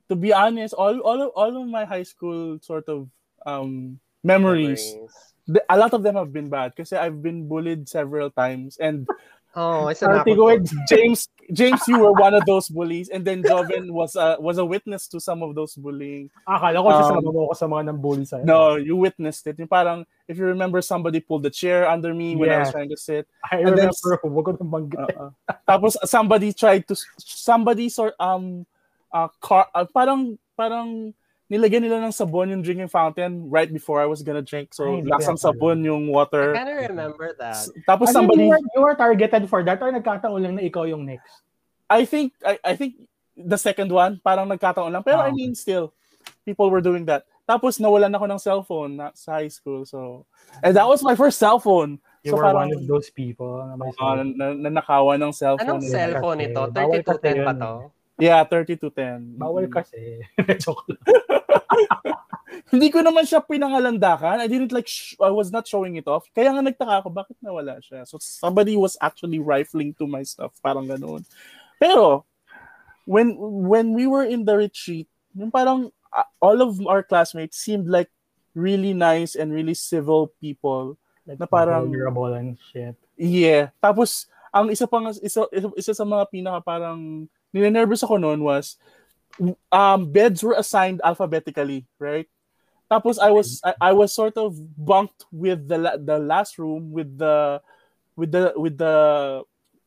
to 0.07 0.14
be 0.14 0.30
honest 0.30 0.76
all 0.78 1.03
all 1.03 1.18
of, 1.18 1.30
all 1.34 1.53
of 1.57 1.66
my 1.66 1.82
high 1.82 2.07
school 2.07 2.61
sort 2.62 2.86
of 2.86 3.11
um, 3.47 3.99
memories. 4.22 4.95
memories. 4.95 5.16
The, 5.47 5.64
a 5.68 5.76
lot 5.76 5.93
of 5.93 6.03
them 6.03 6.14
have 6.14 6.32
been 6.32 6.49
bad 6.49 6.76
kasi 6.76 6.95
I've 6.95 7.22
been 7.22 7.49
bullied 7.49 7.88
several 7.88 8.30
times 8.30 8.78
and 8.78 9.09
Oh, 9.55 9.84
ako. 9.88 10.44
with 10.48 10.72
James, 10.88 11.28
James, 11.53 11.82
you 11.86 12.00
were 12.00 12.12
one 12.16 12.32
of 12.32 12.44
those 12.46 12.68
bullies, 12.72 13.12
and 13.12 13.20
then 13.20 13.44
Joven 13.44 13.92
was 13.92 14.16
a 14.16 14.36
was 14.40 14.57
a 14.57 14.64
witness 14.64 15.05
to 15.12 15.20
some 15.20 15.42
of 15.44 15.53
those 15.55 15.76
bullying. 15.76 16.32
Akala 16.48 16.80
ko 16.80 16.88
Um, 16.88 16.96
sasama 17.05 17.28
mo 17.28 17.53
ko 17.53 17.55
sa 17.55 17.68
mga 17.68 17.92
nambully 17.92 18.24
sa'yo. 18.24 18.44
No, 18.48 18.76
you 18.80 18.96
witnessed 18.96 19.44
it. 19.44 19.61
Yung 19.61 19.68
parang, 19.68 20.09
if 20.24 20.40
you 20.40 20.48
remember, 20.48 20.80
somebody 20.80 21.20
pulled 21.20 21.44
the 21.44 21.53
chair 21.53 21.84
under 21.84 22.14
me 22.16 22.32
when 22.32 22.48
I 22.48 22.64
was 22.64 22.72
trying 22.72 22.88
to 22.88 22.96
sit. 22.96 23.28
I 23.44 23.61
and 23.61 23.76
then- 23.76 23.92
remember, 23.92 24.11
huwag 24.24 24.44
ko 24.48 24.53
nang 24.57 24.72
banggit. 24.72 25.05
Uh-uh. 25.05 25.30
Tapos 25.68 26.00
somebody 26.09 26.57
tried 26.57 26.88
to 26.88 26.96
somebody 27.20 27.92
sort 27.92 28.16
um 28.16 28.64
uh, 29.12 29.28
car, 29.44 29.68
uh, 29.76 29.84
parang 29.92 30.40
parang 30.57 31.12
nilagyan 31.53 31.84
nila 31.84 32.00
ng 32.00 32.16
sabon 32.16 32.48
yung 32.48 32.64
drinking 32.64 32.88
fountain 32.88 33.44
right 33.53 33.68
before 33.68 34.00
I 34.00 34.09
was 34.09 34.24
gonna 34.24 34.40
drink. 34.40 34.72
So 34.72 34.88
Ay, 34.88 35.05
alam. 35.05 35.36
sabon 35.36 35.84
yung 35.84 36.09
I 36.09 36.12
water. 36.16 36.57
kind 36.57 36.72
of 36.72 36.80
remember 36.88 37.36
that. 37.36 37.68
S- 37.68 37.76
Tapos 37.84 38.09
As 38.09 38.16
in, 38.16 38.24
somebody 38.24 38.48
you, 38.48 38.57
were, 38.57 38.64
you 38.72 38.80
were 38.80 38.96
targeted 38.96 39.44
for 39.53 39.61
that 39.61 39.76
or 39.84 39.92
nagkataon 39.92 40.40
lang 40.40 40.57
na 40.57 40.64
ikaw 40.64 40.88
yung 40.88 41.05
next? 41.05 41.44
I 41.92 42.09
think 42.09 42.32
I, 42.40 42.57
I 42.64 42.72
think 42.72 42.96
the 43.36 43.61
second 43.61 43.92
one 43.92 44.16
parang 44.24 44.48
nagkataon 44.48 44.88
lang 44.88 45.05
pero 45.05 45.20
Ah, 45.20 45.28
I 45.28 45.36
mean 45.36 45.53
still 45.53 45.92
people 46.48 46.72
were 46.72 46.80
doing 46.80 47.05
that. 47.12 47.28
Tapos 47.44 47.76
nawalan 47.76 48.16
ako 48.16 48.24
ng 48.32 48.40
cellphone 48.40 48.92
na, 48.96 49.12
sa 49.12 49.36
high 49.44 49.53
school. 49.53 49.84
So 49.84 50.24
and 50.64 50.72
that 50.72 50.88
was 50.88 51.05
my 51.05 51.12
first 51.12 51.36
cellphone. 51.36 52.00
You 52.24 52.32
so 52.32 52.40
were 52.40 52.48
parang 52.48 52.72
one 52.72 52.80
of 52.80 52.88
those 52.88 53.12
people 53.12 53.61
na 53.61 53.76
may 53.76 53.92
uh, 53.92 54.24
na, 54.24 54.24
na, 54.24 54.46
nanakawan 54.72 55.20
ng 55.20 55.36
cellphone. 55.36 55.68
Anong 55.68 55.84
cellphone 55.84 56.40
ito? 56.48 56.62
Bawal 56.72 57.05
kasi 57.05 57.44
3210 57.44 57.44
pa 57.44 57.53
to? 57.61 57.72
Yeah, 58.20 58.44
3210. 58.44 59.36
Bawal 59.40 59.68
kasi. 59.72 60.20
Joke 60.62 60.84
lang. 60.88 61.00
Hindi 62.72 62.92
ko 62.92 63.00
naman 63.00 63.24
siya 63.24 63.40
pinangalandakan. 63.44 64.40
I 64.40 64.48
didn't 64.48 64.72
like, 64.72 64.88
sh- 64.88 65.16
I 65.20 65.32
was 65.32 65.48
not 65.48 65.64
showing 65.64 65.96
it 65.96 66.04
off. 66.04 66.28
Kaya 66.36 66.52
nga 66.52 66.60
nagtaka 66.60 67.04
ako, 67.04 67.08
bakit 67.08 67.36
nawala 67.40 67.80
siya? 67.80 68.04
So 68.04 68.20
somebody 68.20 68.76
was 68.76 68.96
actually 69.00 69.40
rifling 69.40 69.96
to 69.96 70.04
my 70.04 70.20
stuff. 70.24 70.52
Parang 70.60 70.84
ganoon. 70.84 71.24
Pero, 71.80 72.24
when 73.08 73.34
when 73.66 73.96
we 73.96 74.06
were 74.06 74.24
in 74.24 74.44
the 74.44 74.54
retreat, 74.56 75.08
yung 75.32 75.50
parang 75.50 75.88
uh, 76.12 76.28
all 76.44 76.60
of 76.60 76.76
our 76.86 77.02
classmates 77.02 77.56
seemed 77.56 77.88
like 77.88 78.12
really 78.52 78.92
nice 78.92 79.34
and 79.34 79.52
really 79.52 79.74
civil 79.74 80.32
people. 80.40 80.96
Like, 81.24 81.40
Na 81.40 81.48
parang- 81.48 81.88
vulnerable 81.88 82.32
and 82.36 82.60
shit. 82.72 82.96
Yeah. 83.16 83.72
Tapos, 83.80 84.28
ang 84.52 84.68
isa 84.68 84.84
pang 84.84 85.08
isa, 85.08 85.48
isa, 85.48 85.68
isa 85.72 85.92
sa 85.96 86.04
mga 86.04 86.28
pinaka 86.28 86.60
parang 86.60 87.26
ninenervous 87.53 88.03
ako 88.03 88.16
noon 88.16 88.40
was 88.42 88.80
um 89.72 90.09
beds 90.11 90.42
were 90.42 90.57
assigned 90.59 91.00
alphabetically, 91.05 91.86
right? 91.96 92.28
Tapos 92.90 93.16
I 93.16 93.32
was 93.32 93.61
I, 93.64 93.72
I 93.88 93.92
was 93.96 94.12
sort 94.12 94.36
of 94.36 94.53
bunked 94.76 95.24
with 95.32 95.64
the 95.68 95.96
the 95.96 96.20
last 96.20 96.61
room 96.61 96.92
with 96.92 97.16
the 97.16 97.61
with 98.16 98.32
the 98.32 98.53
with 98.57 98.76
the 98.76 98.96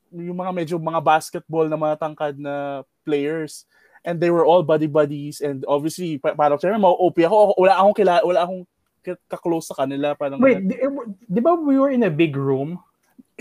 yung 0.09 0.37
mga 0.37 0.51
medyo 0.55 0.75
mga 0.81 1.01
basketball 1.03 1.69
na 1.69 1.77
mga 1.77 2.01
tangkad 2.01 2.35
na 2.39 2.81
players. 3.05 3.69
And 4.05 4.21
they 4.21 4.29
were 4.29 4.45
all 4.45 4.61
buddy 4.61 4.85
buddies 4.85 5.41
and 5.41 5.65
obviously 5.65 6.21
pa- 6.21 6.37
parang 6.37 6.61
syempre 6.61 6.77
mau-OP 6.77 7.25
ako. 7.25 7.57
Wala 7.57 7.73
akong 7.73 7.97
kila 7.97 8.21
wala 8.21 8.39
akong 8.45 8.61
ka- 9.01 9.23
ka-close 9.25 9.65
sa 9.65 9.81
kanila 9.81 10.13
parang 10.13 10.37
Wait, 10.37 10.61
di, 10.61 10.77
eh, 10.77 10.93
di 11.25 11.41
ba 11.41 11.57
we 11.57 11.81
were 11.81 11.89
in 11.89 12.05
a 12.05 12.13
big 12.13 12.37
room? 12.37 12.77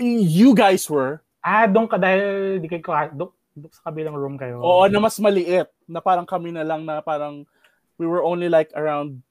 you 0.01 0.57
guys 0.57 0.89
were. 0.89 1.21
Ah, 1.45 1.69
doon 1.69 1.85
ka 1.85 2.01
dahil 2.01 2.57
di 2.57 2.67
doon 3.13 3.29
sa 3.71 3.87
kabilang 3.91 4.15
room 4.15 4.35
kayo. 4.35 4.59
Oo, 4.59 4.83
na 4.91 4.99
mas 4.99 5.15
maliit. 5.17 5.71
Na 5.87 6.03
parang 6.03 6.27
kami 6.27 6.51
na 6.51 6.63
lang 6.67 6.83
na 6.83 6.99
parang 6.99 7.47
we 7.95 8.03
were 8.03 8.23
only 8.23 8.51
like 8.51 8.71
around 8.75 9.23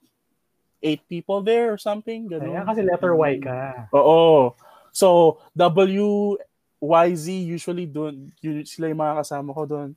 eight 0.81 1.05
people 1.09 1.41
there 1.45 1.69
or 1.69 1.77
something. 1.77 2.25
Kaya 2.29 2.41
Ganun. 2.41 2.65
kasi 2.65 2.81
letter 2.81 3.13
Y 3.13 3.41
ka. 3.41 3.89
Oo. 3.93 4.53
So, 4.95 5.37
W, 5.53 6.37
Y, 6.81 7.07
Z, 7.17 7.25
usually 7.29 7.85
doon, 7.89 8.31
yun, 8.41 8.63
sila 8.65 8.89
yung 8.89 9.01
mga 9.01 9.21
kasama 9.21 9.49
ko 9.53 9.63
doon. 9.65 9.89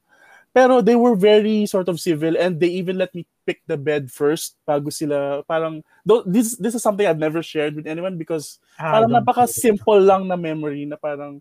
Pero 0.49 0.81
they 0.81 0.97
were 0.97 1.15
very 1.15 1.69
sort 1.69 1.87
of 1.93 2.01
civil 2.01 2.35
and 2.35 2.57
they 2.57 2.73
even 2.73 2.97
let 2.97 3.13
me 3.13 3.23
pick 3.45 3.61
the 3.69 3.77
bed 3.77 4.09
first 4.09 4.57
bago 4.65 4.89
sila 4.89 5.45
parang 5.45 5.85
though, 6.03 6.25
this 6.25 6.57
this 6.57 6.73
is 6.73 6.81
something 6.83 7.05
I've 7.05 7.21
never 7.21 7.45
shared 7.45 7.77
with 7.77 7.85
anyone 7.85 8.17
because 8.17 8.57
Ah, 8.81 8.97
parang 8.97 9.13
napaka-simple 9.13 10.01
lang 10.01 10.25
na 10.25 10.41
memory 10.41 10.89
na 10.89 10.97
parang 10.97 11.39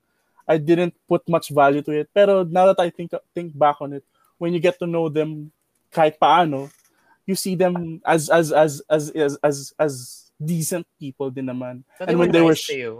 I 0.47 0.57
didn't 0.57 0.95
put 1.07 1.27
much 1.27 1.51
value 1.51 1.83
to 1.83 1.91
it. 1.91 2.09
Pero 2.15 2.43
now 2.47 2.71
that 2.71 2.79
I 2.79 2.89
think 2.89 3.11
think 3.35 3.51
back 3.51 3.83
on 3.83 3.93
it, 3.93 4.03
when 4.39 4.53
you 4.55 4.59
get 4.63 4.79
to 4.79 4.87
know 4.87 5.11
them 5.11 5.51
kahit 5.91 6.15
paano, 6.17 6.71
you 7.27 7.35
see 7.35 7.55
them 7.59 7.99
as 8.07 8.31
as 8.31 8.55
as 8.55 8.79
as 8.87 9.11
as 9.11 9.31
as, 9.43 9.55
as 9.75 9.93
decent 10.39 10.87
people 10.95 11.29
din 11.29 11.51
naman. 11.51 11.83
So 11.99 12.07
And 12.07 12.15
when 12.17 12.29
were 12.29 12.33
they 12.33 12.41
were 12.41 12.55
nice 12.55 12.63
sh- 12.63 12.73
to 12.73 12.79
you. 12.79 12.93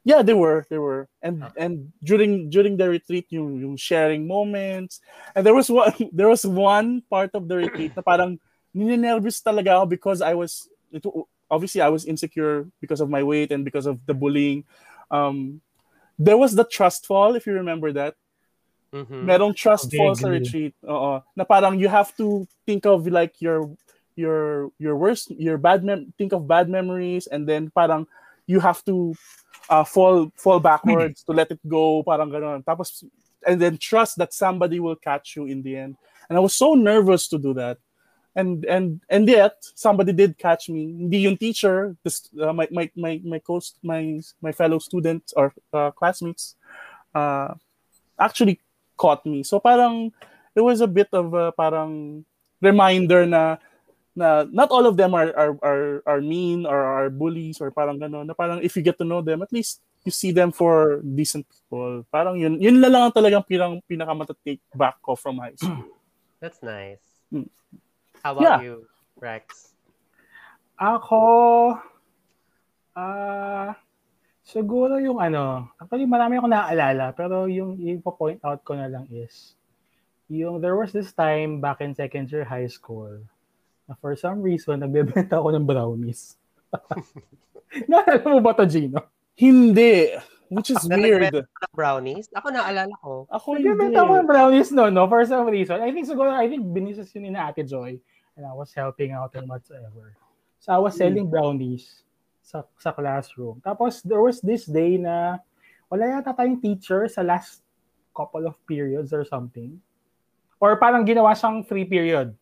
Yeah, 0.00 0.24
they 0.24 0.32
were, 0.32 0.64
they 0.72 0.80
were. 0.80 1.12
And 1.20 1.44
Ah. 1.44 1.52
and 1.60 1.92
during 2.00 2.48
during 2.48 2.80
the 2.80 2.88
retreat, 2.88 3.28
yung, 3.30 3.60
yung 3.60 3.76
sharing 3.76 4.24
moments. 4.24 5.04
And 5.36 5.44
there 5.44 5.52
was 5.54 5.68
one 5.68 5.92
there 6.16 6.26
was 6.26 6.42
one 6.42 7.04
part 7.06 7.36
of 7.36 7.46
the 7.46 7.68
retreat 7.68 7.92
na 7.94 8.02
parang 8.02 8.40
ninenervous 8.72 9.44
talaga 9.44 9.76
ako 9.76 9.86
because 9.92 10.20
I 10.24 10.32
was 10.32 10.66
it, 10.88 11.04
obviously 11.52 11.84
I 11.84 11.92
was 11.92 12.08
insecure 12.08 12.64
because 12.80 13.04
of 13.04 13.12
my 13.12 13.20
weight 13.22 13.52
and 13.52 13.60
because 13.60 13.84
of 13.84 14.00
the 14.08 14.16
bullying. 14.16 14.64
Um 15.12 15.60
there 16.20 16.36
was 16.36 16.52
the 16.52 16.68
trust 16.68 17.08
fall 17.08 17.34
if 17.34 17.48
you 17.48 17.56
remember 17.56 17.96
that. 17.96 18.12
Mhm. 18.92 19.24
Merong 19.24 19.56
trust 19.56 19.88
fall 19.96 20.12
sa 20.12 20.28
Vaguely. 20.28 20.44
retreat. 20.44 20.74
Oo. 20.84 21.24
Na 21.32 21.48
parang 21.48 21.80
you 21.80 21.88
have 21.88 22.12
to 22.20 22.44
think 22.68 22.84
of 22.84 23.08
like 23.08 23.40
your 23.40 23.72
your 24.20 24.68
your 24.76 25.00
worst 25.00 25.32
your 25.40 25.56
bad 25.56 25.80
mem- 25.80 26.12
think 26.20 26.36
of 26.36 26.44
bad 26.44 26.68
memories 26.68 27.24
and 27.30 27.48
then 27.48 27.72
parang 27.72 28.04
you 28.44 28.60
have 28.60 28.84
to 28.84 29.14
uh, 29.70 29.86
fall 29.86 30.28
fall 30.36 30.60
backwards 30.60 31.22
to 31.24 31.32
let 31.32 31.48
it 31.48 31.62
go 31.64 32.02
parang 32.04 32.28
gano'n. 32.28 32.60
Tapos 32.66 33.06
and 33.46 33.56
then 33.62 33.78
trust 33.80 34.20
that 34.20 34.34
somebody 34.36 34.76
will 34.82 34.98
catch 34.98 35.38
you 35.38 35.46
in 35.48 35.62
the 35.64 35.72
end. 35.72 35.96
And 36.28 36.36
I 36.36 36.42
was 36.44 36.52
so 36.52 36.74
nervous 36.74 37.30
to 37.32 37.38
do 37.38 37.54
that. 37.56 37.78
And 38.34 38.64
and 38.64 39.02
and 39.10 39.26
yet 39.26 39.58
somebody 39.74 40.12
did 40.12 40.38
catch 40.38 40.70
me. 40.70 40.94
Hindi 40.94 41.26
yung 41.26 41.36
teacher, 41.36 41.96
this 42.04 42.30
uh, 42.38 42.54
my 42.54 42.68
my 42.70 42.86
my 42.94 43.18
my 43.26 43.40
coast 43.42 43.82
my 43.82 44.22
my 44.38 44.52
fellow 44.54 44.78
students 44.78 45.34
or 45.34 45.50
uh, 45.74 45.90
classmates 45.90 46.54
uh, 47.14 47.54
actually 48.18 48.62
caught 48.94 49.26
me. 49.26 49.42
So 49.42 49.58
parang 49.58 50.14
it 50.54 50.62
was 50.62 50.80
a 50.80 50.86
bit 50.86 51.10
of 51.10 51.34
a 51.34 51.50
parang 51.50 52.24
reminder 52.62 53.26
na 53.26 53.58
na 54.14 54.46
not 54.46 54.70
all 54.70 54.86
of 54.86 54.94
them 54.94 55.14
are 55.14 55.34
are 55.34 55.54
are, 55.62 56.02
are 56.06 56.22
mean 56.22 56.66
or 56.66 56.78
are 56.78 57.10
bullies 57.10 57.58
or 57.58 57.74
parang 57.74 57.98
gano'n. 57.98 58.30
Na 58.30 58.34
parang 58.34 58.62
if 58.62 58.78
you 58.78 58.82
get 58.82 58.98
to 58.98 59.06
know 59.08 59.22
them, 59.22 59.42
at 59.42 59.50
least 59.50 59.82
you 60.04 60.12
see 60.12 60.32
them 60.32 60.52
for 60.52 61.02
decent 61.04 61.46
people. 61.48 62.04
Parang 62.08 62.36
yun, 62.36 62.56
yun 62.60 62.80
lang 62.80 62.94
ang 62.94 63.12
talagang 63.12 63.44
pinang, 63.44 63.84
pinakamata-take 63.84 64.60
back 64.72 64.96
ko 65.04 65.14
from 65.14 65.38
high 65.38 65.56
school. 65.56 65.84
That's 66.40 66.62
nice. 66.62 67.02
Mm. 67.32 67.48
How 68.20 68.36
about 68.36 68.44
Yeah. 68.44 68.58
you, 68.60 68.74
Rex? 69.16 69.72
Ako, 70.80 71.76
ah, 72.96 73.76
siguro 74.40 74.96
yung 74.96 75.20
ano, 75.20 75.68
actually 75.76 76.08
marami 76.08 76.40
akong 76.40 76.52
naaalala, 76.52 77.12
pero 77.12 77.44
yung 77.48 77.76
ipo-point 77.80 78.40
out 78.44 78.60
ko 78.64 78.76
na 78.76 78.88
lang 78.88 79.04
is, 79.12 79.56
yung 80.28 80.60
there 80.60 80.76
was 80.76 80.92
this 80.92 81.12
time 81.12 81.60
back 81.60 81.84
in 81.84 81.92
second 81.92 82.28
year 82.32 82.44
high 82.44 82.68
school, 82.68 83.20
na 83.84 83.96
for 84.00 84.16
some 84.16 84.40
reason, 84.40 84.80
nagbebenta 84.80 85.36
ako 85.36 85.52
ng 85.52 85.66
brownies. 85.68 86.36
Naalala 87.90 88.24
mo 88.24 88.40
ba 88.40 88.56
to, 88.56 88.64
Gino? 88.64 89.04
Hindi. 89.36 90.16
Which 90.50 90.74
is 90.74 90.82
weird. 90.82 91.46
brownies? 91.70 92.26
Ako 92.34 92.50
naalala 92.50 92.90
ko. 92.98 93.30
Ako 93.30 93.54
hindi. 93.54 93.70
Ako 93.94 94.18
ng 94.18 94.26
brownies 94.26 94.74
no, 94.74 94.90
no, 94.90 95.06
for 95.06 95.22
some 95.22 95.46
reason. 95.46 95.78
I 95.78 95.94
think 95.94 96.10
siguro, 96.10 96.34
I 96.34 96.50
think 96.50 96.66
binisis 96.66 97.14
yun 97.14 97.30
ni 97.30 97.38
Ate 97.38 97.62
Joy, 97.62 98.02
and 98.34 98.42
I 98.42 98.50
was 98.50 98.74
helping 98.74 99.14
out 99.14 99.30
and 99.38 99.46
whatsoever. 99.46 100.18
So 100.58 100.74
I 100.74 100.82
was 100.82 100.98
selling 100.98 101.30
brownies 101.30 102.02
sa 102.42 102.66
sa 102.82 102.90
classroom. 102.90 103.62
Tapos 103.62 104.02
there 104.02 104.18
was 104.18 104.42
this 104.42 104.66
day 104.66 104.98
na 104.98 105.38
wala 105.86 106.18
yata 106.18 106.34
tayong 106.34 106.58
teacher 106.58 107.06
sa 107.06 107.22
last 107.22 107.62
couple 108.10 108.42
of 108.42 108.58
periods 108.66 109.14
or 109.14 109.22
something. 109.22 109.78
Or 110.58 110.76
parang 110.76 111.06
ginawa 111.06 111.32
siyang 111.32 111.62
free 111.62 111.86
period. 111.86 112.34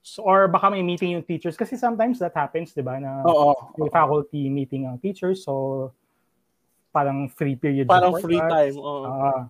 So, 0.00 0.24
or 0.24 0.48
baka 0.48 0.72
may 0.72 0.80
meeting 0.80 1.12
yung 1.12 1.22
teachers. 1.28 1.60
Kasi 1.60 1.76
sometimes 1.76 2.18
that 2.24 2.32
happens, 2.32 2.72
di 2.72 2.80
ba? 2.80 2.96
Na 2.96 3.20
Oo. 3.28 3.52
may 3.76 3.92
faculty 3.92 4.48
meeting 4.48 4.88
ang 4.88 4.96
teachers. 4.96 5.44
So, 5.44 5.92
parang 6.90 7.30
free 7.30 7.54
period. 7.54 7.86
Parang 7.86 8.18
free 8.18 8.38
us. 8.38 8.50
time. 8.50 8.76
Oo. 8.78 9.06
Ah. 9.06 9.42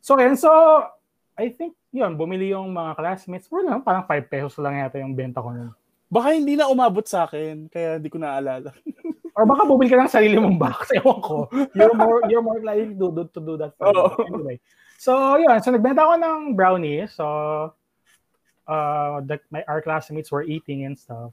so, 0.00 0.16
yan. 0.16 0.36
So, 0.36 0.48
I 1.36 1.52
think, 1.52 1.74
yun, 1.92 2.14
bumili 2.14 2.52
yung 2.52 2.72
mga 2.72 2.96
classmates. 2.96 3.48
Wala 3.48 3.76
lang, 3.76 3.82
parang 3.84 4.04
5 4.04 4.28
pesos 4.28 4.54
lang 4.60 4.80
yata 4.80 5.00
yung 5.00 5.16
benta 5.16 5.40
ko 5.40 5.50
nun. 5.52 5.72
Baka 6.08 6.32
hindi 6.32 6.56
na 6.56 6.72
umabot 6.72 7.04
sa 7.04 7.28
akin, 7.28 7.68
kaya 7.68 8.00
hindi 8.00 8.08
ko 8.08 8.16
naalala. 8.16 8.72
Or 9.38 9.46
baka 9.46 9.62
bumili 9.68 9.92
ka 9.92 10.02
ng 10.02 10.10
sarili 10.10 10.34
mong 10.34 10.58
box. 10.58 10.90
Ewan 10.98 11.20
ko. 11.22 11.46
You're 11.76 11.94
more, 11.94 12.20
you're 12.26 12.42
more 12.42 12.58
likely 12.58 12.90
to 12.90 13.08
do, 13.14 13.22
to 13.30 13.40
do 13.40 13.54
that. 13.54 13.76
For 13.78 13.94
me. 13.94 14.34
Anyway. 14.34 14.58
So, 14.98 15.38
yun. 15.38 15.62
So, 15.62 15.70
nagbenta 15.70 16.02
ako 16.02 16.14
ng 16.18 16.40
brownies. 16.58 17.14
So, 17.14 17.24
uh, 18.66 19.16
the, 19.22 19.38
my, 19.54 19.62
our 19.70 19.78
classmates 19.78 20.34
were 20.34 20.42
eating 20.42 20.90
and 20.90 20.98
stuff. 20.98 21.30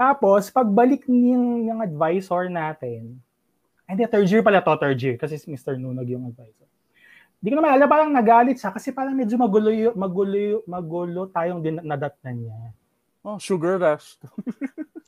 Tapos, 0.00 0.48
pagbalik 0.48 1.04
ng, 1.04 1.68
ng 1.68 1.84
advisor 1.84 2.48
natin, 2.48 3.20
Hindi, 3.90 4.06
third 4.06 4.30
year 4.30 4.42
pala 4.46 4.62
to, 4.62 4.74
third 4.78 4.98
year. 5.02 5.16
Kasi 5.18 5.34
si 5.36 5.50
Mr. 5.50 5.74
Nunog 5.74 6.06
yung 6.06 6.30
advisor. 6.30 6.68
Hindi 7.40 7.48
ko 7.50 7.56
naman 7.58 7.72
alam, 7.74 7.88
parang 7.88 8.10
nagalit 8.12 8.60
siya 8.60 8.70
kasi 8.70 8.92
parang 8.92 9.16
medyo 9.16 9.34
magulo, 9.40 9.72
magulo, 9.96 10.62
magulo 10.68 11.20
tayong 11.32 11.64
din 11.64 11.80
nadatnan 11.82 12.36
niya. 12.36 12.58
Oh, 13.26 13.40
sugar 13.40 13.80
rush. 13.80 14.20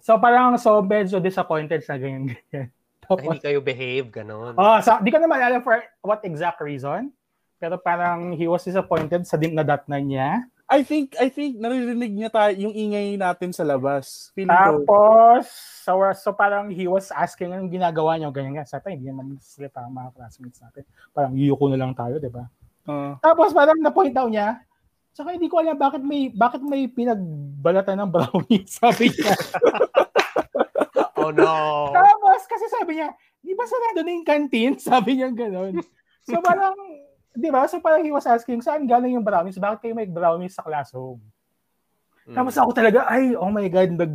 So 0.00 0.16
parang 0.16 0.56
so 0.56 0.80
medyo 0.80 1.20
disappointed 1.20 1.84
sa 1.84 2.00
ganyan 2.00 2.32
ganyan. 2.32 2.68
Na 3.10 3.20
hindi 3.20 3.42
kayo 3.42 3.58
behave, 3.60 4.06
ganun. 4.08 4.54
Oh, 4.54 4.78
so 4.80 4.96
di 5.02 5.10
ko 5.12 5.18
naman 5.18 5.42
alam 5.42 5.60
for 5.60 5.82
what 6.00 6.24
exact 6.24 6.62
reason. 6.64 7.12
Pero 7.60 7.76
parang 7.76 8.32
he 8.32 8.48
was 8.48 8.64
disappointed 8.64 9.26
sa 9.28 9.36
din 9.36 9.52
nadatnan 9.52 10.02
niya. 10.08 10.30
I 10.70 10.86
think 10.86 11.18
I 11.18 11.26
think 11.26 11.58
naririnig 11.58 12.14
niya 12.14 12.30
tayo 12.30 12.54
yung 12.54 12.70
ingay 12.70 13.18
natin 13.18 13.50
sa 13.50 13.66
labas. 13.66 14.30
Feeling 14.38 14.54
ko. 14.54 14.86
Tapos, 14.86 15.50
so, 15.82 15.98
so 16.14 16.30
parang 16.30 16.70
he 16.70 16.86
was 16.86 17.10
asking 17.10 17.50
anong 17.50 17.74
ginagawa 17.74 18.14
niyo, 18.14 18.30
ganyan 18.30 18.62
nga. 18.62 18.70
Sabi, 18.70 18.94
hindi 18.94 19.10
naman 19.10 19.34
salita 19.42 19.82
ang 19.82 19.98
mga 19.98 20.14
classmates 20.14 20.62
natin. 20.62 20.86
Parang 21.10 21.34
yuko 21.34 21.66
na 21.66 21.78
lang 21.82 21.90
tayo, 21.90 22.22
di 22.22 22.30
ba? 22.30 22.46
Uh, 22.86 23.18
Tapos 23.18 23.50
parang 23.50 23.82
na-point 23.82 24.14
out 24.14 24.30
niya, 24.30 24.62
Tsaka 25.10 25.34
hindi 25.34 25.50
ko 25.50 25.58
alam 25.58 25.74
bakit 25.74 26.02
may 26.06 26.30
bakit 26.30 26.62
may 26.62 26.86
pinagbalatan 26.86 27.98
ng 27.98 28.10
brownie, 28.14 28.62
sabi 28.78 29.10
niya. 29.10 29.34
oh 31.18 31.34
no. 31.34 31.90
Tapos 31.90 32.46
kasi 32.46 32.70
sabi 32.70 33.02
niya, 33.02 33.10
di 33.42 33.52
ba 33.58 33.66
sarado 33.66 34.06
na 34.06 34.10
yung 34.14 34.26
canteen? 34.26 34.78
Sabi 34.86 35.18
niya 35.18 35.32
gano'n. 35.34 35.82
So 36.28 36.38
parang, 36.44 36.76
di 37.34 37.48
ba? 37.50 37.66
So 37.70 37.78
parang 37.78 38.02
he 38.02 38.10
was 38.10 38.26
asking, 38.26 38.62
saan 38.62 38.86
galing 38.86 39.14
yung 39.14 39.26
brownies? 39.26 39.58
Bakit 39.58 39.78
kayo 39.82 39.94
may 39.94 40.08
brownies 40.08 40.54
sa 40.54 40.66
classroom? 40.66 41.22
Mm. 42.26 42.34
Tapos 42.36 42.54
ako 42.58 42.70
talaga, 42.74 43.06
ay, 43.06 43.34
oh 43.34 43.50
my 43.50 43.66
God, 43.70 43.90
nag, 43.94 44.14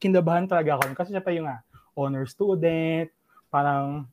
kinabahan 0.00 0.48
talaga 0.48 0.80
ako. 0.80 0.96
Kasi 0.96 1.12
siya 1.12 1.24
pa 1.24 1.32
yung 1.32 1.48
nga, 1.48 1.64
honor 1.96 2.24
student, 2.28 3.08
parang, 3.48 4.08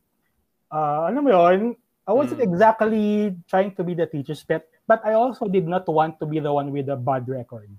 uh, 0.71 1.07
alam 1.07 1.21
mo 1.23 1.31
yun, 1.31 1.59
I 2.07 2.11
wasn't 2.11 2.41
Mm. 2.41 2.49
exactly 2.49 3.05
trying 3.45 3.71
to 3.77 3.83
be 3.85 3.93
the 3.93 4.09
teacher's 4.09 4.41
pet, 4.43 4.65
but 4.89 4.99
I 5.05 5.13
also 5.15 5.47
did 5.47 5.69
not 5.69 5.85
want 5.87 6.17
to 6.19 6.25
be 6.25 6.41
the 6.41 6.51
one 6.51 6.73
with 6.73 6.89
a 6.89 6.97
bad 6.97 7.23
record. 7.29 7.69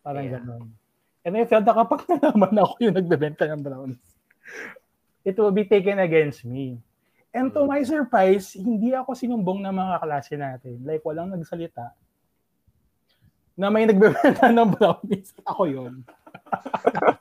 Parang 0.00 0.24
Yeah. 0.24 0.40
ganun. 0.40 0.72
And 1.20 1.36
I 1.36 1.44
felt 1.44 1.68
na 1.68 1.76
kapag 1.76 2.08
nalaman 2.08 2.56
ako 2.56 2.72
yung 2.80 2.96
nagbebenta 2.96 3.44
ng 3.44 3.60
brownies, 3.60 4.08
it 5.26 5.36
will 5.36 5.52
be 5.52 5.68
taken 5.68 6.00
against 6.00 6.48
me. 6.48 6.80
And 7.30 7.54
to 7.54 7.62
my 7.62 7.86
surprise, 7.86 8.58
hindi 8.58 8.90
ako 8.90 9.14
sinumbong 9.14 9.62
ng 9.62 9.74
mga 9.74 9.96
klase 10.02 10.34
natin. 10.34 10.82
Like, 10.82 11.06
walang 11.06 11.30
nagsalita 11.30 11.94
na 13.54 13.70
may 13.70 13.86
nagbebenta 13.86 14.50
ng 14.56 14.70
brownies. 14.74 15.30
Ako 15.46 15.68
yun. 15.70 16.02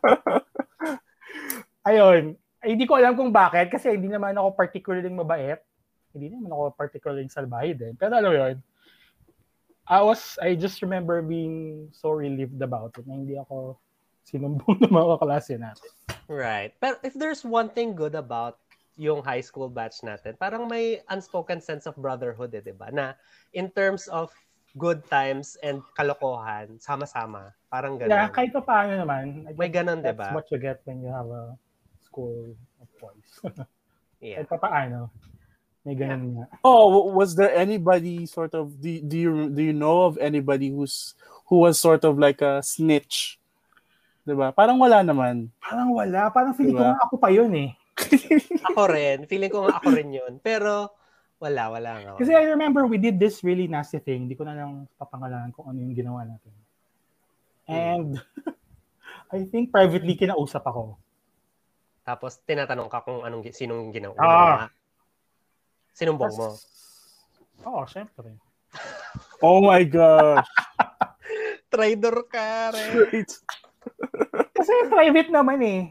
Ayun. 1.89 2.39
Ay, 2.60 2.76
hindi 2.76 2.89
ko 2.89 2.97
alam 2.97 3.14
kung 3.14 3.30
bakit 3.30 3.70
kasi 3.70 3.93
hindi 3.93 4.10
naman 4.10 4.34
ako 4.34 4.57
particularly 4.57 5.12
mabait. 5.14 5.62
Hindi 6.10 6.34
naman 6.34 6.49
ako 6.49 6.74
particularly 6.74 7.30
salbahe 7.30 7.78
din. 7.78 7.93
Pero 7.93 8.18
alam 8.18 8.34
yun, 8.34 8.55
I 9.89 10.01
was, 10.05 10.38
I 10.41 10.53
just 10.53 10.82
remember 10.82 11.22
being 11.22 11.89
so 11.93 12.14
relieved 12.14 12.62
about 12.62 12.97
it 12.97 13.05
na 13.05 13.14
hindi 13.14 13.38
ako 13.38 13.78
sinumbong 14.26 14.78
ng 14.86 14.93
mga 14.93 15.18
klase 15.22 15.53
natin. 15.57 15.89
Right. 16.30 16.74
Pero 16.78 17.01
if 17.01 17.18
there's 17.18 17.41
one 17.41 17.74
thing 17.74 17.97
good 17.97 18.14
about 18.14 18.62
yung 19.00 19.24
high 19.24 19.39
school 19.39 19.72
batch 19.72 20.04
natin, 20.04 20.36
parang 20.36 20.68
may 20.68 21.00
unspoken 21.08 21.64
sense 21.64 21.88
of 21.88 21.95
brotherhood 21.95 22.52
eh, 22.52 22.60
di 22.60 22.76
ba? 22.76 22.91
Na 22.91 23.16
in 23.56 23.72
terms 23.72 24.12
of 24.12 24.28
good 24.76 25.02
times 25.08 25.56
and 25.64 25.80
kalokohan, 25.95 26.76
sama-sama. 26.84 27.56
Parang 27.72 27.95
ganun. 27.95 28.12
Yeah, 28.12 28.28
kahit 28.28 28.52
pa 28.52 28.62
paano 28.62 29.00
naman. 29.00 29.47
I 29.47 29.56
May 29.56 29.72
ganun, 29.72 30.04
di 30.04 30.12
That's 30.12 30.20
ba? 30.20 30.36
what 30.36 30.52
you 30.52 30.60
get 30.60 30.84
when 30.84 31.00
you 31.00 31.10
have 31.10 31.32
a 31.32 31.56
school 32.04 32.54
of 32.84 32.88
boys. 33.00 33.32
Yeah. 34.20 34.43
kahit 34.43 34.52
pa 34.52 34.60
paano. 34.60 35.08
May 35.88 35.95
ganun 35.95 36.36
nga. 36.36 36.45
oh, 36.68 37.08
was 37.16 37.39
there 37.39 37.56
anybody 37.56 38.28
sort 38.28 38.52
of 38.52 38.76
do, 38.84 39.00
do 39.00 39.16
you 39.16 39.32
do 39.47 39.64
you 39.64 39.72
know 39.72 40.12
of 40.12 40.20
anybody 40.20 40.68
who's 40.76 41.16
who 41.47 41.64
was 41.64 41.80
sort 41.80 42.04
of 42.04 42.20
like 42.20 42.43
a 42.43 42.60
snitch? 42.60 43.39
'Di 44.28 44.36
ba? 44.36 44.52
Parang 44.52 44.76
wala 44.76 45.00
naman. 45.08 45.47
Parang 45.64 45.95
wala. 45.95 46.28
Parang 46.36 46.52
feeling 46.52 46.76
ko 46.76 46.84
Diba? 46.84 46.91
nga 46.91 47.04
ako 47.08 47.16
pa 47.16 47.32
yun 47.32 47.47
eh. 47.56 47.79
Ako 48.72 48.82
rin. 48.89 49.28
Feeling 49.28 49.52
ko 49.52 49.68
nga 49.68 49.80
ako 49.80 49.88
rin 49.95 50.10
yun. 50.16 50.39
Pero 50.39 50.93
wala, 51.39 51.72
wala 51.72 51.91
nga. 52.04 52.12
Kasi 52.20 52.36
I 52.36 52.47
remember 52.52 52.84
we 52.84 53.00
did 53.00 53.16
this 53.16 53.43
really 53.43 53.68
nasty 53.68 54.00
thing. 54.04 54.28
Hindi 54.28 54.36
ko 54.36 54.43
na 54.43 54.56
lang 54.56 54.88
papangalanan 55.00 55.56
kung 55.56 55.72
ano 55.72 55.80
yung 55.80 55.95
ginawa 55.95 56.28
natin. 56.28 56.54
And 57.70 58.20
I 59.36 59.45
think 59.47 59.72
privately 59.72 60.20
kinausap 60.20 60.66
ako. 60.68 61.00
Tapos 62.04 62.41
tinatanong 62.43 62.89
ka 62.89 63.06
kung 63.06 63.22
anong 63.24 63.47
sinong 63.54 63.93
ginawa. 63.93 64.18
Ah. 64.20 64.68
Sinumbong 65.93 66.34
mo. 66.34 66.50
Oo, 67.68 67.84
oh, 67.84 67.86
syempre. 67.88 68.36
Oh 69.39 69.64
my 69.64 69.82
gosh. 69.88 70.45
Trader 71.72 72.28
ka 72.28 72.76
rin. 72.76 73.24
Kasi 74.52 74.74
private 74.91 75.32
naman 75.32 75.60
eh. 75.64 75.82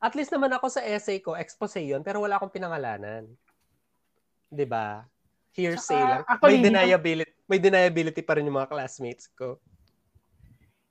At 0.00 0.16
least 0.16 0.32
naman 0.32 0.48
ako 0.56 0.72
sa 0.72 0.80
essay 0.80 1.20
ko, 1.20 1.36
expose 1.36 1.76
yun, 1.84 2.00
pero 2.00 2.24
wala 2.24 2.40
akong 2.40 2.52
pinangalanan. 2.56 3.28
'Di 4.48 4.64
ba? 4.64 5.04
Hearsay 5.52 6.00
Saka, 6.00 6.08
lang. 6.08 6.20
actually, 6.24 6.56
may 6.56 6.64
deniability, 6.64 7.32
may 7.44 7.60
deniability 7.60 8.22
pa 8.24 8.40
rin 8.40 8.48
yung 8.48 8.56
mga 8.56 8.70
classmates 8.72 9.28
ko. 9.36 9.60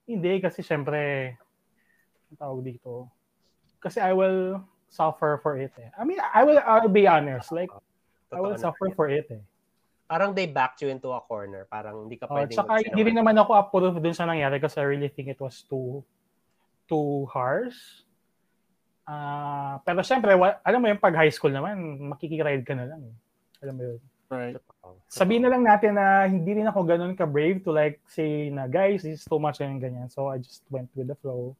Hindi, 0.05 0.37
kasi 0.43 0.61
syempre, 0.61 1.33
ang 2.29 2.37
tawag 2.37 2.61
dito, 2.61 3.09
kasi 3.81 3.97
I 3.97 4.13
will 4.13 4.61
suffer 4.89 5.41
for 5.41 5.57
it 5.57 5.73
eh. 5.81 5.89
I 5.97 6.03
mean, 6.05 6.21
I 6.21 6.45
will 6.45 6.59
I'll 6.61 6.91
be 6.91 7.09
honest. 7.09 7.49
Like, 7.49 7.71
I 8.29 8.37
Totoo 8.37 8.41
will 8.45 8.53
naman 8.57 8.61
suffer 8.61 8.87
yun. 8.89 8.97
for 8.97 9.07
it 9.09 9.27
eh. 9.31 9.43
Parang 10.09 10.33
they 10.33 10.49
backed 10.49 10.81
you 10.81 10.89
into 10.89 11.13
a 11.13 11.21
corner. 11.21 11.69
Parang 11.69 12.09
hindi 12.09 12.17
ka 12.17 12.25
Oh, 12.29 12.33
pwedeng 12.33 12.57
tsaka 12.57 12.81
hindi 12.81 13.01
rin 13.05 13.17
naman 13.17 13.37
ako 13.37 13.53
approve 13.53 14.01
dun 14.01 14.17
sa 14.17 14.25
nangyari 14.25 14.57
kasi 14.57 14.81
I 14.81 14.89
really 14.89 15.09
think 15.09 15.29
it 15.29 15.37
was 15.37 15.61
too 15.69 16.01
too 16.89 17.29
harsh. 17.29 17.77
Ah, 19.09 19.81
pero 19.81 20.05
syempre, 20.05 20.37
wa- 20.37 20.61
alam 20.61 20.77
mo 20.77 20.85
yung 20.85 21.01
pag 21.01 21.17
high 21.17 21.33
school 21.33 21.49
naman, 21.49 21.73
makikiride 22.13 22.61
ka 22.61 22.77
na 22.77 22.85
lang. 22.85 23.01
Eh. 23.01 23.15
Alam 23.65 23.73
mo 23.73 23.81
yun. 23.89 23.99
right. 24.29 24.53
Sabihin 25.09 25.41
na 25.41 25.49
lang 25.49 25.65
natin 25.65 25.97
na 25.97 26.29
hindi 26.29 26.53
rin 26.53 26.69
ako 26.69 26.85
ganun 26.85 27.17
ka-brave 27.17 27.65
to 27.65 27.73
like 27.73 27.97
say 28.05 28.53
na 28.53 28.69
guys, 28.69 29.01
this 29.01 29.17
is 29.17 29.25
too 29.25 29.41
much 29.41 29.57
and 29.59 29.81
ganyan. 29.81 30.05
So 30.13 30.29
I 30.29 30.37
just 30.37 30.61
went 30.69 30.85
with 30.93 31.09
the 31.09 31.17
flow. 31.17 31.57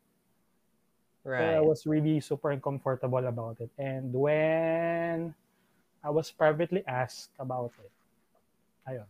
So 1.26 1.34
I 1.34 1.58
Right. 1.58 1.66
was 1.66 1.90
really 1.90 2.22
super 2.22 2.54
uncomfortable 2.54 3.26
about 3.26 3.58
it. 3.58 3.74
And 3.82 4.14
when 4.14 5.34
I 6.00 6.10
was 6.14 6.30
privately 6.30 6.86
asked 6.86 7.34
about 7.42 7.74
it, 7.82 7.90
ayun. 8.86 9.10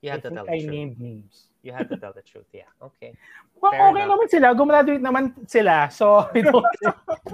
You 0.00 0.08
I 0.08 0.12
had 0.16 0.24
to 0.24 0.32
think 0.32 0.40
tell 0.40 0.48
I 0.48 0.56
truth. 0.56 0.72
named 0.72 0.96
names. 0.96 1.52
You 1.66 1.74
had 1.74 1.90
to 1.90 1.98
tell 1.98 2.14
the 2.14 2.22
truth. 2.22 2.46
Yeah. 2.54 2.70
Okay. 2.78 3.18
Well, 3.58 3.74
Fair 3.74 3.90
okay 3.90 4.06
enough. 4.06 4.14
naman 4.14 4.28
sila. 4.30 4.46
Gumraduate 4.54 5.02
naman 5.02 5.24
sila. 5.50 5.90
So, 5.90 6.22
I 6.30 6.46
don't, 6.46 6.62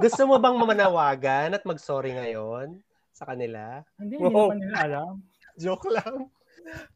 Gusto 0.01 0.25
mo 0.25 0.41
bang 0.41 0.57
mamanawagan 0.57 1.53
at 1.53 1.69
mag-sorry 1.69 2.17
ngayon 2.17 2.81
sa 3.13 3.29
kanila? 3.29 3.85
hindi, 4.01 4.17
hindi 4.17 4.33
Wow. 4.33 4.49
naman 4.49 4.59
nila 4.65 4.79
alam. 4.89 5.13
Joke 5.61 5.93
lang. 5.93 6.33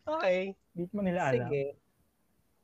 Okay. 0.09 0.57
Hindi 0.73 0.89
naman 0.89 1.05
nila 1.05 1.21
alam. 1.29 1.49
Sige. 1.53 1.65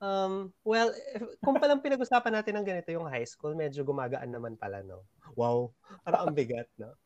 Um, 0.03 0.33
well, 0.65 0.89
if- 1.15 1.37
kung 1.39 1.61
palang 1.61 1.79
pinag-usapan 1.79 2.33
natin 2.35 2.57
ng 2.57 2.67
ganito 2.67 2.89
yung 2.91 3.07
high 3.07 3.29
school, 3.29 3.53
medyo 3.53 3.85
gumagaan 3.85 4.33
naman 4.33 4.57
pala, 4.57 4.81
no? 4.83 5.05
Wow. 5.37 5.71
Parang 6.03 6.27
ang 6.27 6.35
bigat, 6.35 6.67
no? 6.75 6.97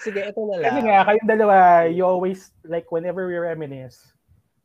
Sige, 0.00 0.24
ito 0.24 0.40
na 0.46 0.56
lang. 0.56 0.64
Kasi 0.72 0.80
nga, 0.88 1.04
kayong 1.04 1.28
dalawa, 1.28 1.56
you 1.84 2.00
always, 2.00 2.54
like, 2.64 2.88
whenever 2.88 3.28
we 3.28 3.36
reminisce 3.36 4.14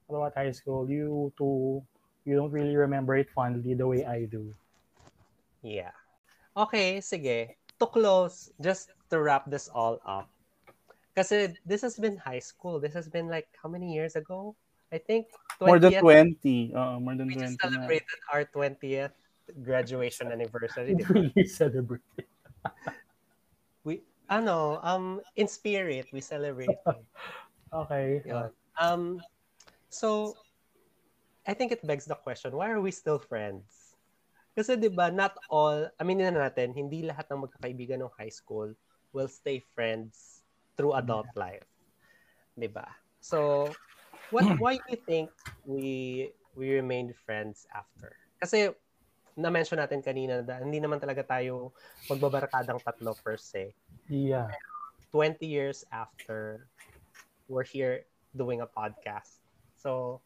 about 0.07 0.31
high 0.33 0.55
school, 0.55 0.87
you 0.87 1.35
two, 1.35 1.83
you 2.29 2.37
don't 2.37 2.53
really 2.53 2.77
remember 2.77 3.17
it 3.17 3.25
fondly 3.33 3.73
the 3.73 3.89
way 3.89 4.05
I 4.05 4.29
do. 4.29 4.53
Yeah. 5.65 5.97
Okay, 6.53 7.01
sige. 7.01 7.57
To 7.81 7.89
close, 7.89 8.53
just 8.61 8.93
to 9.09 9.17
wrap 9.17 9.49
this 9.49 9.65
all 9.65 9.97
up. 10.05 10.29
Kasi 11.17 11.57
this 11.65 11.81
has 11.81 11.97
been 11.97 12.21
high 12.21 12.39
school. 12.39 12.77
This 12.77 12.93
has 12.93 13.09
been 13.09 13.25
like 13.25 13.49
how 13.57 13.65
many 13.65 13.89
years 13.89 14.13
ago? 14.13 14.53
I 14.93 15.01
think 15.01 15.33
20th. 15.57 15.65
More 15.65 15.79
than 15.81 16.37
20. 16.37 16.73
Uh, 16.77 16.99
more 17.01 17.17
than 17.17 17.33
We 17.33 17.33
20. 17.33 17.49
just 17.49 17.57
na. 17.57 17.65
celebrated 17.65 18.19
our 18.29 18.45
20th 18.45 19.17
graduation 19.65 20.29
anniversary. 20.29 20.93
di 20.93 21.01
ba? 21.01 21.13
really 21.33 21.49
celebrate. 21.49 22.05
We, 23.87 24.03
ano, 24.27 24.83
um, 24.83 25.23
in 25.39 25.47
spirit, 25.47 26.11
we 26.13 26.21
celebrate. 26.21 26.77
Okay. 27.69 28.25
Yun. 28.25 28.49
Um, 28.81 29.21
so, 29.93 30.33
I 31.47 31.53
think 31.53 31.71
it 31.71 31.85
begs 31.85 32.05
the 32.05 32.15
question, 32.15 32.55
why 32.55 32.69
are 32.71 32.81
we 32.81 32.91
still 32.91 33.19
friends? 33.19 33.95
Kasi 34.57 34.75
'di 34.75 34.91
ba 34.91 35.07
not 35.07 35.37
all, 35.47 35.87
aminin 36.01 36.35
na 36.35 36.49
natin, 36.49 36.75
hindi 36.75 37.05
lahat 37.05 37.29
ng 37.31 37.47
magkakaibigan 37.47 38.03
ng 38.03 38.11
high 38.17 38.33
school 38.33 38.73
will 39.15 39.29
stay 39.29 39.63
friends 39.71 40.43
through 40.75 40.97
adult 40.99 41.29
life. 41.39 41.63
'Di 42.59 42.67
ba? 42.67 42.85
So, 43.23 43.71
what 44.35 44.43
why 44.63 44.81
do 44.83 44.87
you 44.91 44.99
think 45.07 45.31
we 45.63 46.27
we 46.59 46.75
remained 46.75 47.15
friends 47.23 47.63
after? 47.71 48.11
Kasi 48.41 48.73
na-mention 49.39 49.79
natin 49.79 50.03
kanina 50.03 50.43
na 50.43 50.59
hindi 50.59 50.83
naman 50.83 50.99
talaga 50.99 51.23
tayo 51.23 51.71
magbabarkadang 52.11 52.83
tatlo 52.83 53.15
per 53.23 53.39
se. 53.39 53.71
Yeah. 54.11 54.51
20 55.15 55.41
years 55.47 55.87
after, 55.89 56.67
we're 57.47 57.65
here 57.65 58.03
doing 58.35 58.59
a 58.59 58.67
podcast. 58.67 59.39
So, 59.79 60.21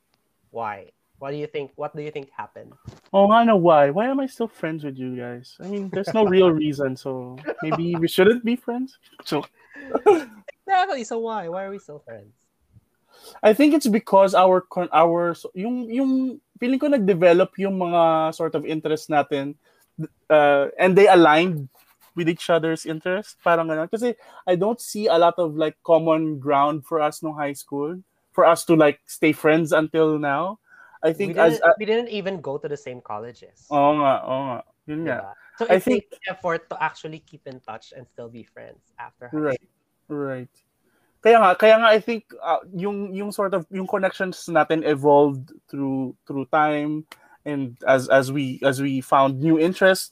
why? 0.50 0.92
What 1.24 1.32
do 1.32 1.40
you 1.40 1.48
think? 1.48 1.72
What 1.80 1.96
do 1.96 2.04
you 2.04 2.12
think 2.12 2.36
happened? 2.36 2.76
Oh, 3.16 3.32
I 3.32 3.48
know 3.48 3.56
why. 3.56 3.96
Why 3.96 4.12
am 4.12 4.20
I 4.20 4.28
still 4.28 4.52
friends 4.52 4.84
with 4.84 5.00
you 5.00 5.16
guys? 5.16 5.56
I 5.64 5.72
mean, 5.72 5.88
there's 5.88 6.12
no 6.12 6.28
real 6.28 6.52
reason, 6.64 7.00
so 7.00 7.40
maybe 7.64 7.96
we 7.96 8.12
shouldn't 8.12 8.44
be 8.44 8.60
friends. 8.60 9.00
So 9.24 9.48
Exactly. 10.68 11.08
So 11.08 11.24
why? 11.24 11.48
Why 11.48 11.64
are 11.64 11.72
we 11.72 11.80
still 11.80 12.04
friends? 12.04 12.36
I 13.40 13.56
think 13.56 13.72
it's 13.72 13.88
because 13.88 14.36
our 14.36 14.68
our 14.92 15.32
yung 15.56 15.88
yung 15.88 16.12
feeling 16.60 16.76
ko 16.84 16.92
nag-develop 16.92 17.56
yung 17.56 17.80
mga 17.80 18.36
sort 18.36 18.52
of 18.52 18.68
interest 18.68 19.08
natin 19.08 19.56
uh, 20.28 20.76
and 20.76 20.92
they 20.92 21.08
aligned 21.08 21.72
with 22.20 22.28
each 22.28 22.52
other's 22.52 22.84
interest 22.84 23.40
parang 23.48 23.72
ganun 23.72 23.88
kasi 23.88 24.12
I 24.44 24.60
don't 24.60 24.84
see 24.84 25.08
a 25.08 25.16
lot 25.16 25.40
of 25.40 25.56
like 25.56 25.80
common 25.88 26.44
ground 26.44 26.84
for 26.84 27.00
us 27.00 27.24
no 27.24 27.32
high 27.32 27.56
school 27.56 28.04
for 28.36 28.44
us 28.44 28.68
to 28.68 28.76
like 28.76 29.00
stay 29.08 29.32
friends 29.32 29.72
until 29.72 30.20
now 30.20 30.60
I 31.04 31.12
We 31.12 31.14
think 31.14 31.36
didn't, 31.36 31.60
as 31.60 31.62
uh, 31.62 31.76
we 31.78 31.86
didn't 31.86 32.10
even 32.10 32.40
go 32.40 32.56
to 32.58 32.68
the 32.72 32.80
same 32.80 33.04
colleges. 33.04 33.68
oo 33.68 33.92
nga 34.00 34.24
oo 34.24 34.42
nga 34.48 34.58
yun 34.88 35.00
nga 35.04 35.18
diba? 35.20 35.34
So 35.60 35.64
I 35.70 35.78
it 35.78 35.84
think- 35.84 36.08
takes 36.10 36.18
effort 36.32 36.66
to 36.72 36.76
actually 36.82 37.20
keep 37.20 37.44
in 37.46 37.60
touch 37.62 37.92
and 37.92 38.08
still 38.08 38.32
be 38.32 38.42
friends 38.48 38.96
after 38.98 39.28
high 39.30 39.54
Right. 39.54 39.62
school. 39.62 40.18
Right. 40.18 40.56
Kaya 41.24 41.40
nga, 41.40 41.52
kaya 41.56 41.76
nga 41.80 41.88
I 41.92 42.00
think 42.04 42.28
uh, 42.40 42.60
yung 42.76 43.16
yung 43.16 43.32
sort 43.32 43.56
of 43.56 43.64
yung 43.72 43.88
connections 43.88 44.44
natin 44.52 44.84
evolved 44.84 45.56
through 45.72 46.16
through 46.28 46.48
time 46.52 47.08
and 47.48 47.80
as 47.88 48.12
as 48.12 48.28
we 48.32 48.60
as 48.64 48.80
we 48.84 49.00
found 49.00 49.40
new 49.40 49.56
interests, 49.56 50.12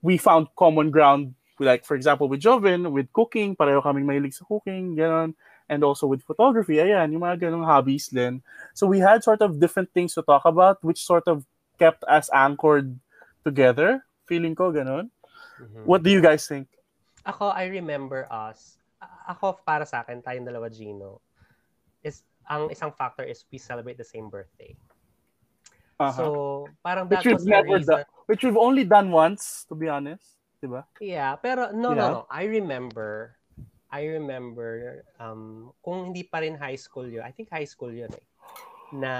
we 0.00 0.16
found 0.16 0.48
common 0.56 0.88
ground 0.88 1.36
like 1.60 1.84
for 1.84 1.96
example 1.96 2.28
with 2.32 2.40
Joven, 2.40 2.88
with 2.96 3.12
cooking, 3.12 3.56
pareho 3.56 3.80
kaming 3.84 4.08
mahilig 4.08 4.32
sa 4.36 4.46
cooking, 4.48 4.96
gano'n. 4.96 5.36
And 5.68 5.84
also 5.84 6.08
with 6.08 6.24
photography, 6.24 6.80
ayan, 6.80 7.12
yung 7.12 7.20
mga 7.22 7.44
ganong 7.48 7.68
hobbies 7.68 8.08
din. 8.08 8.40
So 8.72 8.88
we 8.88 8.98
had 9.04 9.20
sort 9.22 9.44
of 9.44 9.60
different 9.60 9.92
things 9.92 10.16
to 10.16 10.22
talk 10.24 10.48
about 10.48 10.80
which 10.80 11.04
sort 11.04 11.28
of 11.28 11.44
kept 11.76 12.02
us 12.08 12.32
anchored 12.32 12.96
together. 13.44 14.02
Feeling 14.24 14.56
ko 14.56 14.72
ganon. 14.72 15.12
Mhm. 15.60 15.84
What 15.84 16.00
do 16.02 16.08
you 16.08 16.20
guys 16.24 16.48
think? 16.48 16.68
Ako, 17.28 17.52
I 17.52 17.68
remember 17.68 18.24
us. 18.32 18.80
Ako, 19.28 19.60
para 19.62 19.84
sa 19.84 20.00
akin, 20.00 20.24
tayong 20.24 20.48
dalawa, 20.48 20.72
Gino, 20.72 21.20
is, 22.00 22.24
ang 22.48 22.72
isang 22.72 22.90
factor 22.90 23.22
is 23.22 23.44
we 23.52 23.60
celebrate 23.60 24.00
the 24.00 24.06
same 24.08 24.32
birthday. 24.32 24.72
Uh-huh. 26.00 26.14
So, 26.14 26.24
parang 26.80 27.06
Which 27.10 27.20
that 27.22 27.26
we've 27.26 27.38
was 27.38 27.44
the 27.44 27.50
never 27.50 27.76
reason. 27.76 27.94
done. 28.02 28.06
which 28.26 28.40
we've 28.44 28.56
only 28.60 28.84
done 28.84 29.10
once, 29.10 29.64
to 29.68 29.74
be 29.74 29.88
honest. 29.88 30.36
Diba? 30.58 30.84
Yeah, 30.98 31.36
pero 31.38 31.70
no, 31.70 31.94
Yeah. 31.94 32.02
no, 32.02 32.06
no. 32.10 32.20
I 32.30 32.44
remember, 32.50 33.37
I 33.88 34.04
remember, 34.20 35.02
um, 35.16 35.72
kung 35.80 36.12
hindi 36.12 36.24
pa 36.24 36.44
rin 36.44 36.60
high 36.60 36.76
school 36.76 37.08
yun, 37.08 37.24
I 37.24 37.32
think 37.32 37.48
high 37.48 37.68
school 37.68 37.88
yun 37.88 38.12
eh, 38.12 38.26
na 38.92 39.12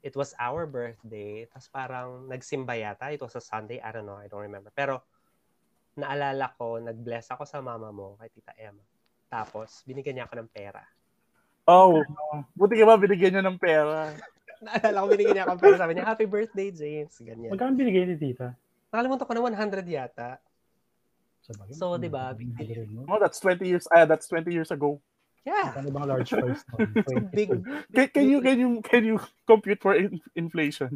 it 0.00 0.16
was 0.16 0.32
our 0.40 0.64
birthday, 0.64 1.44
tapos 1.52 1.68
parang 1.68 2.08
nagsimba 2.24 2.72
yata, 2.72 3.12
it 3.12 3.20
was 3.20 3.36
a 3.36 3.42
Sunday, 3.44 3.76
I 3.84 3.92
don't 3.92 4.08
know, 4.08 4.16
I 4.16 4.32
don't 4.32 4.44
remember. 4.44 4.72
Pero, 4.72 5.04
naalala 5.96 6.56
ko, 6.56 6.80
nag-bless 6.80 7.32
ako 7.36 7.44
sa 7.44 7.60
mama 7.60 7.92
mo, 7.92 8.16
kay 8.16 8.32
Tita 8.32 8.56
Emma. 8.56 8.80
Tapos, 9.28 9.84
binigyan 9.84 10.20
niya 10.20 10.26
ako 10.28 10.40
ng 10.40 10.50
pera. 10.52 10.80
Oh, 11.66 12.00
buti 12.54 12.78
ka 12.78 12.86
ba 12.86 12.96
binigyan 12.96 13.36
niya 13.36 13.44
ng 13.44 13.58
pera? 13.58 14.14
Naalala 14.64 15.04
ko, 15.04 15.06
binigyan 15.12 15.34
niya 15.36 15.44
ako 15.44 15.52
ng 15.52 15.62
pera. 15.66 15.76
Sabi 15.76 15.92
niya, 15.98 16.06
Happy 16.06 16.26
birthday, 16.30 16.68
James. 16.72 17.12
Ganyan. 17.18 17.50
Magkano 17.52 17.76
binigay 17.76 18.08
ni 18.08 18.16
tita? 18.16 18.54
Nakalimutan 18.88 19.26
ko 19.26 19.32
na 19.34 19.42
100 19.42 19.84
yata. 19.84 20.40
So, 21.74 21.96
di 21.96 22.08
ba, 22.08 22.34
big 22.34 22.50
deal, 22.56 22.86
no? 22.90 23.06
Oh, 23.06 23.18
that's 23.20 23.38
20 23.40 23.62
years. 23.66 23.86
Ah, 23.90 24.04
that's 24.04 24.26
20 24.28 24.50
years 24.50 24.70
ago. 24.70 25.02
Yeah. 25.46 25.78
Ano 25.78 25.94
bang 25.94 26.06
large 26.10 26.34
price 26.34 26.66
nun? 26.74 26.90
Big. 27.38 27.54
Can, 27.94 28.06
can 28.10 28.26
you 28.26 28.42
can 28.42 28.58
you 28.58 28.70
can 28.82 29.02
you 29.06 29.16
compute 29.46 29.78
for 29.78 29.94
in- 29.94 30.18
inflation? 30.34 30.90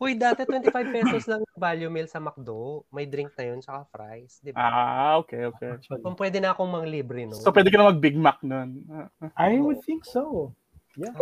Huy, 0.00 0.16
dati 0.16 0.48
25 0.48 0.72
pesos 0.88 1.28
lang 1.28 1.44
yung 1.44 1.60
value 1.60 1.92
meal 1.92 2.08
sa 2.08 2.16
McDo. 2.16 2.88
May 2.88 3.04
drink 3.04 3.36
na 3.36 3.44
yun, 3.52 3.60
tsaka 3.60 3.84
fries. 3.92 4.40
Di 4.40 4.56
ba? 4.56 4.58
Ah, 4.64 5.20
okay, 5.20 5.52
okay. 5.52 5.76
Actually, 5.76 6.00
Kung 6.00 6.16
pwede 6.16 6.40
na 6.40 6.56
akong 6.56 6.72
manglibre, 6.72 7.28
no? 7.28 7.36
So 7.36 7.52
pwede 7.52 7.68
ka 7.68 7.76
na 7.76 7.92
mag 7.92 8.00
Big 8.00 8.16
Mac 8.16 8.40
nun. 8.40 8.88
Ah. 8.88 9.12
I 9.36 9.60
would 9.60 9.84
think 9.84 10.08
so. 10.08 10.56
Yeah. 10.96 11.12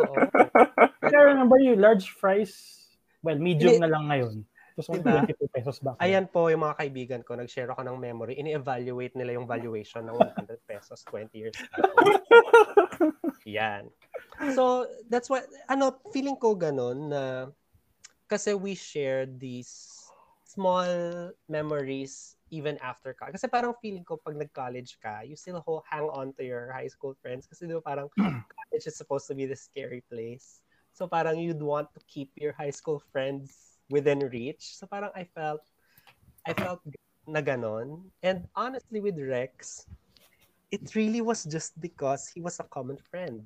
I 1.03 1.23
remember 1.35 1.59
you, 1.59 1.75
large 1.75 2.15
fries, 2.15 2.55
well, 3.27 3.43
medium 3.43 3.83
Hindi. 3.83 3.83
na 3.83 3.91
lang 3.91 4.05
ngayon. 4.07 4.35
Tapos 4.73 4.89
Diba? 4.89 5.21
22 5.29 5.53
pesos 5.53 5.77
back. 5.85 6.01
Ayan 6.01 6.25
po 6.25 6.49
yung 6.49 6.65
mga 6.65 6.77
kaibigan 6.81 7.21
ko, 7.21 7.37
nag-share 7.37 7.69
ako 7.69 7.85
ng 7.85 7.99
memory. 8.01 8.41
Ini-evaluate 8.41 9.15
nila 9.21 9.37
yung 9.37 9.45
valuation 9.45 10.09
ng 10.09 10.17
100 10.17 10.57
pesos 10.65 11.05
20 11.09 11.29
years 11.37 11.57
ago. 11.61 11.93
Yan. 13.45 13.93
So, 14.57 14.89
that's 15.13 15.29
why, 15.29 15.45
ano, 15.69 16.01
feeling 16.11 16.41
ko 16.41 16.57
ganun 16.57 17.13
na 17.13 17.23
kasi 18.33 18.57
we 18.57 18.73
shared 18.73 19.37
these 19.37 19.93
small 20.49 20.89
memories 21.49 22.37
even 22.53 22.77
after 22.85 23.13
college. 23.17 23.37
Kasi 23.41 23.49
parang 23.49 23.73
feeling 23.81 24.05
ko 24.05 24.21
pag 24.21 24.37
nag-college 24.37 25.01
ka, 25.01 25.25
you 25.25 25.37
still 25.37 25.61
ho- 25.65 25.85
hang 25.89 26.09
on 26.13 26.33
to 26.37 26.45
your 26.45 26.73
high 26.73 26.89
school 26.89 27.17
friends 27.21 27.49
kasi 27.49 27.65
di 27.65 27.73
ba 27.73 27.81
parang 27.81 28.09
college 28.57 28.85
is 28.85 28.97
supposed 28.97 29.25
to 29.25 29.37
be 29.37 29.49
the 29.49 29.57
scary 29.57 30.05
place. 30.13 30.61
So 30.93 31.09
parang 31.09 31.41
you'd 31.41 31.65
want 31.65 31.89
to 31.97 32.01
keep 32.05 32.37
your 32.37 32.53
high 32.53 32.73
school 32.73 33.01
friends 33.01 33.72
within 33.93 34.25
reach. 34.33 34.73
So 34.81 34.89
parang 34.89 35.13
I 35.13 35.29
felt 35.29 35.61
I 36.49 36.57
felt 36.57 36.81
na 37.29 37.45
ganon. 37.45 38.09
And 38.25 38.49
honestly 38.57 39.05
with 39.05 39.21
Rex, 39.21 39.85
it 40.73 40.97
really 40.97 41.21
was 41.21 41.45
just 41.45 41.77
because 41.77 42.33
he 42.33 42.41
was 42.41 42.57
a 42.59 42.67
common 42.67 42.97
friend. 42.97 43.45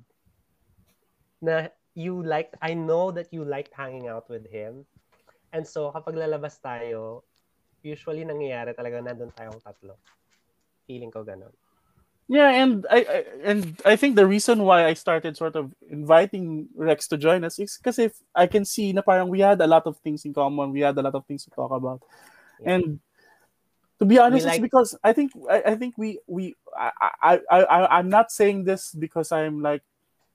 Na 1.43 1.67
you 1.93 2.23
liked, 2.23 2.55
I 2.63 2.73
know 2.73 3.11
that 3.11 3.29
you 3.35 3.43
liked 3.43 3.75
hanging 3.75 4.07
out 4.07 4.31
with 4.31 4.47
him. 4.47 4.87
And 5.51 5.67
so 5.67 5.91
kapag 5.91 6.15
lalabas 6.15 6.57
tayo, 6.63 7.27
usually 7.83 8.23
nangyayari 8.23 8.73
talaga 8.73 9.03
nandun 9.03 9.35
tayong 9.35 9.59
tatlo. 9.61 9.99
Feeling 10.87 11.11
ko 11.11 11.27
ganon. 11.27 11.53
Yeah, 12.27 12.51
and 12.51 12.83
I, 12.91 12.99
I 13.07 13.19
and 13.47 13.79
I 13.87 13.95
think 13.95 14.19
the 14.19 14.27
reason 14.27 14.63
why 14.67 14.83
I 14.85 14.93
started 14.99 15.37
sort 15.39 15.55
of 15.55 15.71
inviting 15.87 16.67
Rex 16.75 17.07
to 17.07 17.17
join 17.17 17.43
us 17.47 17.55
is 17.57 17.79
because 17.79 17.99
if 17.99 18.19
I 18.35 18.47
can 18.51 18.67
see 18.67 18.91
na 18.91 18.99
parang 18.99 19.31
we 19.31 19.39
had 19.39 19.61
a 19.63 19.67
lot 19.67 19.87
of 19.87 19.95
things 20.03 20.27
in 20.27 20.35
common, 20.35 20.75
we 20.75 20.83
had 20.83 20.97
a 20.99 21.01
lot 21.01 21.15
of 21.15 21.23
things 21.23 21.47
to 21.47 21.51
talk 21.55 21.71
about, 21.71 22.03
Yeah. 22.59 22.75
and 22.75 22.99
to 23.99 24.05
be 24.05 24.19
honest, 24.19 24.43
like- 24.43 24.59
it's 24.59 24.61
because 24.61 24.91
I 25.03 25.15
think 25.15 25.31
I, 25.47 25.71
I 25.71 25.75
think 25.79 25.95
we 25.95 26.19
we 26.27 26.59
I, 26.75 26.91
I 27.23 27.33
I 27.47 27.59
I- 27.63 27.91
I'm 27.95 28.11
not 28.11 28.27
saying 28.35 28.67
this 28.67 28.91
because 28.91 29.31
I'm 29.31 29.63
like 29.63 29.87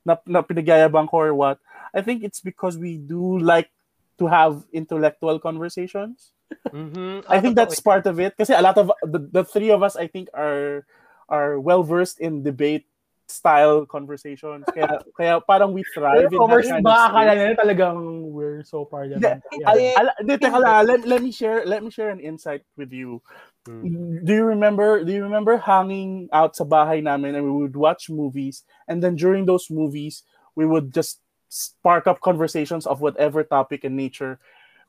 na, 0.08 0.16
na 0.24 0.40
pinagyayabang 0.40 1.12
ko 1.12 1.28
or 1.28 1.34
what. 1.36 1.60
I 1.92 2.00
think 2.00 2.24
it's 2.24 2.40
because 2.40 2.80
we 2.80 2.96
do 2.96 3.36
like 3.36 3.68
to 4.16 4.32
have 4.32 4.64
intellectual 4.72 5.36
conversations. 5.36 6.32
Mhm. 6.72 7.20
I 7.28 7.36
Ah, 7.36 7.40
think 7.44 7.52
that's 7.52 7.80
part 7.84 8.08
of 8.08 8.16
it. 8.16 8.32
Because 8.32 8.48
a 8.48 8.64
lot 8.64 8.80
of 8.80 8.88
the, 9.04 9.20
the 9.28 9.44
three 9.44 9.68
of 9.68 9.84
us, 9.84 9.92
I 9.96 10.08
think, 10.08 10.28
are 10.32 10.88
are 11.32 11.56
well 11.56 11.80
versed 11.80 12.20
in 12.20 12.44
debate 12.44 12.84
style 13.32 13.88
conversations. 13.88 14.68
Kaya, 14.68 15.00
kaya 15.16 15.40
parang 15.40 15.72
we 15.72 15.80
thrive 15.96 16.28
in 16.28 16.36
that 16.36 16.68
kind 16.68 16.84
ba 16.84 16.92
of 16.92 17.00
akala 17.08 17.32
nila 17.32 17.56
talagang 17.56 18.28
we're 18.28 18.60
so 18.62 18.84
far. 18.84 19.08
Al- 19.08 20.12
Hindi. 20.20 20.36
teka 20.36 20.60
let, 20.60 21.08
let 21.08 21.20
me 21.24 21.32
share 21.32 21.64
let 21.64 21.80
me 21.80 21.88
share 21.88 22.12
an 22.12 22.20
insight 22.20 22.62
with 22.76 22.92
you. 22.92 23.24
Hmm. 23.64 24.20
Do 24.22 24.30
you 24.36 24.44
remember 24.44 25.00
do 25.00 25.10
you 25.10 25.24
remember 25.24 25.56
hanging 25.56 26.28
out 26.30 26.54
sa 26.54 26.68
bahay 26.68 27.00
namin 27.00 27.34
and 27.34 27.48
we 27.48 27.64
would 27.64 27.74
watch 27.74 28.12
movies 28.12 28.68
and 28.86 29.00
then 29.00 29.16
during 29.16 29.48
those 29.48 29.72
movies 29.72 30.22
we 30.52 30.68
would 30.68 30.92
just 30.92 31.24
spark 31.48 32.04
up 32.04 32.20
conversations 32.20 32.84
of 32.84 33.00
whatever 33.00 33.40
topic 33.42 33.88
in 33.88 33.96
nature. 33.96 34.36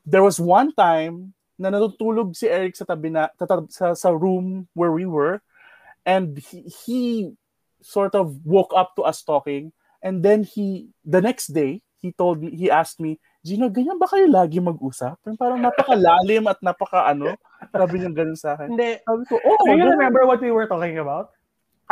There 0.04 0.22
was 0.22 0.36
one 0.36 0.76
time 0.76 1.32
na 1.56 1.70
natutulog 1.72 2.36
si 2.36 2.50
Eric 2.50 2.76
sa 2.76 2.84
tabi 2.84 3.08
na, 3.14 3.30
sa, 3.70 3.94
sa 3.94 4.10
room 4.10 4.68
where 4.74 4.92
we 4.92 5.06
were 5.06 5.40
and 6.06 6.38
he, 6.38 6.68
he 6.84 7.00
sort 7.82 8.14
of 8.14 8.40
woke 8.44 8.72
up 8.76 8.96
to 8.96 9.02
us 9.02 9.20
talking 9.24 9.72
and 10.00 10.24
then 10.24 10.44
he 10.44 10.88
the 11.04 11.20
next 11.20 11.52
day 11.52 11.82
he 12.00 12.12
told 12.12 12.40
me 12.40 12.52
he 12.52 12.70
asked 12.70 13.00
me 13.00 13.20
Gino, 13.44 13.68
ganyan 13.68 14.00
ba 14.00 14.08
kayo 14.08 14.24
lagi 14.24 14.56
mag-usap? 14.56 15.20
Parang, 15.20 15.36
parang 15.36 15.60
napakalalim 15.60 16.48
at 16.48 16.56
napaka 16.64 17.12
ano. 17.12 17.36
Sabi 17.68 18.00
niya 18.00 18.08
ganun 18.08 18.40
sa 18.40 18.56
akin. 18.56 18.72
Hindi. 18.72 19.04
Sabi 19.04 19.22
ko, 19.28 19.36
oh, 19.36 19.56
Do 19.68 19.76
you 19.76 19.84
ganun." 19.84 20.00
remember 20.00 20.24
what 20.24 20.40
we 20.40 20.48
were 20.48 20.64
talking 20.64 20.96
about? 20.96 21.36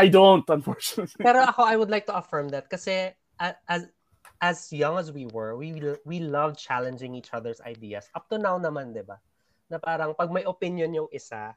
I 0.01 0.09
don't, 0.09 0.49
unfortunately. 0.49 1.21
Pero 1.21 1.45
ako, 1.45 1.69
I 1.69 1.77
would 1.77 1.93
like 1.93 2.09
to 2.09 2.17
affirm 2.17 2.49
that 2.57 2.73
kasi 2.73 3.13
as 3.37 3.93
as 4.41 4.73
young 4.73 4.97
as 4.97 5.13
we 5.13 5.29
were, 5.29 5.53
we 5.53 5.77
we 6.09 6.25
love 6.25 6.57
challenging 6.57 7.13
each 7.13 7.37
other's 7.37 7.61
ideas. 7.69 8.09
Up 8.17 8.33
to 8.33 8.41
now 8.41 8.57
naman, 8.57 8.97
'di 8.97 9.05
ba? 9.05 9.21
Na 9.69 9.77
parang 9.77 10.17
pag 10.17 10.33
may 10.33 10.49
opinion 10.49 11.05
yung 11.05 11.13
isa, 11.13 11.53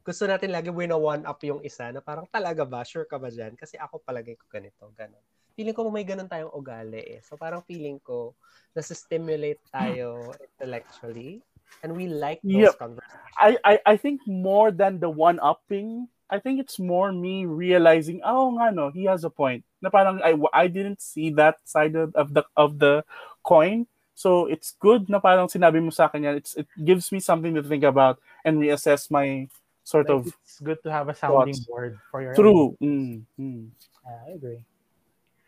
gusto 0.00 0.24
natin 0.24 0.50
lagi 0.50 0.72
win 0.72 0.92
one 0.96 1.24
up 1.28 1.40
yung 1.44 1.60
isa 1.64 1.92
na 1.92 2.00
parang 2.00 2.24
talaga 2.28 2.64
ba, 2.64 2.84
sure 2.84 3.04
ka 3.04 3.20
ba 3.20 3.28
dyan? 3.28 3.54
Kasi 3.56 3.76
ako 3.76 4.00
palagay 4.04 4.36
ko 4.36 4.44
ganito, 4.48 4.88
ganun. 4.96 5.22
Feeling 5.54 5.76
ko 5.76 5.88
may 5.92 6.06
ganun 6.06 6.30
tayong 6.30 6.52
ugali 6.54 7.18
eh. 7.18 7.20
So 7.20 7.36
parang 7.36 7.60
feeling 7.66 8.00
ko, 8.00 8.32
nasa-stimulate 8.72 9.60
tayo 9.68 10.32
intellectually 10.40 11.44
and 11.84 11.92
we 11.92 12.08
like 12.08 12.40
those 12.46 12.72
Yep. 12.72 12.74
conversations. 12.80 13.36
I, 13.36 13.50
I, 13.64 13.74
I 13.84 13.94
think 13.96 14.20
more 14.26 14.70
than 14.72 15.00
the 15.00 15.10
one-upping 15.10 16.08
I 16.30 16.38
think 16.38 16.60
it's 16.62 16.78
more 16.78 17.10
me 17.10 17.44
realizing, 17.44 18.22
oh 18.22 18.54
nga 18.54 18.70
no, 18.70 18.90
he 18.94 19.04
has 19.10 19.26
a 19.26 19.30
point. 19.34 19.66
Na 19.82 19.90
parang 19.90 20.22
I, 20.22 20.38
I 20.54 20.70
didn't 20.70 21.02
see 21.02 21.34
that 21.34 21.58
side 21.66 21.98
of, 21.98 22.14
of 22.14 22.32
the 22.32 22.46
of 22.54 22.78
the 22.78 23.02
coin. 23.42 23.90
So 24.14 24.46
it's 24.46 24.78
good 24.78 25.10
na 25.10 25.18
parang 25.18 25.50
sinabi 25.50 25.82
mo 25.82 25.90
sa 25.90 26.06
akin 26.06 26.22
yan. 26.22 26.36
It's, 26.38 26.54
it 26.54 26.70
gives 26.78 27.10
me 27.10 27.18
something 27.18 27.50
to 27.58 27.66
think 27.66 27.82
about 27.82 28.22
and 28.46 28.62
reassess 28.62 29.10
my 29.10 29.50
sort 29.90 30.06
Like, 30.06 30.22
of 30.22 30.30
it's 30.30 30.62
good 30.62 30.78
to 30.86 30.90
have 30.94 31.10
a 31.10 31.16
sounding 31.18 31.58
thoughts. 31.58 31.66
board 31.66 31.98
for 32.14 32.22
your 32.22 32.34
true. 32.38 32.78
Mm, 32.78 33.26
mm, 33.34 33.66
Ah, 34.06 34.30
I 34.30 34.38
agree. 34.38 34.62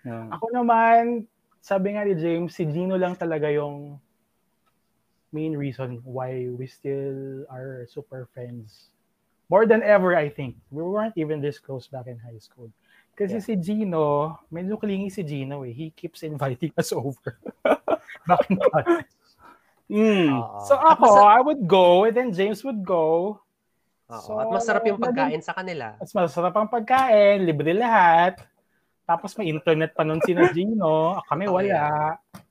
yeah. 0.03 0.26
Ako 0.34 0.51
naman, 0.51 1.30
sabi 1.62 1.95
nga 1.95 2.03
ni 2.03 2.18
James, 2.18 2.51
si 2.51 2.66
Gino 2.66 2.99
lang 2.99 3.14
talaga 3.14 3.47
yung 3.49 4.03
main 5.30 5.55
reason 5.57 6.03
why 6.05 6.51
we 6.53 6.66
still 6.66 7.47
are 7.49 7.86
super 7.88 8.28
friends. 8.34 8.90
More 9.49 9.64
than 9.64 9.80
ever, 9.80 10.16
I 10.16 10.28
think. 10.28 10.57
We 10.74 10.82
weren't 10.82 11.16
even 11.16 11.40
this 11.40 11.62
close 11.62 11.86
back 11.86 12.09
in 12.09 12.18
high 12.18 12.40
school. 12.40 12.68
Kasi 13.12 13.38
Yeah. 13.38 13.45
si 13.45 13.53
Gino, 13.57 14.36
medyo 14.49 14.80
clingy 14.80 15.12
si 15.12 15.20
Gino 15.22 15.62
eh. 15.62 15.72
He 15.72 15.93
keeps 15.93 16.24
inviting 16.24 16.72
us 16.80 16.90
over. 16.93 17.36
back 18.28 18.43
in 18.49 18.57
college. 18.59 19.12
Mm. 19.93 20.32
Oo. 20.32 20.61
So 20.64 20.72
ako, 20.76 21.05
masa- 21.20 21.28
I 21.36 21.40
would 21.45 21.62
go 21.68 22.09
and 22.09 22.16
then 22.16 22.32
James 22.32 22.64
would 22.64 22.80
go. 22.80 23.36
Oo. 24.12 24.20
so, 24.20 24.36
At 24.36 24.48
masarap 24.50 24.82
yung 24.84 25.00
pagkain 25.00 25.40
sa 25.40 25.56
kanila. 25.56 25.96
Mas 25.96 26.12
masarap 26.12 26.54
ang 26.54 26.68
pagkain, 26.68 27.42
libre 27.42 27.72
lahat. 27.72 28.36
Tapos 29.02 29.34
may 29.34 29.48
internet 29.48 29.92
pa 29.92 30.04
nun 30.04 30.20
si 30.22 30.36
Gino. 30.52 31.16
Kami 31.30 31.48
Totoo 31.48 31.56
wala. 31.58 31.80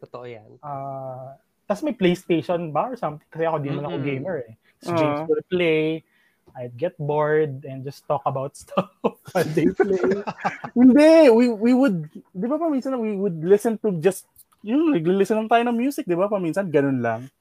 Totoo 0.02 0.26
yan. 0.26 0.50
Uh, 0.60 1.34
tapos 1.66 1.88
may 1.88 1.96
PlayStation 1.96 2.70
ba 2.70 2.92
or 2.92 2.96
something? 3.00 3.24
Kasi 3.32 3.48
ako 3.48 3.58
di 3.64 3.72
naman 3.72 3.88
ako 3.88 3.98
gamer 4.04 4.36
eh. 4.44 4.54
So 4.84 4.92
James 4.92 5.24
Ah. 5.24 5.28
would 5.30 5.46
play. 5.48 6.04
I'd 6.52 6.76
get 6.76 7.00
bored 7.00 7.64
and 7.64 7.80
just 7.80 8.04
talk 8.04 8.20
about 8.28 8.58
stuff 8.62 8.92
while 9.02 9.48
they 9.56 9.72
play. 9.72 10.20
Hindi, 10.76 11.32
we 11.32 11.48
we 11.48 11.72
would, 11.72 12.12
di 12.12 12.44
ba 12.44 12.60
paminsan 12.60 13.00
we 13.00 13.16
would 13.16 13.40
listen 13.40 13.80
to 13.80 13.96
just, 14.04 14.28
yun, 14.60 14.92
nag-listen 14.92 15.40
lang 15.40 15.48
tayo 15.48 15.64
ng 15.64 15.80
music, 15.80 16.04
di 16.04 16.12
ba 16.12 16.28
paminsan, 16.28 16.68
ganun 16.68 17.00
lang. 17.00 17.32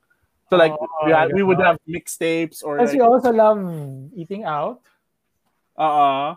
So 0.51 0.59
like, 0.59 0.75
Oh, 0.75 1.07
we, 1.07 1.13
had- 1.15 1.33
we 1.33 1.43
would 1.47 1.63
have 1.63 1.79
mixtapes 1.87 2.67
or 2.67 2.83
Kasi 2.83 2.99
like, 2.99 3.07
we 3.07 3.07
also 3.07 3.31
love 3.31 3.63
eating 4.19 4.43
out. 4.43 4.83
uh 5.79 6.35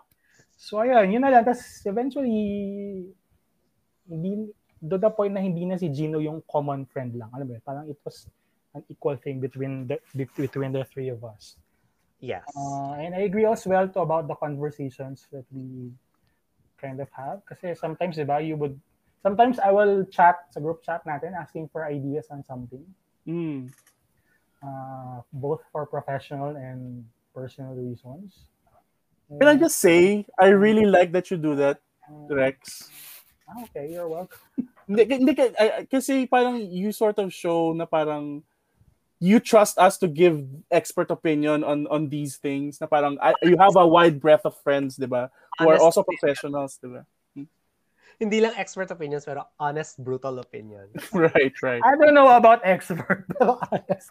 So 0.56 0.80
ayun, 0.80 1.12
yun 1.12 1.22
na 1.26 1.34
lang. 1.34 1.44
Tapos 1.44 1.84
eventually, 1.84 3.10
hindi, 4.08 4.54
to 4.80 4.96
the 4.96 5.10
point 5.12 5.34
na 5.36 5.42
hindi 5.44 5.66
na 5.66 5.76
si 5.76 5.90
Gino 5.92 6.22
yung 6.22 6.40
common 6.48 6.86
friend 6.88 7.18
lang. 7.18 7.28
Alam 7.36 7.52
mo? 7.52 7.60
Parang 7.66 7.90
it 7.90 7.98
was 8.06 8.30
an 8.78 8.86
equal 8.88 9.18
thing 9.18 9.42
between 9.44 9.90
the 9.90 10.00
between 10.16 10.72
the 10.72 10.86
three 10.88 11.10
of 11.10 11.20
us. 11.26 11.58
Yes. 12.24 12.48
Uh, 12.56 12.96
and 12.96 13.12
I 13.12 13.28
agree 13.28 13.44
as 13.44 13.68
well 13.68 13.90
to 13.92 14.00
about 14.00 14.32
the 14.32 14.38
conversations 14.40 15.28
that 15.36 15.44
we 15.52 15.92
kind 16.80 17.04
of 17.04 17.12
have. 17.12 17.44
Kasi 17.44 17.76
sometimes, 17.76 18.16
di 18.16 18.24
ba, 18.24 18.40
you 18.40 18.56
would, 18.56 18.80
sometimes 19.20 19.60
I 19.60 19.76
will 19.76 20.08
chat 20.08 20.40
sa 20.56 20.64
group 20.64 20.80
chat 20.88 21.04
natin 21.04 21.36
asking 21.36 21.68
for 21.68 21.84
ideas 21.84 22.32
on 22.32 22.40
something, 22.48 22.88
mm, 23.28 23.68
uh, 24.64 25.22
both 25.36 25.62
for 25.72 25.86
professional 25.86 26.56
and 26.56 27.04
personal 27.36 27.76
reasons. 27.76 28.48
Can 29.40 29.48
I 29.48 29.56
just 29.58 29.80
say, 29.80 30.26
I 30.40 30.56
really 30.56 30.86
like 30.86 31.12
that 31.12 31.32
you 31.32 31.38
do 31.38 31.56
that, 31.60 31.82
Uh, 32.04 32.36
Rex. 32.36 32.88
ah, 33.48 33.64
okay, 33.68 33.92
you're 33.92 34.08
welcome. 34.08 34.40
Hindi, 34.88 35.04
hindi, 35.08 35.32
ka- 35.36 35.56
I- 35.56 35.74
I- 35.80 35.86
kasi 35.88 36.28
parang 36.28 36.60
you 36.60 36.92
sort 36.92 37.16
of 37.16 37.32
show 37.32 37.72
na 37.72 37.88
parang 37.88 38.44
you 39.24 39.40
trust 39.40 39.80
us 39.80 39.96
to 40.04 40.12
give 40.12 40.44
expert 40.68 41.08
opinion 41.08 41.64
on 41.64 41.88
on 41.88 42.12
these 42.12 42.36
things 42.36 42.84
na 42.84 42.88
parang 42.92 43.16
I- 43.24 43.40
you 43.48 43.56
have 43.56 43.80
a 43.80 43.88
wide 43.88 44.20
breadth 44.20 44.44
of 44.44 44.60
friends, 44.60 45.00
di 45.00 45.08
ba? 45.08 45.32
Who 45.56 45.72
are 45.72 45.80
also 45.80 46.04
professionals, 46.04 46.76
di 46.84 46.92
ba? 46.92 47.08
Hindi 48.18 48.42
lang 48.42 48.54
expert 48.56 48.90
opinions, 48.92 49.26
pero 49.26 49.46
honest, 49.58 49.98
brutal 50.02 50.40
opinions. 50.40 50.94
Right, 51.14 51.54
right. 51.62 51.82
I 51.84 51.94
don't 51.98 52.14
know 52.14 52.30
about 52.34 52.62
expert, 52.64 53.26
pero 53.34 53.58
honest. 53.72 54.10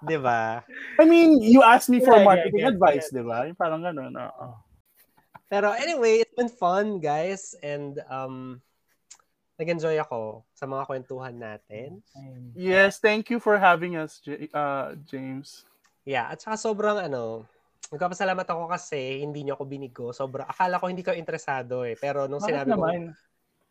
Di 0.00 0.16
ba? 0.16 0.64
I 0.96 1.04
mean, 1.04 1.42
you 1.44 1.60
asked 1.60 1.92
me 1.92 2.00
for 2.00 2.16
Yeah, 2.16 2.24
yeah, 2.24 2.30
marketing 2.30 2.62
yeah, 2.64 2.72
advice, 2.72 3.06
yeah. 3.12 3.16
di 3.20 3.22
ba? 3.26 3.38
Yung 3.44 3.58
Parang 3.58 3.82
gano'n. 3.84 4.14
oo. 4.16 4.48
Pero 5.50 5.74
anyway, 5.74 6.22
it's 6.22 6.32
been 6.38 6.48
fun, 6.48 7.02
guys. 7.02 7.52
And 7.60 7.98
um, 8.08 8.62
nag-enjoy 9.60 9.98
ako 10.00 10.46
sa 10.56 10.64
mga 10.64 10.86
kwentuhan 10.88 11.36
natin. 11.36 12.00
Yes, 12.56 12.96
thank 12.96 13.28
you 13.28 13.36
for 13.42 13.58
having 13.60 13.98
us, 13.98 14.22
J- 14.24 14.48
uh, 14.56 14.96
James. 15.04 15.68
Yeah, 16.08 16.32
at 16.32 16.40
saka 16.40 16.56
sobrang 16.56 16.96
ano, 16.96 17.44
nagpapasalamat 17.88 18.44
ako 18.44 18.68
kasi 18.68 19.24
hindi 19.24 19.42
niyo 19.42 19.56
ako 19.56 19.64
binigo. 19.64 20.06
Sobra, 20.12 20.44
akala 20.44 20.76
ko 20.76 20.86
hindi 20.92 21.00
kayo 21.00 21.16
interesado 21.16 21.82
eh. 21.88 21.96
Pero 21.96 22.28
nung 22.28 22.44
Bakit 22.44 22.52
sinabi 22.52 22.70
ko, 22.70 22.74
naman? 22.76 23.00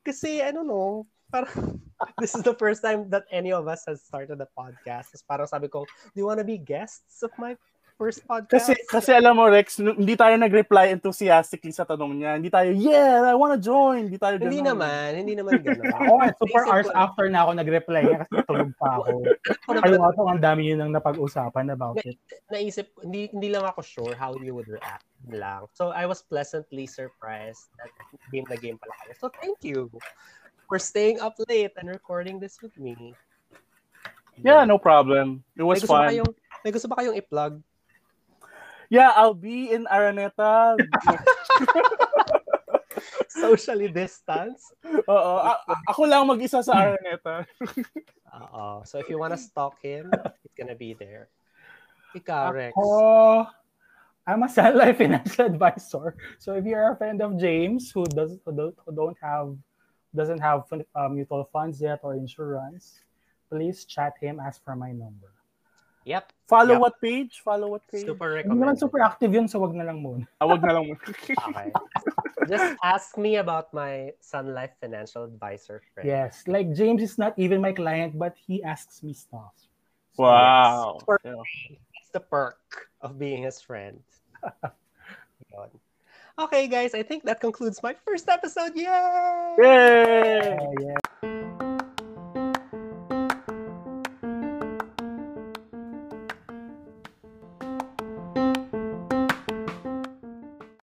kasi 0.02 0.42
ano 0.42 0.66
no, 0.66 0.82
parang 1.30 1.54
this 2.22 2.34
is 2.34 2.42
the 2.42 2.56
first 2.58 2.82
time 2.82 3.06
that 3.14 3.30
any 3.30 3.54
of 3.54 3.70
us 3.70 3.86
has 3.86 4.02
started 4.02 4.42
a 4.42 4.50
podcast. 4.58 5.14
Tapos 5.14 5.24
parang 5.30 5.48
sabi 5.48 5.70
ko, 5.70 5.86
do 6.12 6.18
you 6.18 6.26
wanna 6.26 6.44
be 6.44 6.58
guests 6.58 7.22
of 7.22 7.30
my 7.38 7.54
first 8.00 8.24
podcast? 8.24 8.56
Kasi 8.56 8.72
kasi 8.88 9.12
alam 9.12 9.36
mo 9.36 9.52
Rex, 9.52 9.84
hindi 9.84 10.16
tayo 10.16 10.32
nag-reply 10.40 10.96
enthusiastically 10.96 11.76
sa 11.76 11.84
tanong 11.84 12.16
niya. 12.16 12.40
Hindi 12.40 12.48
tayo, 12.48 12.72
yeah, 12.72 13.28
I 13.28 13.36
wanna 13.36 13.60
join. 13.60 14.08
Hindi 14.08 14.16
tayo 14.16 14.40
hindi 14.40 14.64
ganun. 14.64 14.80
naman, 14.80 15.08
hindi 15.20 15.36
naman 15.36 15.60
gano'n. 15.68 15.92
Ako 15.92 16.14
nga, 16.16 16.28
super 16.40 16.64
hours 16.72 16.90
after 16.96 17.28
na 17.28 17.44
ako 17.44 17.52
nag-reply 17.60 18.02
niya 18.08 18.18
kasi 18.24 18.34
tulog 18.48 18.72
pa 18.80 18.88
ako. 19.04 19.12
Ako 19.68 19.70
Ay, 19.84 19.92
naman, 19.92 20.00
wow, 20.16 20.26
ang 20.32 20.42
dami 20.42 20.62
yun 20.72 20.80
ang 20.80 20.96
napag-usapan 20.96 21.76
about 21.76 22.00
it. 22.08 22.16
naisip, 22.48 22.90
hindi, 23.04 23.28
hindi 23.36 23.52
lang 23.52 23.68
ako 23.68 23.84
sure 23.84 24.14
how 24.16 24.32
you 24.40 24.56
would 24.56 24.72
react 24.72 25.04
lang. 25.28 25.68
So, 25.76 25.92
I 25.92 26.08
was 26.08 26.24
pleasantly 26.24 26.88
surprised 26.88 27.68
that 27.78 27.92
game 28.32 28.48
na 28.48 28.56
game 28.56 28.80
pala 28.80 28.96
kayo. 29.04 29.14
So, 29.20 29.28
thank 29.44 29.60
you 29.62 29.92
for 30.72 30.80
staying 30.80 31.20
up 31.20 31.36
late 31.52 31.76
and 31.76 31.92
recording 31.92 32.40
this 32.40 32.64
with 32.64 32.74
me. 32.80 33.14
Yeah, 34.40 34.64
no 34.64 34.80
problem. 34.80 35.44
It 35.60 35.68
May 35.68 35.68
was 35.68 35.84
ba 35.84 35.88
fun. 35.92 36.08
kayong, 36.16 36.32
may 36.64 36.72
gusto 36.72 36.88
ba 36.88 36.96
kayong 37.04 37.18
i-plug? 37.20 37.60
Yeah, 38.90 39.14
I'll 39.16 39.38
be 39.38 39.72
in 39.72 39.86
Araneta. 39.86 40.76
Socially 43.30 43.88
distance? 43.88 44.74
Oo, 45.08 45.34
a- 45.46 45.62
ako 45.88 46.10
lang 46.10 46.28
mag-isa 46.28 46.66
sa 46.66 46.84
Araneta. 46.84 47.46
Oo. 48.34 48.82
So, 48.84 48.98
if 48.98 49.08
you 49.08 49.22
wanna 49.22 49.38
stalk 49.38 49.78
him, 49.80 50.10
he's 50.42 50.56
gonna 50.58 50.76
be 50.76 50.98
there. 50.98 51.30
Ikaw, 52.18 52.50
Rex. 52.50 52.74
Ako, 52.74 53.46
I'm 54.30 54.44
a 54.44 54.72
Life 54.74 54.98
financial 54.98 55.46
advisor. 55.46 56.16
So 56.38 56.54
if 56.54 56.66
you're 56.66 56.94
a 56.94 56.98
friend 56.98 57.22
of 57.22 57.40
James 57.42 57.90
who 57.90 58.06
does 58.06 58.38
who 58.46 58.54
don't, 58.54 58.76
who 58.86 58.94
don't 58.94 59.18
have 59.22 59.58
doesn't 60.14 60.38
have 60.38 60.70
uh, 60.94 61.10
mutual 61.10 61.50
funds 61.54 61.82
yet 61.82 62.00
or 62.04 62.14
insurance, 62.14 63.02
please 63.50 63.86
chat 63.86 64.14
him. 64.22 64.40
Ask 64.40 64.64
for 64.64 64.76
my 64.76 64.92
number. 64.92 65.34
Yep. 66.10 66.34
Follow 66.50 66.74
Yep. 66.74 66.82
what 66.82 66.96
page? 66.98 67.34
Follow 67.46 67.70
what 67.78 67.86
page? 67.86 68.02
Super 68.10 68.42
Hindi 68.42 68.58
naman 68.58 68.82
super 68.82 68.98
active 69.06 69.30
yun, 69.30 69.46
so 69.46 69.62
wag 69.62 69.78
na 69.78 69.86
lang 69.86 70.02
muna. 70.02 70.26
Ah, 70.42 70.50
Awag 70.50 70.66
na 70.66 70.74
lang 70.74 70.84
mo. 70.90 70.98
Okay. 71.54 71.70
Just 72.50 72.74
ask 72.82 73.14
me 73.14 73.38
about 73.38 73.70
my 73.78 74.10
Sun 74.18 74.58
Life 74.58 74.74
financial 74.82 75.30
advisor 75.30 75.86
friend. 75.94 76.10
Yes, 76.10 76.50
like 76.50 76.74
James 76.74 77.06
is 77.06 77.22
not 77.22 77.38
even 77.38 77.62
my 77.62 77.70
client, 77.70 78.18
but 78.18 78.34
he 78.42 78.66
asks 78.66 79.06
me 79.06 79.14
stuff. 79.14 79.54
wow. 80.18 80.98
Yes. 80.98 81.06
For- 81.06 81.22
Yeah. 81.22 81.46
It's 82.02 82.10
the 82.10 82.26
perk 82.26 82.90
of 83.06 83.22
being 83.22 83.46
his 83.46 83.62
friend. 83.62 84.02
Okay, 86.40 86.72
guys, 86.72 86.96
I 86.96 87.04
think 87.04 87.28
that 87.28 87.44
concludes 87.44 87.84
my 87.84 87.92
first 88.08 88.32
episode. 88.32 88.72
Yay! 88.72 89.60
Yay! 89.60 91.68